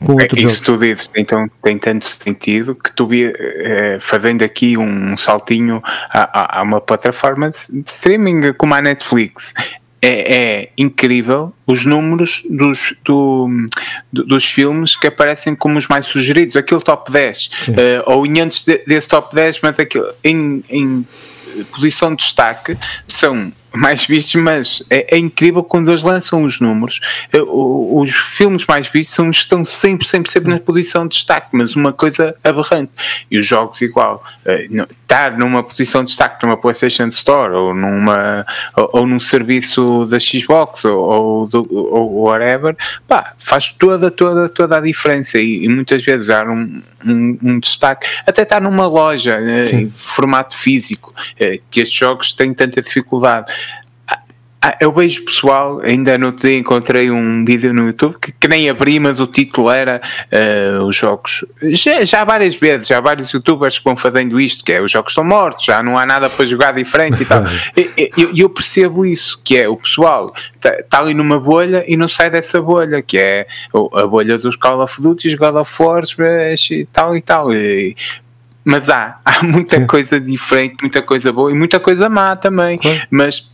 Com 0.06 0.14
é, 0.14 0.28
isso 0.38 0.64
tu 0.64 0.78
dizes, 0.78 1.10
então 1.14 1.46
tem 1.62 1.78
tanto 1.78 2.06
sentido 2.06 2.74
que 2.74 2.90
tu 2.96 3.10
eh, 3.12 3.98
fazendo 4.00 4.44
aqui 4.44 4.78
um 4.78 5.18
saltinho 5.18 5.82
a, 6.10 6.58
a, 6.58 6.60
a 6.60 6.64
uma 6.64 6.80
plataforma 6.80 7.52
de 7.52 7.84
streaming 7.86 8.54
como 8.54 8.76
a 8.76 8.82
Netflix 8.82 9.54
é, 10.02 10.36
é, 10.36 10.70
incrível 10.78 11.54
os 11.68 11.86
números 11.86 12.44
dos, 12.50 12.94
do, 13.04 13.50
dos 14.12 14.46
filmes 14.46 14.96
que 14.96 15.08
aparecem 15.08 15.56
como 15.56 15.78
os 15.78 15.88
mais 15.88 16.06
sugeridos, 16.06 16.56
aquele 16.56 16.82
top 16.82 17.12
10, 17.12 17.46
uh, 17.46 17.72
ou 18.06 18.26
em 18.26 18.40
antes 18.40 18.64
de, 18.64 18.78
desse 18.86 19.08
top 19.10 19.34
10, 19.36 19.60
mas 19.62 19.80
aquele, 19.80 20.06
em, 20.24 20.64
em 20.70 21.08
posição 21.72 22.16
de 22.16 22.24
destaque, 22.24 22.78
são 23.06 23.52
mais 23.74 24.06
vistos, 24.06 24.42
mas 24.42 24.84
é, 24.90 25.16
é, 25.16 25.18
incrível 25.18 25.64
quando 25.64 25.90
eles 25.90 26.04
lançam 26.04 26.44
os 26.44 26.60
números. 26.60 27.00
Os 27.34 28.12
filmes 28.12 28.66
mais 28.66 28.88
vistos 28.88 29.16
são, 29.16 29.30
estão 29.30 29.66
sempre, 29.66 30.08
sempre, 30.08 30.32
sempre 30.32 30.50
na 30.50 30.60
posição 30.60 31.08
de 31.08 31.16
destaque, 31.16 31.50
mas 31.52 31.76
uma 31.76 31.94
coisa 31.94 32.36
aberrante. 32.44 32.92
E 33.30 33.38
os 33.38 33.46
jogos, 33.46 33.82
igual. 33.82 34.24
Eh, 34.46 34.68
estar 35.02 35.38
numa 35.38 35.64
posição 35.64 36.04
de 36.04 36.10
destaque 36.10 36.46
numa 36.46 36.56
PlayStation 36.56 37.08
Store 37.08 37.54
ou, 37.54 37.74
numa, 37.74 38.46
ou, 38.76 38.90
ou 38.94 39.08
num 39.08 39.20
serviço 39.20 40.06
da 40.06 40.20
Xbox 40.20 40.86
ou, 40.86 41.00
ou, 41.00 41.48
do, 41.48 41.68
ou 41.72 42.24
whatever, 42.24 42.76
pá, 43.08 43.34
faz 43.40 43.70
toda, 43.70 44.12
toda, 44.12 44.48
toda 44.48 44.78
a 44.78 44.82
diferença. 44.82 45.40
E, 45.40 45.66
e 45.66 45.68
muitas 45.68 46.04
vezes 46.04 46.28
dar 46.28 46.48
um, 46.48 46.82
um, 47.06 47.38
um, 47.42 47.60
destaque, 47.60 48.08
até 48.26 48.44
estar 48.44 48.62
numa 48.62 48.88
loja 48.88 49.38
eh, 49.40 49.70
em 49.72 49.90
formato 49.90 50.56
físico, 50.56 51.14
que 51.70 51.80
estes 51.82 51.98
jogos 51.98 52.34
têm 52.34 52.54
tanta 52.54 52.82
dificuldade. 52.82 53.52
Ah, 54.62 54.76
eu 54.82 54.92
vejo 54.92 55.24
pessoal, 55.24 55.80
ainda 55.82 56.18
no 56.18 56.34
dia 56.34 56.58
encontrei 56.58 57.10
um 57.10 57.46
vídeo 57.46 57.74
no 57.74 57.88
YouTube 57.88 58.18
que, 58.22 58.34
que 58.34 58.46
nem 58.46 58.70
abri, 58.70 59.00
mas 59.00 59.22
o 59.22 59.26
título 59.26 59.72
era 59.72 60.02
uh, 60.34 60.84
os 60.84 60.98
jogos. 60.98 61.46
Já, 61.62 62.04
já 62.04 62.26
várias 62.26 62.56
vezes, 62.56 62.88
já 62.88 63.00
vários 63.00 63.32
youtubers 63.32 63.78
que 63.78 63.86
vão 63.86 63.96
fazendo 63.96 64.38
isto, 64.38 64.66
que 64.66 64.74
é 64.74 64.82
os 64.82 64.92
jogos 64.92 65.12
estão 65.12 65.24
mortos, 65.24 65.64
já 65.64 65.82
não 65.82 65.98
há 65.98 66.06
nada 66.06 66.30
para 66.30 66.46
jogar 66.46 66.74
diferente 66.74 67.24
e 67.24 67.26
tal. 67.26 67.44
E 67.78 68.12
eu, 68.18 68.36
eu, 68.36 68.50
percebo 68.50 69.06
isso, 69.06 69.40
que 69.44 69.58
é 69.58 69.70
o 69.70 69.78
pessoal 69.78 70.34
está 70.56 70.72
tá 70.90 71.00
ali 71.00 71.14
numa 71.14 71.40
bolha 71.40 71.84
e 71.88 71.96
não 71.96 72.08
sai 72.08 72.30
dessa 72.30 72.62
bolha, 72.62 73.02
que 73.02 73.18
é 73.18 73.48
a 73.94 74.08
bolha 74.08 74.38
dos 74.38 74.58
Call 74.58 74.82
of 74.82 75.02
Duty, 75.02 75.36
God 75.38 75.56
of 75.56 75.82
War 75.82 76.04
e 76.72 76.86
tal 76.86 77.16
e 77.16 77.22
tal. 77.22 77.54
E, 77.54 77.96
mas 78.66 78.90
há, 78.90 79.20
há 79.24 79.44
muita 79.44 79.80
coisa 79.86 80.20
diferente, 80.20 80.78
muita 80.82 81.02
coisa 81.02 81.32
boa 81.32 81.52
e 81.52 81.54
muita 81.54 81.80
coisa 81.80 82.10
má 82.10 82.36
também. 82.36 82.80
Mas 83.10 83.50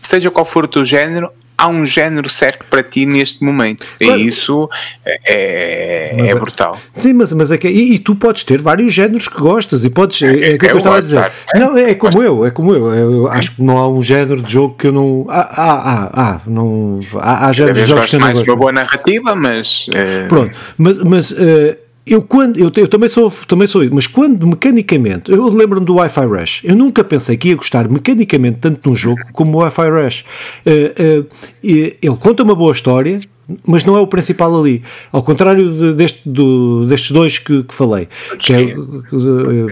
seja 0.00 0.30
qual 0.30 0.44
for 0.44 0.64
o 0.64 0.68
teu 0.68 0.84
género, 0.84 1.30
há 1.58 1.66
um 1.66 1.84
género 1.84 2.28
certo 2.28 2.64
para 2.70 2.84
ti 2.84 3.04
neste 3.04 3.42
momento. 3.42 3.84
Claro. 3.98 4.20
E 4.20 4.26
isso 4.26 4.70
é, 5.04 6.14
é, 6.16 6.30
é 6.30 6.34
brutal. 6.36 6.78
sim, 6.96 7.12
mas, 7.12 7.32
mas 7.32 7.50
é 7.50 7.58
que. 7.58 7.66
E, 7.66 7.94
e, 7.94 7.98
tu 7.98 8.14
podes 8.14 8.44
ter 8.44 8.62
vários 8.62 8.94
géneros 8.94 9.26
que 9.26 9.38
gostas 9.38 9.84
e 9.84 9.90
podes. 9.90 10.22
É, 10.22 10.52
é 10.52 10.58
que 10.58 10.66
eu, 10.66 10.70
eu 10.70 10.76
estava 10.78 10.98
a 10.98 11.00
dizer. 11.00 11.32
É, 11.52 11.58
não, 11.58 11.76
é 11.76 11.94
como 11.94 12.22
eu, 12.22 12.46
é 12.46 12.50
como 12.52 12.72
eu. 12.72 12.94
Eu 12.94 13.28
acho 13.28 13.56
que 13.56 13.62
não 13.62 13.76
há 13.76 13.88
um 13.88 14.02
género 14.02 14.40
de 14.40 14.52
jogo 14.52 14.76
que 14.76 14.86
eu 14.86 14.92
não. 14.92 15.26
Ah, 15.28 15.48
ah, 15.50 15.82
ah, 15.82 16.10
ah 16.14 16.40
não. 16.46 17.00
Há, 17.16 17.48
há 17.48 17.52
géneros 17.52 17.80
de 17.80 17.86
jogos 17.86 18.06
que 18.06 18.16
eu 18.16 18.20
não 18.20 18.26
gosto. 18.28 18.36
mais 18.36 18.48
uma 18.48 18.56
boa 18.56 18.72
narrativa, 18.72 19.34
mas. 19.34 19.88
Uh... 19.88 20.28
Pronto, 20.28 20.58
mas. 20.78 20.98
mas 21.02 21.30
uh, 21.32 21.87
eu 22.10 22.22
quando 22.22 22.58
eu, 22.58 22.70
eu, 22.76 22.88
também 22.88 23.08
sou 23.08 23.30
também 23.46 23.66
sou 23.66 23.82
mas 23.92 24.06
quando 24.06 24.46
mecanicamente 24.46 25.30
eu 25.30 25.48
lembro-me 25.48 25.86
do 25.86 25.96
Wi-Fi 25.96 26.26
Rush. 26.26 26.60
Eu 26.64 26.76
nunca 26.76 27.04
pensei 27.04 27.36
que 27.36 27.48
ia 27.48 27.56
gostar 27.56 27.88
mecanicamente 27.88 28.58
tanto 28.60 28.88
num 28.88 28.96
jogo 28.96 29.20
como 29.32 29.58
o 29.58 29.60
Wi-Fi 29.60 29.90
Rush. 29.90 30.24
Uh, 30.66 31.22
uh, 31.22 31.26
ele 31.62 32.16
conta 32.20 32.42
uma 32.42 32.54
boa 32.54 32.72
história 32.72 33.20
mas 33.66 33.84
não 33.84 33.96
é 33.96 34.00
o 34.00 34.06
principal 34.06 34.58
ali. 34.58 34.82
Ao 35.10 35.22
contrário 35.22 35.70
de, 35.70 35.92
deste, 35.94 36.28
do, 36.28 36.84
destes 36.86 37.10
dois 37.10 37.38
que, 37.38 37.62
que 37.62 37.74
falei, 37.74 38.08
que 38.38 38.52
é, 38.52 38.74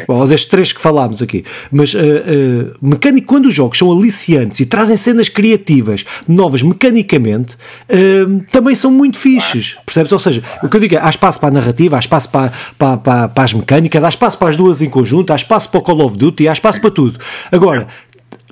ou 0.08 0.26
destes 0.26 0.48
três 0.48 0.72
que 0.72 0.80
falámos 0.80 1.20
aqui. 1.20 1.44
Mas 1.70 1.94
uh, 1.94 1.98
uh, 1.98 2.74
mecânico, 2.80 3.26
quando 3.26 3.46
os 3.46 3.54
jogos 3.54 3.78
são 3.78 3.92
aliciantes 3.92 4.60
e 4.60 4.66
trazem 4.66 4.96
cenas 4.96 5.28
criativas, 5.28 6.04
novas 6.26 6.62
mecanicamente, 6.62 7.54
uh, 7.54 8.44
também 8.50 8.74
são 8.74 8.90
muito 8.90 9.18
fixes. 9.18 9.76
Percebes? 9.84 10.12
Ou 10.12 10.18
seja, 10.18 10.42
o 10.62 10.68
que 10.68 10.76
eu 10.76 10.80
digo 10.80 10.94
é: 10.94 10.98
há 11.00 11.10
espaço 11.10 11.38
para 11.38 11.48
a 11.50 11.52
narrativa, 11.52 11.96
há 11.96 12.00
espaço 12.00 12.30
para, 12.30 12.52
para, 12.78 12.96
para, 12.96 13.28
para 13.28 13.44
as 13.44 13.52
mecânicas, 13.52 14.02
há 14.02 14.08
espaço 14.08 14.38
para 14.38 14.48
as 14.48 14.56
duas 14.56 14.80
em 14.80 14.88
conjunto, 14.88 15.32
há 15.32 15.36
espaço 15.36 15.68
para 15.70 15.78
o 15.78 15.82
Call 15.82 16.00
of 16.02 16.16
Duty, 16.16 16.48
há 16.48 16.52
espaço 16.52 16.80
para 16.80 16.90
tudo. 16.90 17.18
Agora, 17.52 17.86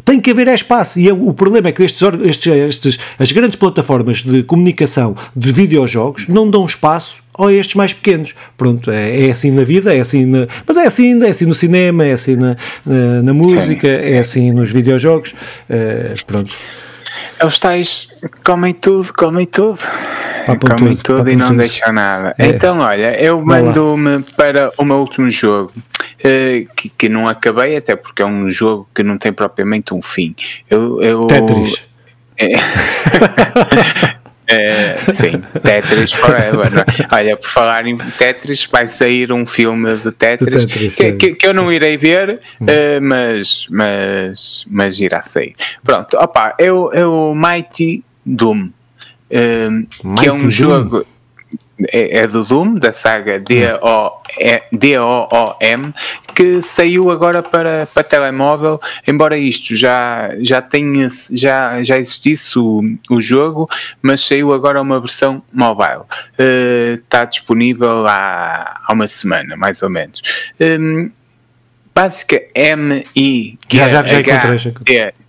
tem 0.05 0.21
que 0.21 0.31
haver 0.31 0.49
espaço. 0.49 0.99
E 1.01 1.09
é, 1.09 1.13
o 1.13 1.33
problema 1.33 1.69
é 1.69 1.73
que 1.73 1.83
estes, 1.83 2.03
estes, 2.23 2.47
estes, 2.47 2.99
as 3.19 3.33
grandes 3.33 3.57
plataformas 3.57 4.23
de 4.23 4.43
comunicação 4.43 5.17
de 5.35 5.53
videojogos 5.53 6.29
não 6.29 6.49
dão 6.49 6.67
espaço 6.67 7.23
a 7.39 7.53
estes 7.53 7.75
mais 7.75 7.93
pequenos. 7.93 8.35
Pronto, 8.57 8.91
é, 8.91 9.27
é 9.27 9.31
assim 9.31 9.51
na 9.51 9.65
vida, 9.65 9.95
é 9.95 10.01
assim 10.01 10.25
na, 10.25 10.47
mas 10.67 10.77
é 10.77 10.87
assim, 10.87 11.23
é 11.23 11.29
assim 11.29 11.47
no 11.47 11.55
cinema, 11.55 12.05
é 12.05 12.13
assim 12.13 12.37
na, 12.37 12.57
na, 12.85 13.23
na 13.23 13.33
música, 13.33 13.89
é 13.89 14.19
assim 14.19 14.53
nos 14.53 14.71
videojogos. 14.71 15.35
É, 15.69 16.15
pronto. 16.27 16.55
Os 17.45 17.59
tais 17.59 18.09
comem 18.45 18.73
tudo, 18.73 19.13
comem 19.13 19.47
tudo. 19.47 19.79
Papam 20.47 20.77
comem 20.77 20.97
tudo, 20.97 21.19
tudo 21.19 21.31
e 21.31 21.37
não 21.37 21.49
tudo. 21.49 21.59
deixam 21.59 21.93
nada. 21.93 22.35
É. 22.39 22.47
Então, 22.49 22.79
olha, 22.79 23.19
eu 23.21 23.41
mando-me 23.45 24.23
para 24.37 24.71
o 24.77 24.85
meu 24.85 24.97
último 24.97 25.31
jogo, 25.31 25.73
uh, 26.25 26.75
que, 26.75 26.89
que 26.89 27.09
não 27.09 27.29
acabei, 27.29 27.77
até 27.77 27.95
porque 27.95 28.23
é 28.23 28.27
um 28.27 28.51
jogo 28.51 28.89
que 28.95 29.03
não 29.03 29.19
tem 29.19 29.33
propriamente 29.33 29.93
um 29.93 30.01
fim. 30.01 30.35
Eu, 30.69 31.03
eu, 31.03 31.27
Tetris. 31.27 31.85
É, 32.39 32.55
é, 34.47 34.97
sim, 35.13 35.43
Tetris 35.63 36.13
Forever. 36.13 36.73
É? 36.79 37.15
Olha, 37.15 37.37
por 37.37 37.49
falar 37.49 37.87
em 37.87 37.97
Tetris, 37.97 38.65
vai 38.65 38.89
sair 38.89 39.33
um 39.33 39.47
filme 39.47 39.97
de 39.97 40.11
Tetris, 40.11 40.67
de 40.67 40.67
Tetris 40.67 40.95
que, 40.97 41.13
que, 41.13 41.35
que, 41.35 41.47
eu 41.47 41.55
não 41.55 41.73
irei 41.73 41.97
ver, 41.97 42.41
uh, 42.61 43.01
mas, 43.03 43.67
mas, 43.71 44.65
mas 44.69 44.99
irá 44.99 45.23
sair. 45.23 45.55
Pronto, 45.83 46.17
opa, 46.17 46.55
eu, 46.59 46.91
eu 46.93 47.35
Mighty 47.35 48.05
Doom, 48.25 48.71
que 49.29 50.27
é 50.27 50.33
um 50.33 50.39
Doom. 50.39 50.51
jogo 50.51 51.07
é, 51.93 52.19
é, 52.19 52.27
do 52.27 52.45
Doom, 52.45 52.75
da 52.75 52.93
saga 52.93 53.43
D-O-O-M, 54.73 55.95
que 56.35 56.63
saiu 56.63 57.11
agora 57.11 57.43
para, 57.43 57.89
para 57.93 58.05
telemóvel, 58.05 58.81
embora 59.07 59.37
isto 59.37 59.75
já, 59.75 60.31
já 60.39 60.63
tenha, 60.63 61.09
já, 61.33 61.83
já 61.83 61.99
existisse 61.99 62.59
o, 62.59 62.83
o 63.11 63.21
jogo, 63.21 63.69
mas 64.01 64.21
saiu 64.21 64.53
agora 64.53 64.81
uma 64.81 65.01
versão 65.01 65.43
mobile. 65.53 66.03
Uh, 66.39 66.95
está 66.95 67.25
disponível 67.25 68.07
há, 68.07 68.81
há 68.87 68.93
uma 68.93 69.07
semana, 69.09 69.57
mais 69.57 69.83
ou 69.83 69.91
menos. 69.91 70.23
Um, 70.61 71.11
básica 71.95 72.43
M 72.55 73.05
I 73.15 73.59
G 73.71 73.81
H 73.81 74.05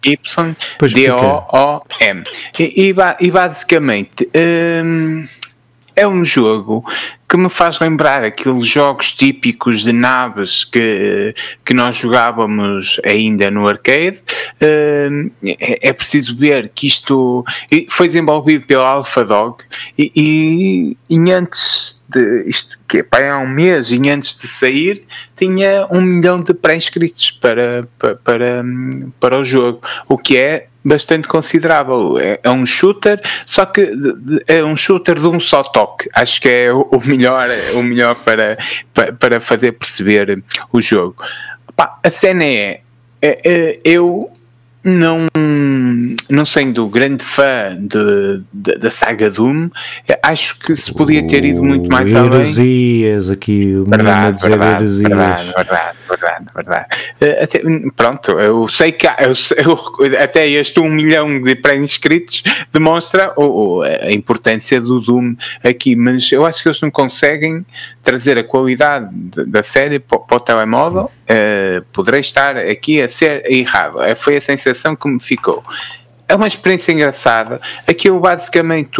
Y 0.04 0.56
D 0.94 1.12
O 1.12 1.46
O 1.54 1.82
M 2.02 2.24
e, 2.60 2.90
e, 2.90 2.96
e 3.20 3.32
basicamente 3.32 4.28
um, 4.84 5.28
é 5.96 6.08
um 6.08 6.24
jogo 6.26 6.84
que 7.28 7.38
me 7.38 7.50
faz 7.50 7.80
lembrar 7.80 8.24
aqueles 8.24 8.68
jogos 8.68 9.12
típicos 9.14 9.84
de 9.84 9.92
naves 9.92 10.64
que, 10.64 11.34
que 11.64 11.74
nós 11.74 11.96
jogávamos 11.96 13.00
ainda 13.04 13.50
no 13.50 13.68
arcade. 13.68 14.22
Uh, 14.62 15.32
é, 15.60 15.92
preciso 15.94 16.38
ver 16.38 16.70
que 16.70 16.88
isto 16.88 17.44
foi 17.90 18.08
desenvolvido 18.08 18.66
pela 18.66 18.90
AlphaDog 18.90 19.58
e, 19.98 20.12
e, 20.16 20.98
e 21.10 21.32
antes 21.32 22.02
de 22.08 22.48
isto 22.48 22.78
que 22.88 23.04
é 23.12 23.30
há 23.30 23.40
um 23.40 23.48
mês 23.48 23.92
e 23.92 24.10
antes 24.10 24.40
de 24.40 24.48
sair 24.48 25.04
tinha 25.36 25.88
um 25.90 26.02
milhão 26.02 26.40
de 26.40 26.54
pré-inscritos 26.54 27.32
para, 27.32 27.88
para, 27.98 28.16
para, 28.16 28.64
para 29.20 29.40
o 29.40 29.44
jogo, 29.44 29.82
o 30.08 30.18
que 30.18 30.38
é 30.38 30.68
bastante 30.86 31.28
considerável. 31.28 32.20
É, 32.20 32.40
é, 32.44 32.50
um 32.52 32.66
shooter, 32.66 33.20
só 33.46 33.66
que 33.66 33.90
é 34.48 34.64
um 34.64 34.78
shooter 34.78 35.16
de 35.16 35.28
um 35.28 35.40
só 35.40 35.64
toque. 35.64 36.08
Acho 36.14 36.40
que 36.40 36.48
é 36.48 36.72
o, 36.72 37.02
melhor, 37.04 37.50
o 37.74 37.82
melhor 37.82 38.16
para, 38.16 38.58
para, 38.94 39.12
para 39.12 39.42
fazer 39.42 39.72
perceber 39.72 40.44
o 40.72 40.80
jogo. 40.80 41.16
Pá, 41.76 41.98
a 42.04 42.10
cena 42.10 42.46
é, 42.46 42.82
é, 43.22 43.42
é 43.44 43.80
eu 43.84 44.32
não, 44.86 45.26
não 46.30 46.46
sendo 46.46 46.88
grande 46.88 47.24
fã 47.24 47.76
de, 47.76 48.44
de, 48.54 48.78
da 48.78 48.92
saga 48.92 49.32
Doom, 49.32 49.70
acho 50.22 50.60
que 50.60 50.76
se 50.76 50.94
podia 50.94 51.26
ter 51.26 51.44
ido 51.44 51.64
muito 51.64 51.90
mais 51.90 52.14
uh, 52.14 52.18
além. 52.18 52.34
Heresias, 52.36 53.32
aqui 53.32 53.76
o 53.76 53.86
verdade, 53.86 54.28
a 54.28 54.32
dizer 54.32 54.50
verdade, 54.50 54.84
heresias. 54.84 55.10
Verdade, 55.10 55.54
verdade, 55.56 55.98
verdade, 56.08 56.46
verdade. 56.54 56.88
Uh, 57.22 57.44
até, 57.44 57.62
pronto, 57.96 58.32
eu 58.40 58.68
sei 58.68 58.92
que 58.92 59.08
há, 59.08 59.18
eu, 59.20 59.34
eu, 60.06 60.22
até 60.22 60.48
este 60.48 60.80
um 60.80 60.90
milhão 60.90 61.42
de 61.42 61.56
pré-inscritos 61.56 62.44
demonstra 62.72 63.34
a 64.02 64.12
importância 64.12 64.80
do 64.82 65.00
Doom 65.00 65.36
aqui, 65.64 65.96
mas 65.96 66.32
eu 66.32 66.46
acho 66.46 66.62
que 66.62 66.70
eles 66.70 66.82
não 66.82 66.92
conseguem 66.92 67.66
trazer 68.04 68.38
a 68.38 68.44
qualidade 68.44 69.10
da 69.48 69.64
série 69.64 70.00
para, 70.00 70.20
para 70.20 70.38
o 70.38 70.40
telemóvel. 70.40 71.12
Uh, 71.24 71.84
poderei 71.92 72.22
estar 72.22 72.58
aqui 72.58 73.02
a 73.02 73.10
ser 73.10 73.50
errado. 73.52 73.98
Foi 74.16 74.38
a 74.38 74.42
sensação 74.42 74.96
que 74.96 75.08
me 75.08 75.20
ficou 75.20 75.64
é 76.28 76.36
uma 76.36 76.48
experiência 76.48 76.92
engraçada. 76.92 77.62
Aquilo 77.88 78.20
basicamente 78.20 79.00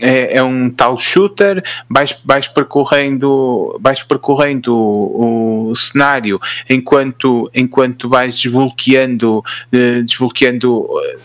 é, 0.00 0.36
é, 0.36 0.42
um 0.42 0.70
tal 0.70 0.98
shooter, 0.98 1.62
vais, 1.88 2.14
vais 2.24 2.48
percorrendo, 2.48 3.78
vais 3.80 4.02
percorrendo 4.02 4.74
o, 4.74 5.70
o, 5.70 5.76
cenário 5.76 6.38
enquanto, 6.68 7.50
enquanto 7.54 8.08
vais 8.08 8.38
desbloqueando, 8.38 9.42
eh, 9.72 10.02
desbloqueando 10.02 10.86
eh, 11.04 11.18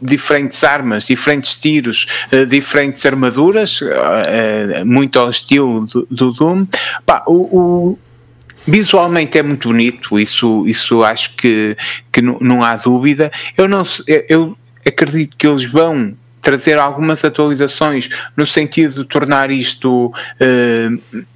diferentes 0.00 0.64
armas, 0.64 1.04
diferentes 1.06 1.56
tiros, 1.58 2.06
eh, 2.32 2.44
diferentes 2.46 3.04
armaduras, 3.04 3.80
muito 4.86 5.18
ao 5.18 5.28
estilo 5.28 5.86
do, 5.86 6.06
do 6.10 6.32
Doom. 6.32 6.66
Pá, 7.04 7.22
o, 7.26 7.92
o 7.92 7.98
visualmente 8.66 9.38
é 9.38 9.42
muito 9.42 9.68
bonito, 9.68 10.18
isso, 10.18 10.66
isso 10.66 11.02
acho 11.02 11.34
que, 11.36 11.76
que 12.12 12.20
não, 12.22 12.38
não 12.40 12.62
há 12.62 12.76
dúvida. 12.76 13.30
Eu 13.56 13.68
não 13.68 13.82
eu, 14.28 14.56
acredito 14.88 15.36
que 15.36 15.46
eles 15.46 15.64
vão 15.64 16.14
trazer 16.40 16.78
algumas 16.78 17.24
atualizações 17.24 18.08
no 18.36 18.46
sentido 18.46 19.02
de 19.02 19.04
tornar 19.04 19.50
isto 19.50 20.06
uh, 20.06 21.26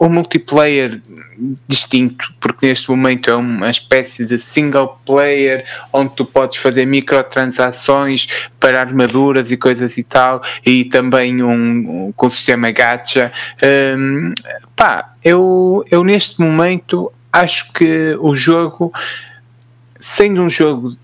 um 0.00 0.08
multiplayer 0.08 1.00
distinto, 1.68 2.32
porque 2.40 2.66
neste 2.66 2.90
momento 2.90 3.30
é 3.30 3.34
uma 3.34 3.70
espécie 3.70 4.26
de 4.26 4.38
single 4.38 5.00
player 5.06 5.64
onde 5.92 6.14
tu 6.14 6.24
podes 6.24 6.56
fazer 6.56 6.86
microtransações 6.86 8.26
para 8.58 8.80
armaduras 8.80 9.50
e 9.50 9.56
coisas 9.56 9.96
e 9.96 10.02
tal, 10.02 10.40
e 10.64 10.84
também 10.84 11.42
um, 11.42 12.06
um 12.06 12.12
com 12.12 12.26
o 12.26 12.30
sistema 12.30 12.70
gacha. 12.70 13.32
Um, 13.96 14.34
pá, 14.74 15.14
eu, 15.22 15.84
eu 15.90 16.02
neste 16.02 16.40
momento 16.40 17.12
acho 17.32 17.72
que 17.72 18.16
o 18.20 18.34
jogo, 18.34 18.92
sendo 19.98 20.42
um 20.42 20.50
jogo 20.50 20.96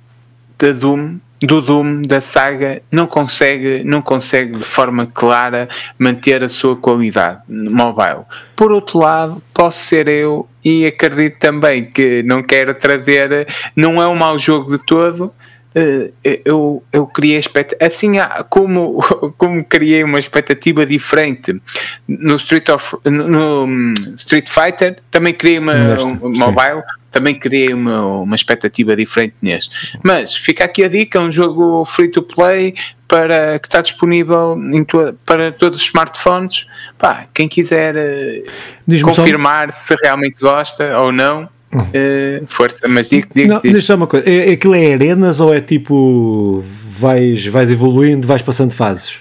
da 0.58 0.72
Doom, 0.72 1.18
do 1.40 1.60
Doom 1.60 2.02
da 2.02 2.20
saga 2.20 2.82
não 2.90 3.06
consegue, 3.06 3.82
não 3.84 4.02
consegue 4.02 4.58
de 4.58 4.64
forma 4.64 5.06
clara 5.06 5.68
manter 5.98 6.42
a 6.42 6.48
sua 6.48 6.76
qualidade 6.76 7.42
mobile. 7.48 8.24
Por 8.56 8.72
outro 8.72 8.98
lado, 8.98 9.42
posso 9.54 9.84
ser 9.84 10.08
eu 10.08 10.48
e 10.64 10.86
acredito 10.86 11.38
também 11.38 11.84
que 11.84 12.22
não 12.24 12.42
quero 12.42 12.74
trazer, 12.74 13.46
não 13.76 14.02
é 14.02 14.08
um 14.08 14.16
mau 14.16 14.38
jogo 14.38 14.76
de 14.76 14.84
todo. 14.84 15.32
Eh, 15.74 16.40
eu, 16.44 16.82
eu 16.92 17.06
criei 17.06 17.40
assim 17.80 18.12
como, 18.48 19.00
como 19.36 19.62
criei 19.64 20.02
uma 20.02 20.18
expectativa 20.18 20.84
diferente 20.84 21.60
no 22.08 22.36
Street, 22.36 22.68
of, 22.70 22.96
no 23.04 23.94
Street 24.16 24.48
Fighter, 24.48 24.96
também 25.10 25.34
criei 25.34 25.58
uma 25.58 25.74
um, 26.02 26.36
mobile 26.36 26.82
também 27.18 27.34
criei 27.34 27.74
uma, 27.74 28.06
uma 28.22 28.36
expectativa 28.36 28.94
diferente 28.94 29.34
neste. 29.42 29.98
Mas 30.02 30.34
fica 30.34 30.64
aqui 30.64 30.84
a 30.84 30.88
dica: 30.88 31.18
é 31.18 31.20
um 31.20 31.30
jogo 31.30 31.84
free 31.84 32.08
to 32.08 32.22
play 32.22 32.74
para, 33.06 33.58
que 33.58 33.66
está 33.66 33.80
disponível 33.80 34.56
tua, 34.86 35.14
para 35.26 35.52
todos 35.52 35.80
os 35.80 35.86
smartphones. 35.86 36.66
Pá, 36.96 37.26
quem 37.34 37.48
quiser 37.48 37.96
uh, 37.96 39.02
confirmar 39.02 39.72
só... 39.72 39.94
se 39.94 39.96
realmente 40.02 40.36
gosta 40.40 40.98
ou 40.98 41.12
não. 41.12 41.48
Uh, 41.70 42.46
força, 42.48 42.88
mas 42.88 43.10
digo, 43.10 43.28
digo, 43.34 43.52
não, 43.52 43.60
Deixa 43.60 43.94
uma 43.94 44.06
coisa, 44.06 44.26
é, 44.26 44.52
aquilo 44.52 44.74
é 44.74 44.94
arenas 44.94 45.38
ou 45.38 45.52
é 45.52 45.60
tipo 45.60 46.64
vais, 46.64 47.44
vais 47.44 47.70
evoluindo, 47.70 48.26
vais 48.26 48.40
passando 48.40 48.72
fases? 48.72 49.18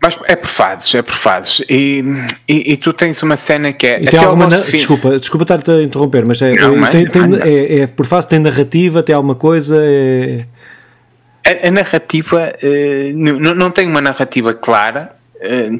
Mas 0.00 0.16
é 0.26 0.36
por 0.36 0.48
fases, 0.48 0.94
é 0.94 1.02
por 1.02 1.14
fases. 1.14 1.60
E, 1.68 2.04
e, 2.48 2.72
e, 2.72 2.76
tu 2.76 2.92
tens 2.92 3.20
uma 3.22 3.36
cena 3.36 3.72
que 3.72 3.86
é. 3.86 3.98
Tem 3.98 4.20
alguma 4.20 4.46
na... 4.46 4.56
Desculpa, 4.58 5.18
desculpa 5.18 5.42
estar-te 5.42 5.70
a 5.72 5.82
interromper, 5.82 6.24
mas 6.24 6.40
é, 6.40 6.54
não, 6.54 6.86
é, 6.86 6.90
tem, 6.90 7.06
tem, 7.06 7.22
é, 7.42 7.80
é, 7.80 7.86
por 7.88 8.06
fase, 8.06 8.28
tem 8.28 8.38
narrativa, 8.38 9.02
tem 9.02 9.14
alguma 9.14 9.34
coisa. 9.34 9.76
É... 9.82 10.44
A, 11.44 11.68
a, 11.68 11.70
narrativa 11.70 12.52
uh, 12.62 13.16
não, 13.16 13.54
não 13.54 13.70
tem 13.72 13.88
uma 13.88 14.00
narrativa 14.00 14.54
clara, 14.54 15.16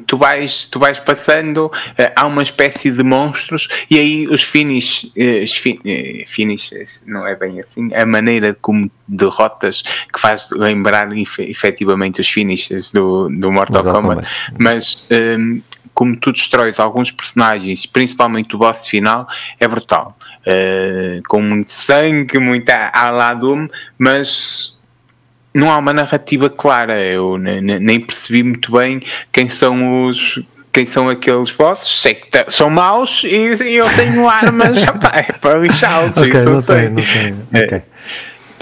tu 0.05 0.17
vais, 0.17 0.65
tu 0.65 0.79
vais 0.79 0.99
passando, 0.99 1.65
uh, 1.67 1.71
há 2.15 2.25
uma 2.25 2.41
espécie 2.41 2.91
de 2.91 3.03
monstros 3.03 3.67
e 3.89 3.97
aí 3.97 4.27
os 4.27 4.43
finish, 4.43 5.11
uh, 5.15 5.43
os 5.43 5.53
fin, 5.53 5.79
finish 6.25 6.71
não 7.05 7.27
é 7.27 7.35
bem 7.35 7.59
assim, 7.59 7.93
a 7.93 8.05
maneira 8.05 8.57
como 8.61 8.89
derrotas 9.07 9.81
que 9.81 10.19
faz 10.19 10.49
lembrar 10.51 11.09
efetivamente 11.17 12.21
os 12.21 12.29
finishes 12.29 12.91
do, 12.91 13.29
do 13.29 13.51
Mortal, 13.51 13.83
Kombat, 13.83 14.01
Kombat, 14.01 14.27
mas 14.57 15.07
um, 15.11 15.15
ehm, 15.15 15.61
como 15.93 16.15
tu 16.15 16.31
destróis 16.31 16.79
alguns 16.79 17.11
personagens, 17.11 17.85
principalmente 17.85 18.55
o 18.55 18.57
boss 18.57 18.87
final, 18.87 19.27
é 19.59 19.67
brutal. 19.67 20.17
com 21.27 21.41
muito 21.41 21.73
sangue, 21.73 22.39
muita 22.39 22.89
a 22.93 23.33
Doom, 23.33 23.67
mas 23.97 24.78
não 25.53 25.71
há 25.71 25.77
uma 25.77 25.93
narrativa 25.93 26.49
clara. 26.49 26.99
Eu 26.99 27.37
nem 27.37 27.99
percebi 27.99 28.43
muito 28.43 28.71
bem 28.71 29.01
quem 29.31 29.47
são 29.49 30.05
os 30.05 30.39
quem 30.71 30.85
são 30.85 31.09
aqueles 31.09 31.49
bosses, 31.51 31.99
sei 31.99 32.13
que 32.13 32.29
são 32.47 32.69
maus 32.69 33.23
e, 33.23 33.55
e 33.63 33.75
eu 33.75 33.89
tenho 33.95 34.29
armas 34.29 34.83
opa, 34.87 35.11
é 35.15 35.33
para 35.33 35.57
lixá-los. 35.57 36.15
Ok, 36.15 36.31
não 36.43 36.61
sei. 36.61 36.89
não 36.89 36.95
tem. 36.95 37.63
Okay. 37.63 37.81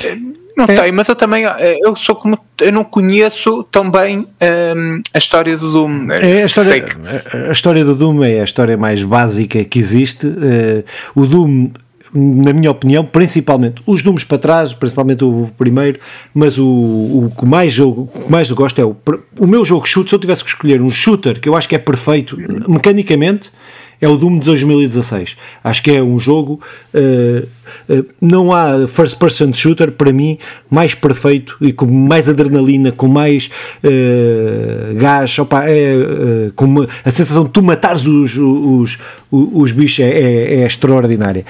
É, 0.06 0.18
não 0.58 0.66
é. 0.66 0.68
tem, 0.68 0.92
mas 0.92 1.08
eu 1.08 1.16
também 1.16 1.44
eu 1.82 1.96
sou 1.96 2.16
como 2.16 2.40
eu 2.60 2.72
não 2.72 2.84
conheço 2.84 3.64
tão 3.66 3.92
bem 3.92 4.28
um, 4.76 5.02
a 5.14 5.18
história 5.18 5.56
do 5.56 5.72
Doom. 5.72 6.10
É, 6.12 6.18
a, 6.18 6.36
história, 6.36 6.82
que... 6.82 7.38
a, 7.38 7.52
história, 7.52 7.86
do 7.86 7.94
Doom 7.94 8.24
é 8.24 8.40
a 8.40 8.44
história 8.44 8.76
mais 8.76 9.04
básica 9.04 9.64
que 9.64 9.78
existe. 9.78 10.26
Uh, 10.26 10.84
o 11.14 11.28
Doom 11.28 11.70
na 12.14 12.54
minha 12.54 12.72
opinião, 12.72 13.04
principalmente 13.04 13.82
os 13.86 14.04
números 14.04 14.24
para 14.24 14.38
trás, 14.38 14.74
principalmente 14.74 15.24
o 15.24 15.50
primeiro, 15.58 16.00
mas 16.34 16.58
o, 16.58 16.66
o 16.66 17.34
que 17.38 17.46
mais 17.46 17.78
o 17.80 18.08
que 18.08 18.32
mais 18.32 18.50
eu 18.50 18.56
gosto 18.56 18.80
é 18.80 18.86
o, 18.86 18.96
o 19.38 19.48
meu 19.48 19.64
jogo 19.66 19.88
shoot. 19.88 20.10
Se 20.10 20.16
eu 20.16 20.20
tivesse 20.20 20.44
que 20.44 20.50
escolher 20.50 20.82
um 20.82 20.92
shooter 20.92 21.40
que 21.40 21.50
eu 21.50 21.56
acho 21.56 21.68
que 21.68 21.76
é 21.76 21.80
perfeito 21.80 22.38
mecanicamente, 22.68 23.52
é 24.00 24.08
o 24.08 24.16
Doom 24.16 24.40
de 24.40 24.46
2016. 24.46 25.36
Acho 25.64 25.84
que 25.84 25.92
é 25.92 26.04
um 26.04 26.20
jogo. 26.20 26.60
Uh, 26.94 27.48
uh, 27.92 28.06
não 28.22 28.54
há 28.54 28.88
first 28.88 29.18
person 29.18 29.52
shooter 29.54 29.92
para 29.92 30.14
mim 30.14 30.38
mais 30.70 30.94
perfeito 30.94 31.58
e 31.60 31.74
com 31.74 31.86
mais 31.88 32.30
adrenalina, 32.30 32.92
com 32.92 33.08
mais 33.08 33.50
uh, 33.84 34.96
gás. 34.96 35.38
Opa, 35.40 35.64
é, 35.68 36.52
com 36.56 36.82
a 37.04 37.12
sensação 37.12 37.44
de 37.46 37.50
tu 37.50 37.64
matares 37.64 38.06
os, 38.06 38.38
os, 38.38 39.00
os, 39.32 39.50
os 39.54 39.72
bichos 39.72 40.00
é, 40.00 40.10
é, 40.10 40.62
é 40.62 40.66
extraordinária. 40.66 41.46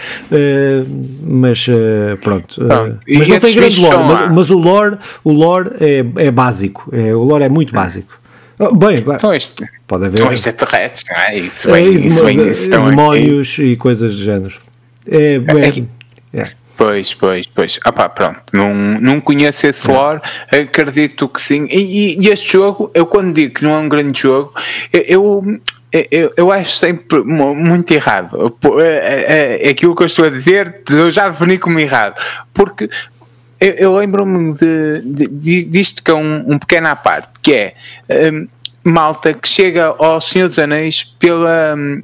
mas 1.23 1.67
pronto. 2.21 2.61
mas 3.07 3.27
não 3.27 3.39
tem 3.39 3.55
grande 3.55 3.81
lore. 3.81 3.97
Mas, 3.97 4.31
mas, 4.31 4.49
o 4.49 4.57
lore, 4.57 4.97
o 5.23 5.31
lore 5.31 5.71
é, 5.79 6.05
é 6.27 6.31
básico. 6.31 6.89
É, 6.91 7.13
o 7.13 7.23
lore 7.23 7.43
é 7.43 7.49
muito 7.49 7.73
básico. 7.73 8.26
Oh, 8.59 8.73
bem, 8.73 9.03
são 9.19 9.33
estes, 9.33 9.67
pode 9.85 10.05
haver. 10.05 10.17
São 10.17 10.33
extraterrestres, 10.33 11.03
não 11.09 11.17
é? 11.17 11.37
Isso 11.37 11.71
bem, 11.71 11.87
é, 11.87 11.89
isso 11.91 12.25
bem, 12.25 12.49
isso 12.49 12.69
demónios 12.69 13.57
e 13.59 13.75
coisas 13.75 14.15
do 14.15 14.23
género. 14.23 14.55
É, 15.09 15.35
é, 15.35 16.39
é, 16.41 16.51
Pois, 16.77 17.13
pois, 17.15 17.47
pois. 17.47 17.79
Ah 17.83 17.91
pá, 17.91 18.07
pronto. 18.07 18.39
Não, 18.53 18.73
não 18.73 19.19
conheço 19.19 19.65
esse 19.65 19.89
lore, 19.89 20.21
acredito 20.51 21.27
que 21.27 21.41
sim. 21.41 21.65
E, 21.71 22.23
e, 22.23 22.29
este 22.29 22.53
jogo, 22.53 22.91
eu 22.93 23.05
quando 23.07 23.33
digo 23.33 23.55
que 23.55 23.63
não 23.63 23.71
é 23.71 23.77
um 23.79 23.89
grande 23.89 24.21
jogo, 24.21 24.53
eu, 24.93 25.59
eu, 26.11 26.33
eu 26.37 26.51
acho 26.51 26.75
sempre 26.75 27.23
muito 27.23 27.91
errado. 27.91 28.55
É, 28.79 28.83
é, 28.83 29.67
é 29.67 29.69
aquilo 29.71 29.95
que 29.95 30.03
eu 30.03 30.07
estou 30.07 30.25
a 30.25 30.29
dizer, 30.29 30.83
eu 30.91 31.11
já 31.11 31.29
defini 31.29 31.57
como 31.57 31.79
errado. 31.79 32.21
Porque 32.53 32.87
eu, 33.59 33.71
eu 33.73 33.97
lembro-me 33.97 34.53
de, 34.53 35.01
de, 35.03 35.65
disto 35.65 36.03
que 36.03 36.11
é 36.11 36.13
um, 36.13 36.53
um 36.53 36.59
pequeno 36.59 36.87
à 36.87 36.95
parte, 36.95 37.29
que 37.47 37.53
é. 37.53 37.73
Um, 38.33 38.47
malta 38.83 39.33
que 39.33 39.47
chega 39.47 39.93
ao 39.97 40.19
Senhor 40.19 40.47
dos 40.47 40.59
Anéis 40.59 41.03
pela. 41.03 41.75
Um, 41.77 42.01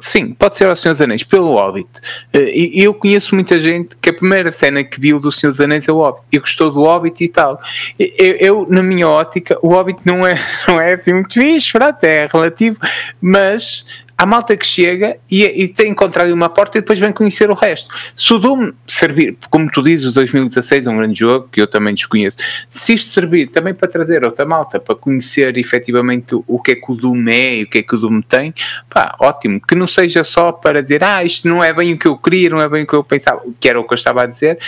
sim, 0.00 0.32
pode 0.32 0.56
ser 0.56 0.64
ao 0.64 0.74
Senhor 0.74 0.94
dos 0.94 1.00
Anéis, 1.00 1.22
pelo 1.22 1.54
Hobbit. 1.54 1.88
E 2.34 2.82
eu 2.82 2.92
conheço 2.92 3.34
muita 3.34 3.58
gente 3.60 3.96
que 4.00 4.10
a 4.10 4.12
primeira 4.12 4.50
cena 4.50 4.82
que 4.82 5.00
viu 5.00 5.20
do 5.20 5.30
Senhor 5.30 5.52
dos 5.52 5.60
Anéis 5.60 5.88
é 5.88 5.92
o 5.92 5.98
Hobbit 5.98 6.24
e 6.32 6.38
gostou 6.38 6.72
do 6.72 6.82
Hobbit 6.82 7.22
e 7.22 7.28
tal. 7.28 7.60
Eu, 7.98 8.34
eu 8.36 8.66
na 8.68 8.82
minha 8.82 9.08
ótica, 9.08 9.58
o 9.62 9.68
Hobbit 9.68 10.00
não 10.04 10.26
é, 10.26 10.40
não 10.66 10.80
é 10.80 10.94
assim 10.94 11.12
muito 11.12 11.34
fixe, 11.34 11.72
é 12.02 12.28
relativo, 12.32 12.78
mas 13.20 13.84
há 14.20 14.26
malta 14.26 14.54
que 14.54 14.66
chega 14.66 15.16
e, 15.30 15.42
e 15.44 15.66
tem 15.66 15.92
encontrado 15.92 16.30
uma 16.30 16.50
porta 16.50 16.76
e 16.76 16.82
depois 16.82 16.98
vem 16.98 17.10
conhecer 17.10 17.50
o 17.50 17.54
resto. 17.54 17.88
Se 18.14 18.34
o 18.34 18.38
Doom 18.38 18.70
servir, 18.86 19.38
como 19.48 19.70
tu 19.70 19.82
dizes, 19.82 20.04
o 20.04 20.12
2016 20.12 20.86
é 20.86 20.90
um 20.90 20.98
grande 20.98 21.18
jogo 21.18 21.48
que 21.50 21.58
eu 21.58 21.66
também 21.66 21.94
desconheço, 21.94 22.36
se 22.68 22.92
isto 22.92 23.08
servir 23.08 23.48
também 23.48 23.72
para 23.72 23.88
trazer 23.88 24.22
outra 24.22 24.44
malta, 24.44 24.78
para 24.78 24.94
conhecer 24.94 25.56
efetivamente 25.56 26.34
o 26.46 26.60
que 26.60 26.72
é 26.72 26.74
que 26.74 26.92
o 26.92 26.94
Doom 26.94 27.28
é 27.28 27.56
e 27.56 27.62
o 27.62 27.66
que 27.66 27.78
é 27.78 27.82
que 27.82 27.94
o 27.94 27.98
Doom 27.98 28.20
tem, 28.20 28.52
pá, 28.90 29.16
ótimo. 29.18 29.58
Que 29.58 29.74
não 29.74 29.86
seja 29.86 30.22
só 30.22 30.52
para 30.52 30.82
dizer, 30.82 31.02
ah, 31.02 31.24
isto 31.24 31.48
não 31.48 31.64
é 31.64 31.72
bem 31.72 31.94
o 31.94 31.98
que 31.98 32.06
eu 32.06 32.18
queria, 32.18 32.50
não 32.50 32.60
é 32.60 32.68
bem 32.68 32.82
o 32.82 32.86
que 32.86 32.92
eu 32.92 33.02
pensava, 33.02 33.42
que 33.58 33.68
era 33.70 33.80
o 33.80 33.84
que 33.84 33.94
eu 33.94 33.96
estava 33.96 34.24
a 34.24 34.26
dizer, 34.26 34.58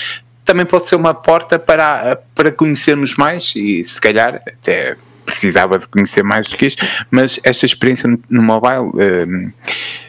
também 0.46 0.64
pode 0.64 0.88
ser 0.88 0.96
uma 0.96 1.12
porta 1.12 1.58
para, 1.58 2.16
para 2.34 2.50
conhecermos 2.50 3.16
mais 3.16 3.52
e 3.54 3.84
se 3.84 4.00
calhar 4.00 4.36
até 4.46 4.96
precisava 5.24 5.78
de 5.78 5.88
conhecer 5.88 6.22
mais 6.22 6.48
do 6.48 6.56
que 6.56 6.66
isto, 6.66 6.84
mas 7.10 7.40
esta 7.42 7.66
experiência 7.66 8.08
no, 8.28 8.42
mobile. 8.42 8.90
Uh, 8.94 9.52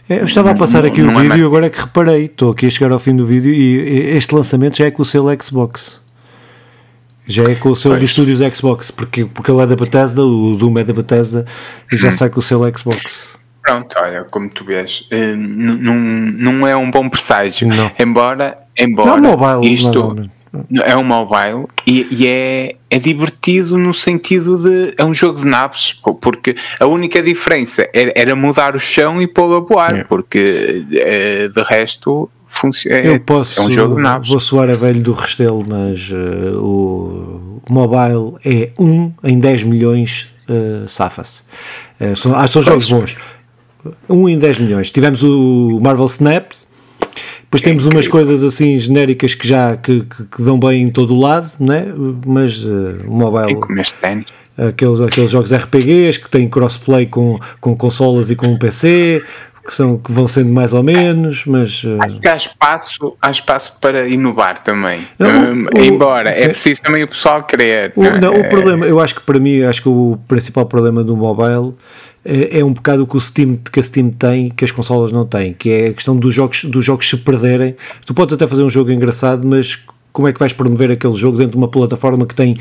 eu 0.10 0.26
estava 0.26 0.52
a 0.52 0.56
passar 0.56 0.86
aqui 0.86 1.02
o 1.02 1.10
é 1.10 1.22
vídeo 1.22 1.38
e 1.38 1.46
agora 1.46 1.68
é 1.68 1.70
que 1.70 1.80
reparei, 1.80 2.26
estou 2.26 2.52
aqui 2.52 2.68
a 2.68 2.70
chegar 2.70 2.92
ao 2.92 3.00
fim 3.00 3.16
do 3.16 3.26
vídeo 3.26 3.52
e 3.52 4.16
este 4.16 4.36
lançamento 4.36 4.78
já 4.78 4.86
é 4.86 4.92
com 4.92 5.02
o 5.02 5.06
selo 5.06 5.30
Xbox. 5.42 6.02
Já 7.26 7.44
é 7.46 7.56
com 7.56 7.70
o 7.70 7.76
selo 7.76 7.96
dos 7.96 8.10
estúdios 8.10 8.40
Xbox, 8.54 8.92
porque, 8.92 9.24
porque 9.24 9.50
ele 9.50 9.62
é 9.62 9.66
da 9.66 9.76
Bethesda, 9.78 10.22
o 10.22 10.56
Doom 10.58 10.80
é 10.80 10.84
da 10.84 10.94
Bethesda 10.94 11.46
e 11.92 11.96
já 11.96 12.10
hum. 12.10 12.12
sai 12.12 12.30
com 12.30 12.40
o 12.40 12.44
selo 12.44 12.70
Xbox. 12.78 13.30
Pronto, 13.62 13.96
olha, 14.02 14.26
como 14.30 14.50
tu 14.50 14.66
vês, 14.66 15.08
uh, 15.10 15.38
não 15.38 16.68
é 16.68 16.76
um 16.76 16.92
bom 16.92 17.08
presságio. 17.08 17.66
Não. 17.70 17.90
Embora, 17.98 18.58
embora 18.78 19.22
não, 19.22 19.38
mobile, 19.38 19.74
isto. 19.74 20.16
Não, 20.16 20.30
é 20.84 20.96
um 20.96 21.04
mobile 21.04 21.66
e, 21.86 22.08
e, 22.12 22.28
é, 22.28 22.76
é 22.90 23.00
divertido 23.00 23.78
no 23.78 23.94
sentido 23.94 24.58
de. 24.58 24.94
É 24.98 25.04
um 25.04 25.14
jogo 25.14 25.40
de 25.40 25.48
naves, 25.48 26.00
porque 26.22 26.56
a 26.80 26.86
única 26.86 27.22
diferença 27.24 27.90
era, 27.92 28.14
era 28.16 28.36
mudar 28.36 28.76
o 28.76 28.80
chão 28.80 29.22
e 29.22 29.28
pô-lo 29.28 29.56
a 29.56 29.60
voar, 29.60 29.96
é. 29.96 30.04
porque 30.04 30.86
é, 30.94 31.48
de 31.48 31.64
resto. 31.64 32.30
É, 32.86 33.08
Eu 33.08 33.20
posso, 33.20 33.60
é 33.60 33.64
um 33.64 33.72
jogo 33.72 33.96
de 33.96 34.02
naves. 34.02 34.30
Vou 34.30 34.40
soar 34.40 34.70
a 34.70 34.74
velho 34.74 35.02
do 35.02 35.12
Restelo, 35.12 35.66
mas 35.68 36.12
uh, 36.12 36.60
o 36.60 37.62
mobile 37.68 38.36
é 38.46 38.70
1 38.78 38.86
um 38.86 39.14
em 39.24 39.40
10 39.40 39.64
milhões, 39.64 40.28
uh, 40.48 40.88
safa-se. 40.88 41.42
Uh, 42.00 42.16
são, 42.16 42.36
ah, 42.36 42.48
são 42.48 42.62
jogos 42.62 42.92
bons. 42.92 43.18
1 44.08 44.16
um 44.16 44.30
em 44.30 44.38
10 44.38 44.60
milhões. 44.60 44.92
Tivemos 44.92 45.24
o 45.24 45.80
Marvel 45.82 46.06
Snaps, 46.06 46.68
depois 47.54 47.62
é 47.62 47.66
temos 47.66 47.86
umas 47.86 48.08
coisas 48.08 48.44
assim 48.44 48.80
genéricas 48.80 49.36
que 49.36 49.48
já 49.48 49.78
que, 49.78 50.02
que, 50.02 50.26
que, 50.26 50.42
dão 50.42 50.60
bem 50.60 50.84
em 50.84 50.90
todo 50.90 51.14
o 51.14 51.20
lado, 51.20 51.52
né? 51.60 51.86
mas 52.26 52.64
uh, 52.64 52.96
o 53.08 53.12
mobile. 53.12 53.60
Aqueles, 54.56 55.02
aqueles 55.02 55.32
jogos 55.32 55.54
RPGs 55.54 56.20
que 56.20 56.30
têm 56.30 56.48
crossplay 56.48 57.08
com, 57.08 57.40
com 57.60 57.76
consolas 57.76 58.30
e 58.30 58.36
com 58.36 58.56
PC, 58.56 59.24
que, 59.66 59.74
são, 59.74 59.98
que 59.98 60.12
vão 60.12 60.28
sendo 60.28 60.52
mais 60.52 60.74
ou 60.74 60.84
menos, 60.84 61.44
mas. 61.46 61.84
Uh... 61.84 61.98
Acho 62.02 62.20
que 62.20 62.28
há 62.28 62.36
espaço, 62.36 63.18
há 63.20 63.32
espaço 63.32 63.78
para 63.80 64.08
inovar 64.08 64.60
também. 64.60 65.00
Não, 65.18 65.54
o, 65.76 65.84
embora, 65.84 66.30
é 66.30 66.50
preciso 66.50 66.84
também 66.84 67.04
o 67.04 67.08
pessoal 67.08 67.44
querer. 67.44 67.94
O, 67.96 68.04
não, 68.04 68.34
é? 68.34 68.40
o 68.40 68.50
problema, 68.50 68.86
eu 68.86 69.00
acho 69.00 69.16
que 69.16 69.22
para 69.22 69.40
mim, 69.40 69.64
acho 69.64 69.82
que 69.82 69.90
o 69.90 70.20
principal 70.28 70.68
problema 70.68 71.04
do 71.04 71.18
mobile 71.18 71.74
é, 72.26 72.60
é 72.60 72.66
um 72.66 72.74
bocado 72.74 73.04
o 73.04 73.08
que, 73.08 73.18
o 73.18 73.22
Steam, 73.22 73.58
que 73.58 73.80
a 73.80 73.84
Steam 73.84 74.10
tem 74.10 74.50
que 74.50 74.64
as 74.64 74.72
consolas 74.72 75.12
não 75.12 75.26
têm, 75.26 75.54
que 75.54 75.70
é 75.70 75.88
a 75.88 75.94
questão 75.94 76.16
dos 76.16 76.34
jogos, 76.34 76.64
dos 76.66 76.86
jogos 76.86 77.10
se 77.10 77.18
perderem. 77.18 77.76
Tu 78.06 78.14
podes 78.14 78.34
até 78.34 78.48
fazer 78.48 78.64
um 78.64 78.70
jogo 78.70 78.92
engraçado, 78.92 79.46
mas 79.46 79.80
como 80.12 80.28
é 80.28 80.34
que 80.34 80.40
vais 80.40 80.54
promover 80.54 80.92
aquele 80.92 81.14
jogo 81.14 81.38
dentro 81.38 81.52
de 81.52 81.58
uma 81.58 81.68
plataforma 81.68 82.26
que 82.26 82.36
tem 82.36 82.58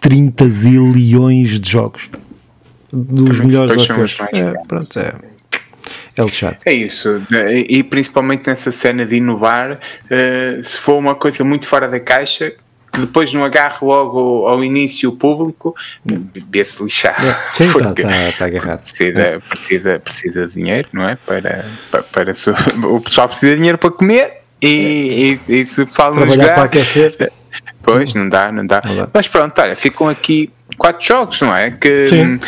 30 0.00 0.48
zilhões 0.48 1.58
de 1.58 1.70
jogos? 1.70 2.10
Dos 2.92 3.38
Também 3.38 3.46
melhores 3.46 3.82
jogos. 3.82 4.16
É, 4.32 4.52
pronto, 4.66 4.98
é. 4.98 5.12
É 6.16 6.22
lixado. 6.22 6.56
É 6.66 6.72
isso, 6.72 7.22
e 7.68 7.82
principalmente 7.84 8.48
nessa 8.48 8.72
cena 8.72 9.06
de 9.06 9.16
inovar, 9.16 9.72
uh, 9.74 10.64
se 10.64 10.76
for 10.76 10.98
uma 10.98 11.14
coisa 11.14 11.44
muito 11.44 11.66
fora 11.66 11.86
da 11.86 12.00
caixa, 12.00 12.52
que 12.92 13.00
depois 13.00 13.32
não 13.32 13.44
agarre 13.44 13.78
logo 13.82 14.46
ao 14.46 14.62
início 14.64 15.10
o 15.10 15.12
público, 15.16 15.74
vê-se 16.50 16.82
lixado. 16.82 17.26
É, 17.26 17.34
sim, 17.54 17.66
está 17.66 17.92
tá, 17.92 18.32
tá 18.38 18.44
agarrado. 18.46 18.82
Precisa, 18.82 19.20
é. 19.20 19.38
precisa, 19.38 19.98
precisa 19.98 20.46
de 20.46 20.54
dinheiro, 20.54 20.88
não 20.92 21.08
é? 21.08 21.16
Para, 21.16 21.64
para, 21.90 22.02
para 22.02 22.32
o 22.88 23.00
pessoal 23.00 23.28
precisa 23.28 23.52
de 23.52 23.56
dinheiro 23.56 23.78
para 23.78 23.90
comer 23.90 24.38
e, 24.60 25.38
e, 25.48 25.60
e 25.60 25.66
se 25.66 25.82
o 25.82 25.86
pessoal 25.86 26.14
não 26.14 26.26
jogar, 26.26 26.54
para 26.54 26.64
aquecer. 26.64 27.32
Pois, 27.82 28.12
não 28.14 28.28
dá, 28.28 28.52
não 28.52 28.66
dá, 28.66 28.80
não 28.84 28.96
dá. 28.96 29.08
Mas 29.12 29.28
pronto, 29.28 29.58
olha, 29.60 29.74
ficam 29.76 30.08
aqui 30.08 30.50
quatro 30.76 31.06
jogos, 31.06 31.40
não 31.40 31.54
é? 31.54 31.70
Que, 31.70 32.06
Sim. 32.06 32.38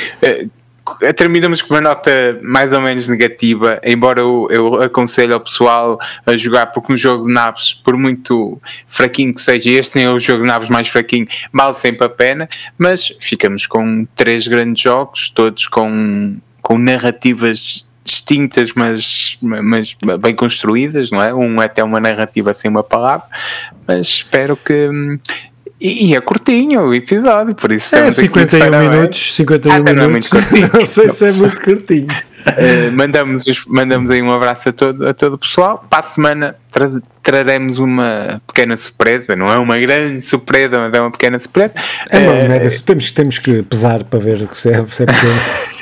Eh, 1.03 1.13
terminamos 1.13 1.63
com 1.63 1.75
uma 1.75 1.81
nota 1.81 2.11
mais 2.43 2.73
ou 2.73 2.81
menos 2.81 3.09
negativa, 3.09 3.81
embora 3.85 4.21
eu, 4.21 4.49
eu 4.51 4.83
aconselho 4.83 5.35
ao 5.35 5.41
pessoal 5.41 5.99
a 6.27 6.37
jogar, 6.37 6.67
porque 6.67 6.93
um 6.93 6.97
jogo 6.97 7.27
de 7.27 7.33
naves, 7.33 7.75
por 7.75 7.97
muito 7.97 8.61
fraquinho 8.87 9.35
que 9.35 9.41
seja, 9.41 9.71
este 9.71 9.97
nem 9.97 10.07
é 10.07 10.11
o 10.11 10.21
jogo 10.21 10.43
de 10.43 10.47
naves 10.47 10.69
mais 10.69 10.89
fraquinho, 10.89 11.27
mal 11.53 11.75
sempre 11.75 12.07
a 12.07 12.11
pena, 12.11 12.49
mas 12.79 13.13
ficamos 13.21 13.67
com 13.67 14.07
três 14.15 14.47
grandes 14.47 14.83
jogos, 14.83 15.31
todos 15.31 15.67
com, 15.67 16.37
com 16.63 16.79
narrativas 16.79 17.89
distintas, 18.05 18.73
mas, 18.75 19.39
mas 19.41 19.97
bem 20.21 20.35
construídas, 20.35 21.11
não 21.11 21.23
é? 21.23 21.33
Um 21.35 21.61
é 21.61 21.67
até 21.67 21.85
uma 21.85 22.01
narrativa 22.01 22.53
sem 22.55 22.71
uma 22.71 22.83
palavra, 22.83 23.27
mas 23.87 24.07
espero 24.07 24.57
que 24.57 24.89
e, 25.81 26.09
e, 26.09 26.15
é 26.15 26.21
curtinho 26.21 26.83
o 26.83 26.95
episódio, 26.95 27.55
por 27.55 27.73
isso 27.73 27.97
é 27.97 28.13
51 28.13 28.71
minutos. 28.79 29.35
51 29.35 29.73
ah, 29.73 29.79
minutos. 29.79 30.31
Não, 30.31 30.41
é 30.41 30.71
não 30.79 30.87
sei 30.87 31.09
se 31.09 31.27
é 31.27 31.33
muito 31.33 31.61
curtinho. 31.63 32.09
Uh, 32.11 32.93
mandamos, 32.93 33.45
mandamos 33.67 34.11
aí 34.11 34.21
um 34.21 34.31
abraço 34.31 34.69
a 34.69 34.73
todo, 34.73 35.09
a 35.09 35.15
todo 35.15 35.35
o 35.35 35.39
pessoal. 35.39 35.83
Para 35.89 36.01
a 36.01 36.09
semana 36.09 36.57
tra 36.71 36.91
traremos 37.23 37.79
uma 37.79 38.43
pequena 38.47 38.77
surpresa, 38.77 39.35
não 39.35 39.51
é 39.51 39.57
uma 39.57 39.79
grande 39.79 40.23
surpresa, 40.23 40.81
mas 40.81 40.93
é 40.93 41.01
uma 41.01 41.11
pequena 41.11 41.39
surpresa. 41.39 41.73
É 42.11 42.19
uma 42.19 42.57
uh, 42.57 42.83
temos, 42.85 43.11
temos 43.11 43.39
que 43.39 43.63
pesar 43.63 44.05
para 44.05 44.19
ver 44.19 44.49
se 44.53 44.71
é, 44.71 44.85
se 44.87 45.05
é 45.05 45.07
pequeno. 45.07 45.33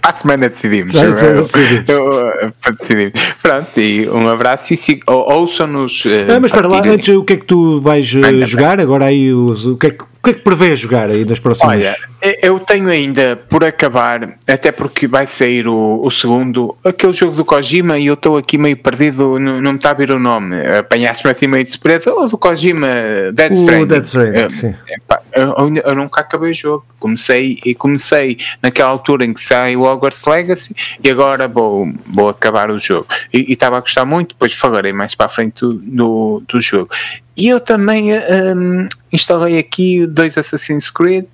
Para 0.00 0.10
a 0.10 0.14
semana 0.14 0.48
decidimos. 0.48 0.92
Já, 0.92 1.10
já 1.10 1.42
decidimos. 1.42 1.86
decidimos. 2.80 3.12
Pronto, 3.42 3.80
e 3.80 4.08
um 4.08 4.28
abraço 4.28 4.72
e 4.74 5.00
ouçam-nos. 5.06 6.04
Uh, 6.04 6.08
ah, 6.36 6.40
mas 6.40 6.50
para 6.50 6.68
lá, 6.68 6.82
antes, 6.86 7.08
o 7.08 7.24
que 7.24 7.34
é 7.34 7.36
que 7.36 7.44
tu 7.44 7.80
vais 7.80 8.06
uh, 8.14 8.46
jogar? 8.46 8.80
Agora 8.80 9.06
aí, 9.06 9.32
o, 9.32 9.52
o 9.52 9.76
que 9.76 9.86
é 9.88 9.90
que 9.90 10.04
o 10.18 10.22
que 10.22 10.30
é 10.30 10.34
que 10.34 10.40
prevê 10.40 10.74
jogar 10.74 11.10
aí 11.10 11.24
nas 11.24 11.38
próximas? 11.38 11.76
Olha, 11.76 11.96
eu 12.42 12.58
tenho 12.58 12.88
ainda 12.88 13.36
por 13.48 13.62
acabar, 13.62 14.36
até 14.48 14.72
porque 14.72 15.06
vai 15.06 15.26
sair 15.26 15.68
o, 15.68 16.00
o 16.02 16.10
segundo, 16.10 16.76
aquele 16.84 17.12
jogo 17.12 17.36
do 17.36 17.44
Kojima 17.44 17.96
e 17.98 18.06
eu 18.06 18.14
estou 18.14 18.36
aqui 18.36 18.58
meio 18.58 18.76
perdido, 18.76 19.38
não, 19.38 19.60
não 19.60 19.72
me 19.72 19.78
está 19.78 19.90
a 19.90 19.94
vir 19.94 20.10
o 20.10 20.18
nome. 20.18 20.56
Apanhaste-me 20.76 21.30
assim 21.30 21.46
meio 21.46 21.62
de 21.62 21.70
surpresa, 21.70 22.12
ou 22.12 22.28
do 22.28 22.36
Kojima 22.36 22.88
Dead 23.32 23.52
Stranding. 23.52 23.82
O 23.82 23.86
Dead 23.86 24.02
Stranding, 24.02 24.38
eu, 24.38 24.50
sim. 24.50 24.74
eu, 24.88 24.96
eu, 25.40 25.82
eu, 25.84 25.94
nunca 25.94 26.20
acabei 26.20 26.50
o 26.50 26.54
jogo. 26.54 26.84
Comecei 26.98 27.58
e 27.64 27.74
comecei 27.74 28.38
naquela 28.62 28.90
altura 28.90 29.24
em 29.24 29.32
que 29.32 29.42
sai 29.42 29.76
o 29.76 29.82
Hogwarts 29.82 30.24
Legacy 30.26 30.74
e 31.02 31.10
agora 31.10 31.46
vou, 31.46 31.92
vou 32.06 32.28
acabar 32.28 32.70
o 32.70 32.78
jogo. 32.78 33.06
E 33.32 33.52
estava 33.52 33.76
a 33.76 33.80
gostar 33.80 34.04
muito, 34.04 34.30
depois 34.30 34.52
falarei 34.52 34.92
mais 34.92 35.14
para 35.14 35.26
a 35.26 35.28
frente 35.28 35.60
do, 35.60 35.74
do, 35.74 36.42
do 36.48 36.60
jogo. 36.60 36.90
E 37.38 37.46
eu 37.46 37.60
também 37.60 38.12
um, 38.12 38.88
instalei 39.12 39.60
aqui 39.60 40.04
dois 40.08 40.36
Assassin's 40.36 40.90
Creed, 40.90 41.24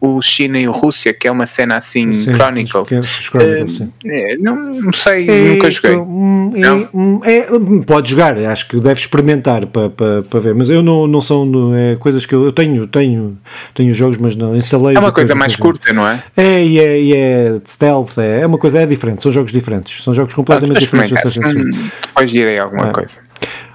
o 0.00 0.22
China 0.22 0.56
e 0.56 0.68
o 0.68 0.70
Rússia, 0.70 1.12
que 1.12 1.26
é 1.26 1.32
uma 1.32 1.46
cena 1.46 1.76
assim, 1.78 2.12
sim, 2.12 2.32
Chronicles. 2.32 2.88
Chronicles 3.20 3.80
uh, 3.80 3.92
é, 4.06 4.36
não, 4.36 4.54
não, 4.54 4.92
sei, 4.92 5.28
é, 5.28 5.54
nunca 5.54 5.68
joguei. 5.68 5.96
Hum, 5.96 6.52
é? 6.54 6.88
Hum, 6.96 7.20
é, 7.24 7.52
hum, 7.52 7.82
pode 7.82 8.10
jogar, 8.10 8.38
acho 8.38 8.68
que 8.68 8.78
deve 8.78 9.00
experimentar 9.00 9.66
para, 9.66 9.90
para, 9.90 10.22
para 10.22 10.38
ver, 10.38 10.54
mas 10.54 10.70
eu 10.70 10.80
não, 10.80 11.08
não 11.08 11.20
são 11.20 11.74
é, 11.74 11.96
coisas 11.96 12.24
que 12.24 12.36
eu, 12.36 12.44
eu, 12.44 12.52
tenho, 12.52 12.86
tenho, 12.86 13.36
tenho 13.74 13.92
jogos, 13.92 14.16
mas 14.16 14.36
não 14.36 14.54
instalei. 14.54 14.96
É 14.96 15.00
uma 15.00 15.10
coisa 15.10 15.34
mais 15.34 15.56
curta, 15.56 15.92
não 15.92 16.06
é? 16.06 16.22
É, 16.36 16.64
e 16.64 16.78
é, 16.78 17.02
e 17.02 17.12
é 17.16 17.58
de 17.58 17.68
stealth, 17.68 18.16
é, 18.18 18.42
é 18.42 18.46
uma 18.46 18.58
coisa, 18.58 18.78
é 18.78 18.86
diferente, 18.86 19.24
são 19.24 19.32
jogos 19.32 19.52
diferentes, 19.52 20.04
são 20.04 20.14
jogos 20.14 20.34
completamente 20.34 20.78
diferentes 20.78 21.10
do 21.10 21.16
Assassin's 21.16 21.52
Creed. 21.52 21.74
Depois 22.06 22.30
direi 22.30 22.60
alguma 22.60 22.92
coisa. 22.92 23.26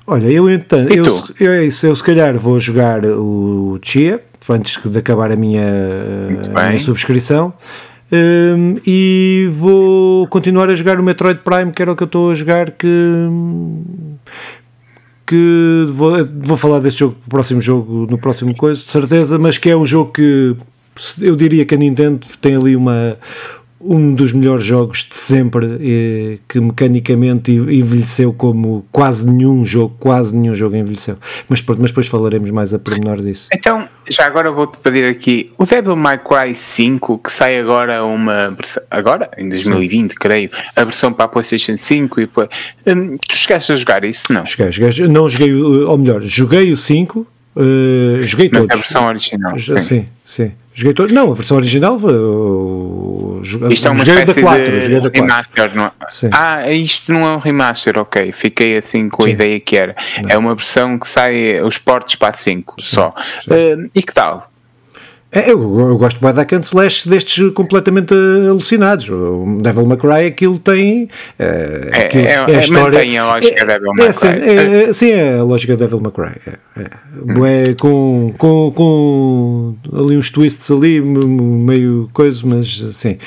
Olha, 0.05 0.27
eu 0.27 0.49
então, 0.49 0.79
eu, 0.89 1.05
eu, 1.39 1.53
eu 1.63 1.71
se 1.71 2.03
calhar 2.03 2.37
vou 2.37 2.59
jogar 2.59 3.05
o 3.05 3.79
Chia 3.81 4.21
antes 4.49 4.77
de 4.83 4.97
acabar 4.97 5.31
a 5.31 5.35
minha, 5.35 5.63
a 6.53 6.67
minha 6.67 6.79
subscrição. 6.79 7.53
Um, 8.11 8.75
e 8.85 9.49
vou 9.51 10.27
continuar 10.27 10.69
a 10.69 10.75
jogar 10.75 10.99
o 10.99 11.03
Metroid 11.03 11.39
Prime, 11.39 11.71
que 11.71 11.81
era 11.81 11.91
o 11.91 11.95
que 11.95 12.03
eu 12.03 12.05
estou 12.05 12.31
a 12.31 12.35
jogar, 12.35 12.69
que, 12.71 12.87
que 15.25 15.85
vou, 15.89 16.23
vou 16.41 16.57
falar 16.57 16.79
desse 16.79 16.99
jogo 16.99 17.15
no 17.23 17.29
próximo 17.29 17.61
jogo, 17.61 18.07
no 18.07 18.17
próximo 18.17 18.55
coisa, 18.55 18.81
de 18.81 18.87
certeza, 18.87 19.39
mas 19.39 19.57
que 19.57 19.69
é 19.69 19.75
um 19.75 19.85
jogo 19.85 20.11
que 20.11 20.55
eu 21.21 21.35
diria 21.35 21.65
que 21.65 21.73
a 21.73 21.77
Nintendo 21.77 22.19
tem 22.39 22.55
ali 22.55 22.75
uma, 22.75 23.17
um 23.85 24.13
dos 24.13 24.31
melhores 24.31 24.63
jogos 24.63 25.05
de 25.09 25.15
sempre, 25.15 25.65
eh, 25.81 26.39
que 26.47 26.59
mecanicamente 26.59 27.51
envelheceu 27.51 28.33
como 28.33 28.85
quase 28.91 29.29
nenhum 29.29 29.65
jogo, 29.65 29.95
quase 29.99 30.35
nenhum 30.35 30.53
jogo 30.53 30.75
envelheceu. 30.75 31.17
Mas, 31.49 31.61
mas 31.61 31.91
depois 31.91 32.07
falaremos 32.07 32.49
mais 32.51 32.73
a 32.73 32.79
pormenor 32.79 33.21
disso. 33.21 33.49
Então, 33.53 33.87
já 34.09 34.25
agora 34.25 34.51
vou-te 34.51 34.77
pedir 34.77 35.05
aqui, 35.05 35.51
o 35.57 35.65
Devil 35.65 35.95
May 35.95 36.17
Cry 36.17 36.55
5, 36.55 37.17
que 37.19 37.31
sai 37.31 37.59
agora 37.59 38.03
uma 38.03 38.55
agora, 38.89 39.29
em 39.37 39.49
2020, 39.49 40.11
Sim. 40.11 40.17
creio, 40.19 40.49
a 40.75 40.83
versão 40.83 41.11
para 41.11 41.25
a 41.25 41.27
PlayStation 41.27 41.75
5 41.75 42.21
e 42.21 42.29
hum, 42.87 43.17
tu 43.17 43.35
chegaste 43.35 43.71
a 43.71 43.75
jogar 43.75 44.03
isso, 44.03 44.31
não? 44.31 44.45
Cheguei, 44.45 44.71
cheguei, 44.71 45.07
não 45.07 45.27
joguei, 45.27 45.53
ou 45.53 45.97
melhor, 45.97 46.21
joguei 46.21 46.71
o 46.71 46.77
5, 46.77 47.19
uh, 47.19 47.27
eh, 47.57 48.21
joguei 48.21 48.49
Mas 48.51 48.61
todos. 48.61 48.75
a 48.75 48.77
versão 48.77 49.07
original. 49.07 49.59
Sim, 49.59 49.79
sim. 49.79 50.05
sim. 50.25 50.51
Joguei 50.75 50.93
todo. 50.93 51.13
Não, 51.13 51.31
a 51.31 51.35
versão 51.35 51.57
original. 51.57 51.97
Uh, 53.53 53.71
isto 53.71 53.87
é 53.87 53.91
uma 53.91 54.05
joguei 54.05 54.23
espécie 54.23 54.41
da 54.41 54.47
4, 54.47 54.65
de 54.65 54.81
joguei 54.81 54.95
da 54.95 55.09
4. 55.09 55.21
remaster, 55.21 55.75
não 55.75 55.85
é? 55.85 55.91
Sim. 56.09 56.29
Ah, 56.31 56.71
isto 56.71 57.11
não 57.13 57.21
é 57.21 57.35
um 57.35 57.39
remaster, 57.39 57.97
ok. 57.97 58.31
Fiquei 58.31 58.77
assim 58.77 59.09
com 59.09 59.23
a 59.23 59.25
Sim. 59.25 59.31
ideia 59.31 59.59
que 59.59 59.75
era. 59.75 59.95
Não. 60.21 60.29
É 60.29 60.37
uma 60.37 60.55
versão 60.55 60.97
que 60.97 61.07
sai 61.07 61.61
os 61.61 61.77
portos 61.77 62.15
para 62.15 62.33
5 62.33 62.75
só. 62.79 63.13
Uh, 63.47 63.89
e 63.93 64.01
que 64.01 64.13
tal? 64.13 64.52
É, 65.33 65.51
eu, 65.51 65.79
eu 65.79 65.97
gosto 65.97 66.21
bem 66.21 66.31
da 66.31 66.45
Can't 66.45 66.63
Slash 66.63 67.09
destes 67.09 67.51
completamente 67.53 68.13
alucinados. 68.13 69.09
O 69.09 69.57
Devil 69.59 69.87
May 69.87 69.97
Cry, 69.97 70.27
aquilo 70.27 70.59
tem. 70.59 71.07
É, 71.39 71.89
aquilo, 72.05 72.23
é, 72.23 72.27
é, 72.27 72.33
é 72.33 72.55
a 72.55 72.59
história. 72.59 72.99
Mantém 72.99 73.17
a 73.17 73.25
lógica 73.25 73.63
é, 73.63 73.65
Devil 73.65 73.93
May 73.95 74.13
Cry. 74.13 74.27
É, 74.27 74.89
é, 74.89 74.93
sim, 74.93 75.09
é 75.09 75.37
a 75.39 75.43
lógica 75.43 75.75
Devil 75.75 75.99
May 75.99 76.11
Cry. 76.11 76.41
É, 76.45 76.81
é. 76.81 76.89
Hum. 77.25 77.45
é 77.45 77.73
com, 77.73 78.33
com, 78.37 78.71
com 78.75 79.75
ali 79.91 80.17
uns 80.17 80.29
twists 80.29 80.69
ali, 80.69 81.01
meio 81.01 82.09
coisa, 82.13 82.41
mas 82.45 82.67
sim. 82.93 83.17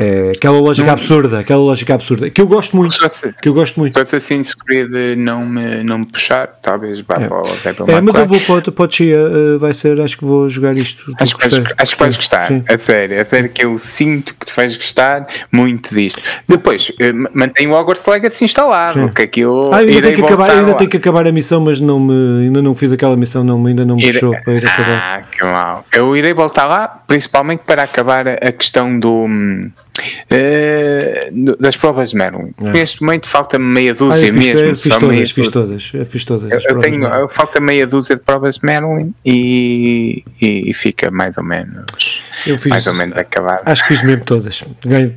É, 0.00 0.30
aquela 0.30 0.60
lógica 0.60 0.86
não, 0.86 0.92
absurda, 0.92 1.40
aquela 1.40 1.60
lógica 1.60 1.92
absurda, 1.92 2.30
que 2.30 2.40
eu 2.40 2.46
gosto 2.46 2.76
muito. 2.76 2.94
Se, 3.10 3.32
que 3.42 3.48
eu 3.48 3.52
gosto 3.52 3.80
muito. 3.80 3.94
Se 3.94 4.00
Assassin's 4.00 4.54
Creed 4.54 5.16
não 5.16 5.44
me, 5.44 5.82
não 5.82 5.98
me 5.98 6.06
puxar, 6.06 6.46
talvez 6.62 7.00
vá 7.00 7.16
é. 7.16 7.26
para 7.26 7.36
o 7.36 7.90
É, 7.90 8.00
mas 8.00 8.14
eu 8.14 8.26
vou 8.26 8.40
para, 8.40 8.70
para 8.70 8.86
o 8.86 8.88
Chia, 8.88 9.18
uh, 9.18 9.58
vai 9.58 9.72
ser, 9.72 10.00
acho 10.00 10.16
que 10.16 10.24
vou 10.24 10.48
jogar 10.48 10.76
isto. 10.76 11.12
Acho 11.18 11.36
que, 11.36 11.48
vais, 11.48 11.64
acho 11.76 11.92
que 11.94 11.98
vais 11.98 12.16
gostar, 12.16 12.46
sim. 12.46 12.62
a 12.68 12.78
sério, 12.78 13.20
a 13.20 13.24
sério 13.24 13.48
que 13.48 13.64
eu 13.64 13.76
sinto 13.76 14.36
que 14.36 14.46
tu 14.46 14.52
vais 14.54 14.76
gostar 14.76 15.26
muito 15.50 15.92
disto. 15.92 16.22
Depois, 16.46 16.90
uh, 16.90 17.36
mantenho 17.36 17.72
o 17.72 17.74
Hogwarts 17.74 18.06
Legacy 18.06 18.44
instalado, 18.44 19.00
sim. 19.00 19.08
que 19.08 19.22
aquilo. 19.22 19.72
Ah, 19.72 19.78
ainda, 19.78 20.00
tenho 20.00 20.14
que, 20.14 20.22
acabar, 20.22 20.50
ainda 20.52 20.74
tenho 20.74 20.90
que 20.90 20.96
acabar 20.96 21.26
a 21.26 21.32
missão, 21.32 21.60
mas 21.60 21.80
não 21.80 21.98
me, 21.98 22.46
ainda 22.46 22.62
não 22.62 22.72
fiz 22.72 22.92
aquela 22.92 23.16
missão, 23.16 23.42
não, 23.42 23.66
ainda 23.66 23.84
não 23.84 23.96
me 23.96 24.02
irei, 24.02 24.20
puxou 24.20 24.36
para 24.44 24.52
ir 24.52 24.64
acabar. 24.64 24.96
Ah, 24.96 25.22
que 25.28 25.44
mal. 25.44 25.84
Eu 25.92 26.16
irei 26.16 26.32
voltar 26.32 26.66
lá, 26.66 26.86
principalmente 26.86 27.62
para 27.66 27.82
acabar 27.82 28.28
a 28.28 28.52
questão 28.52 28.96
do. 28.96 29.26
Uh, 30.30 31.56
das 31.58 31.76
provas 31.76 32.10
de 32.10 32.16
Merlin. 32.16 32.52
É. 32.62 32.72
Neste 32.72 33.02
momento 33.02 33.28
falta 33.28 33.58
meia 33.58 33.94
dúzia 33.94 34.30
ah, 34.30 34.32
fiz, 34.32 34.54
mesmo. 34.54 34.76
Fiz 34.76 34.96
todas, 34.96 35.30
fiz 35.30 35.48
todas, 35.48 35.90
eu 35.94 36.06
fiz 36.06 36.24
todas. 36.24 36.64
Eu, 36.64 36.78
tenho, 36.78 37.28
falta 37.28 37.60
meia 37.60 37.86
dúzia 37.86 38.16
de 38.16 38.22
provas 38.22 38.56
de 38.56 38.66
Merlin 38.66 39.14
e, 39.24 40.24
e, 40.40 40.70
e, 40.70 40.74
fica 40.74 41.10
mais 41.10 41.36
ou 41.38 41.44
menos. 41.44 42.22
Eu 42.46 42.58
fiz, 42.58 42.70
mais 42.70 42.86
ou 42.86 42.94
menos 42.94 43.16
acabado. 43.16 43.62
Acho 43.64 43.82
que 43.82 43.88
fiz 43.88 44.02
mesmo 44.02 44.24
todas. 44.24 44.64
Ganho, 44.84 45.14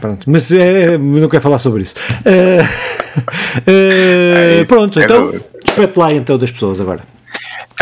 pronto, 0.00 0.30
mas 0.30 0.50
é, 0.52 0.96
não 0.98 1.28
quero 1.28 1.42
falar 1.42 1.58
sobre 1.58 1.82
isso. 1.82 1.94
Uh, 3.12 4.62
uh, 4.62 4.66
pronto, 4.66 4.98
é 4.98 5.04
então, 5.04 5.34
espete 5.62 5.98
lá 5.98 6.12
então 6.14 6.38
das 6.38 6.50
pessoas 6.50 6.80
agora. 6.80 7.00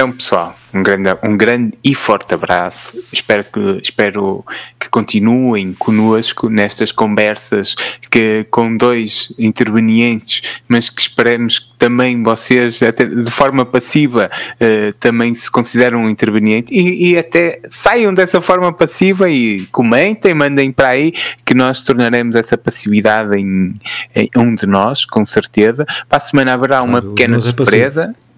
Então, 0.00 0.12
pessoal, 0.12 0.56
um 0.72 0.82
grande, 0.82 1.10
um 1.22 1.36
grande 1.36 1.78
e 1.84 1.94
forte 1.94 2.32
abraço. 2.32 2.98
Espero 3.12 3.44
que, 3.44 3.80
espero 3.82 4.42
que 4.78 4.88
continuem 4.88 5.74
conosco 5.74 6.48
nestas 6.48 6.90
conversas 6.90 7.74
que, 8.10 8.46
com 8.50 8.74
dois 8.74 9.30
intervenientes, 9.38 10.40
mas 10.66 10.88
que 10.88 11.02
esperemos 11.02 11.58
que 11.58 11.76
também 11.78 12.22
vocês, 12.22 12.82
até 12.82 13.04
de 13.04 13.30
forma 13.30 13.66
passiva, 13.66 14.30
uh, 14.54 14.92
também 14.94 15.34
se 15.34 15.50
consideram 15.50 15.98
um 16.04 16.08
interveniente 16.08 16.72
e, 16.72 17.10
e, 17.10 17.18
até 17.18 17.60
saiam 17.68 18.14
dessa 18.14 18.40
forma 18.40 18.72
passiva 18.72 19.28
e 19.28 19.66
comentem, 19.66 20.32
mandem 20.32 20.72
para 20.72 20.88
aí 20.88 21.12
que 21.44 21.52
nós 21.52 21.84
tornaremos 21.84 22.36
essa 22.36 22.56
passividade 22.56 23.36
em, 23.36 23.78
em 24.16 24.30
um 24.34 24.54
de 24.54 24.66
nós, 24.66 25.04
com 25.04 25.26
certeza. 25.26 25.84
Para 26.08 26.16
a 26.16 26.20
semana 26.22 26.54
haverá 26.54 26.82
uma 26.82 27.02
claro, 27.02 27.14
pequena 27.14 27.38
surpresa. 27.38 28.14
É 28.26 28.29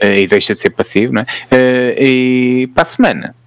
e 0.00 0.26
deixa 0.26 0.54
de 0.54 0.60
ser 0.60 0.70
passivo, 0.70 1.12
não 1.12 1.22
é? 1.22 1.24
Uh, 1.24 2.02
e 2.02 2.66
para 2.74 2.82
a 2.82 2.86
semana. 2.86 3.37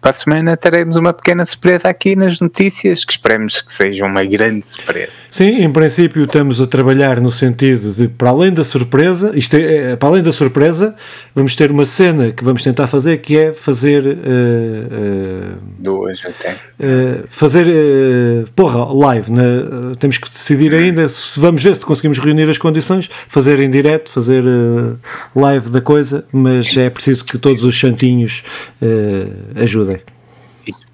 Para 0.00 0.10
a 0.10 0.14
semana 0.14 0.56
teremos 0.56 0.96
uma 0.96 1.12
pequena 1.12 1.44
surpresa 1.44 1.88
aqui 1.88 2.14
nas 2.14 2.40
notícias, 2.40 3.04
que 3.04 3.12
esperemos 3.12 3.60
que 3.60 3.72
seja 3.72 4.04
uma 4.04 4.24
grande 4.24 4.66
surpresa. 4.66 5.10
Sim, 5.30 5.62
em 5.62 5.72
princípio 5.72 6.24
estamos 6.24 6.60
a 6.60 6.66
trabalhar 6.66 7.20
no 7.20 7.30
sentido 7.30 7.92
de, 7.92 8.06
para 8.06 8.30
além 8.30 8.52
da 8.52 8.62
surpresa, 8.62 9.32
isto 9.34 9.56
é, 9.56 9.96
para 9.96 10.08
além 10.08 10.22
da 10.22 10.30
surpresa, 10.30 10.94
vamos 11.34 11.56
ter 11.56 11.70
uma 11.70 11.84
cena 11.84 12.30
que 12.32 12.44
vamos 12.44 12.62
tentar 12.62 12.86
fazer, 12.86 13.18
que 13.18 13.36
é 13.36 13.52
fazer... 13.52 14.06
Uh, 14.06 15.54
uh, 15.54 15.58
Duas 15.78 16.20
até. 16.24 16.52
Uh, 16.52 17.24
fazer, 17.28 17.66
porra, 18.54 18.84
live, 18.92 19.32
né? 19.32 19.42
temos 19.98 20.18
que 20.18 20.28
decidir 20.28 20.74
ainda, 20.74 21.08
se 21.08 21.38
vamos 21.40 21.62
ver 21.62 21.74
se 21.74 21.84
conseguimos 21.84 22.18
reunir 22.18 22.48
as 22.48 22.58
condições, 22.58 23.10
fazer 23.26 23.58
em 23.60 23.70
direto, 23.70 24.10
fazer 24.10 24.44
live 25.34 25.70
da 25.70 25.80
coisa, 25.80 26.24
mas 26.32 26.76
é 26.76 26.88
preciso 26.90 27.24
que 27.24 27.38
todos 27.38 27.64
os 27.64 27.78
santinhos 27.78 28.44
ajudem. 29.56 29.87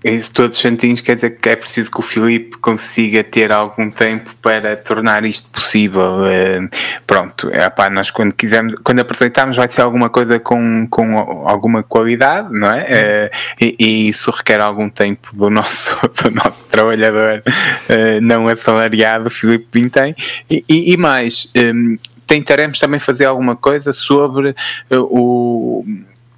Isso 0.05 0.33
todos 0.33 0.59
santinhos 0.59 1.01
quer 1.01 1.15
dizer 1.15 1.31
que 1.31 1.49
é 1.49 1.57
preciso 1.57 1.91
que 1.91 1.99
o 1.99 2.03
Filipe 2.03 2.59
consiga 2.59 3.25
ter 3.25 3.51
algum 3.51 3.91
tempo 3.91 4.35
para 4.43 4.77
tornar 4.77 5.25
isto 5.25 5.51
possível. 5.51 6.19
Uh, 6.21 6.69
pronto, 7.07 7.49
é, 7.51 7.71
pá, 7.71 7.89
nós 7.89 8.11
quando 8.11 8.35
quisermos, 8.35 8.75
quando 8.85 9.01
apresentarmos 9.01 9.57
vai 9.57 9.67
ser 9.67 9.81
alguma 9.81 10.11
coisa 10.11 10.39
com, 10.39 10.87
com 10.91 11.19
alguma 11.49 11.83
qualidade, 11.83 12.49
não 12.53 12.71
é? 12.71 12.83
Uh, 12.83 13.65
e, 13.65 13.77
e, 13.81 14.09
isso 14.11 14.31
requer 14.31 14.61
algum 14.61 14.91
tempo 14.91 15.35
do 15.35 15.49
nosso, 15.49 15.97
do 16.23 16.31
nosso 16.31 16.67
trabalhador 16.67 17.43
uh, 17.47 18.21
não 18.21 18.47
assalariado, 18.47 19.31
Filipe 19.31 19.67
Pintem. 19.71 20.15
E, 20.51 20.63
e, 20.69 20.93
e 20.93 20.97
mais, 20.99 21.51
um, 21.57 21.97
tentaremos 22.27 22.79
também 22.79 23.01
fazer 23.01 23.25
alguma 23.25 23.57
coisa 23.57 23.95
sobre 23.95 24.55
o 24.91 25.83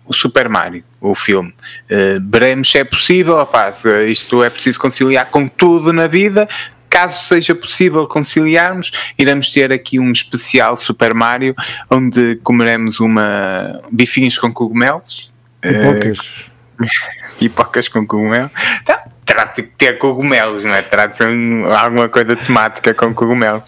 o 0.06 0.12
Super 0.12 0.48
Mario, 0.48 0.84
o 1.00 1.14
filme. 1.14 1.50
Uh, 1.90 2.22
veremos 2.30 2.70
se 2.70 2.78
é 2.78 2.84
possível, 2.84 3.36
rapaz, 3.36 3.84
isto 4.08 4.42
é 4.42 4.50
preciso 4.50 4.78
conciliar 4.78 5.26
com 5.26 5.48
tudo 5.48 5.92
na 5.92 6.06
vida. 6.06 6.48
Caso 6.88 7.24
seja 7.24 7.54
possível 7.54 8.06
conciliarmos, 8.06 8.90
iremos 9.18 9.50
ter 9.50 9.72
aqui 9.72 9.98
um 9.98 10.10
especial 10.10 10.76
Super 10.76 11.12
Mario, 11.12 11.54
onde 11.90 12.36
comeremos 12.42 13.00
uma 13.00 13.82
bifinhos 13.90 14.38
com 14.38 14.52
cogumelos. 14.52 15.30
Pipocas. 15.60 16.18
Uh, 16.18 16.86
pipocas 17.38 17.88
com 17.88 18.06
cogumelos. 18.06 18.50
Então, 18.82 18.98
terá 19.26 19.44
de 19.44 19.62
ter 19.62 19.98
cogumelos, 19.98 20.64
não 20.64 20.74
é? 20.74 20.82
Terá 20.82 21.06
de 21.06 21.16
ser 21.16 21.28
alguma 21.76 22.08
coisa 22.08 22.36
temática 22.36 22.94
com 22.94 23.12
cogumelos. 23.12 23.64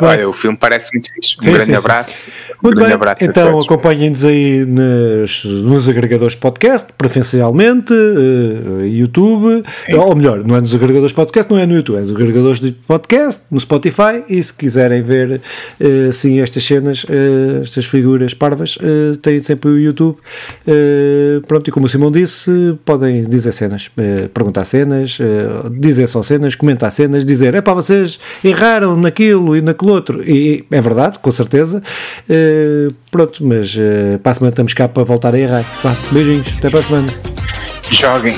Olha, 0.00 0.28
o 0.28 0.32
filme 0.32 0.56
parece 0.56 0.90
muito 0.92 1.12
fixe. 1.12 1.36
Um 1.38 1.42
sim, 1.42 1.52
grande 1.52 1.66
sim, 1.66 1.74
abraço. 1.74 2.28
Muito 2.62 2.74
um 2.74 2.78
grande 2.78 2.86
bem. 2.86 2.94
abraço 2.94 3.24
então 3.24 3.58
acompanhem-nos 3.60 4.24
aí 4.24 4.64
nos, 4.64 5.44
nos 5.44 5.88
agregadores 5.88 6.34
podcast, 6.34 6.92
preferencialmente, 6.96 7.92
uh, 7.92 8.86
YouTube, 8.86 9.62
sim. 9.84 9.94
ou 9.94 10.14
melhor, 10.14 10.44
não 10.44 10.56
é 10.56 10.60
nos 10.60 10.74
agregadores 10.74 11.12
podcast, 11.12 11.50
não 11.50 11.58
é 11.58 11.66
no 11.66 11.74
YouTube, 11.74 11.96
é 11.96 12.00
nos 12.00 12.10
agregadores 12.10 12.60
de 12.60 12.72
podcast, 12.72 13.42
no 13.50 13.60
Spotify, 13.60 14.24
e 14.28 14.42
se 14.42 14.52
quiserem 14.52 15.02
ver 15.02 15.40
uh, 15.80 16.12
sim 16.12 16.40
estas 16.40 16.62
cenas, 16.64 17.04
uh, 17.04 17.62
estas 17.62 17.84
figuras 17.86 18.34
parvas, 18.34 18.76
uh, 18.76 19.16
têm 19.16 19.40
sempre 19.40 19.70
o 19.70 19.78
YouTube. 19.78 20.18
pronto, 21.46 21.68
e 21.68 21.72
como 21.72 21.86
o 21.86 21.88
Simão 21.88 22.10
disse, 22.10 22.78
podem 22.84 23.24
dizer 23.24 23.52
cenas, 23.52 23.90
perguntar 24.32 24.64
cenas, 24.64 25.18
dizer 25.78 26.06
só 26.06 26.22
cenas, 26.22 26.54
comentar 26.54 26.90
cenas, 26.90 27.24
dizer, 27.24 27.54
é 27.54 27.60
para 27.60 27.74
vocês 27.74 28.18
erraram 28.44 28.96
naquilo 28.96 29.56
e 29.56 29.60
naquele 29.70 29.90
outro. 29.90 30.22
E 30.22 30.64
é 30.70 30.80
verdade, 30.80 31.18
com 31.18 31.30
certeza. 31.30 31.82
Uh, 32.28 32.94
pronto, 33.10 33.44
mas 33.44 33.74
uh, 33.76 34.18
para 34.22 34.32
a 34.32 34.34
semana 34.34 34.52
estamos 34.52 34.74
cá 34.74 34.88
para 34.88 35.02
voltar 35.02 35.34
a 35.34 35.38
errar. 35.38 35.64
Vá, 35.82 35.96
beijinhos, 36.10 36.48
até 36.58 36.70
para 36.70 36.80
a 36.80 36.82
semana. 36.82 37.08
Joguem. 37.90 38.36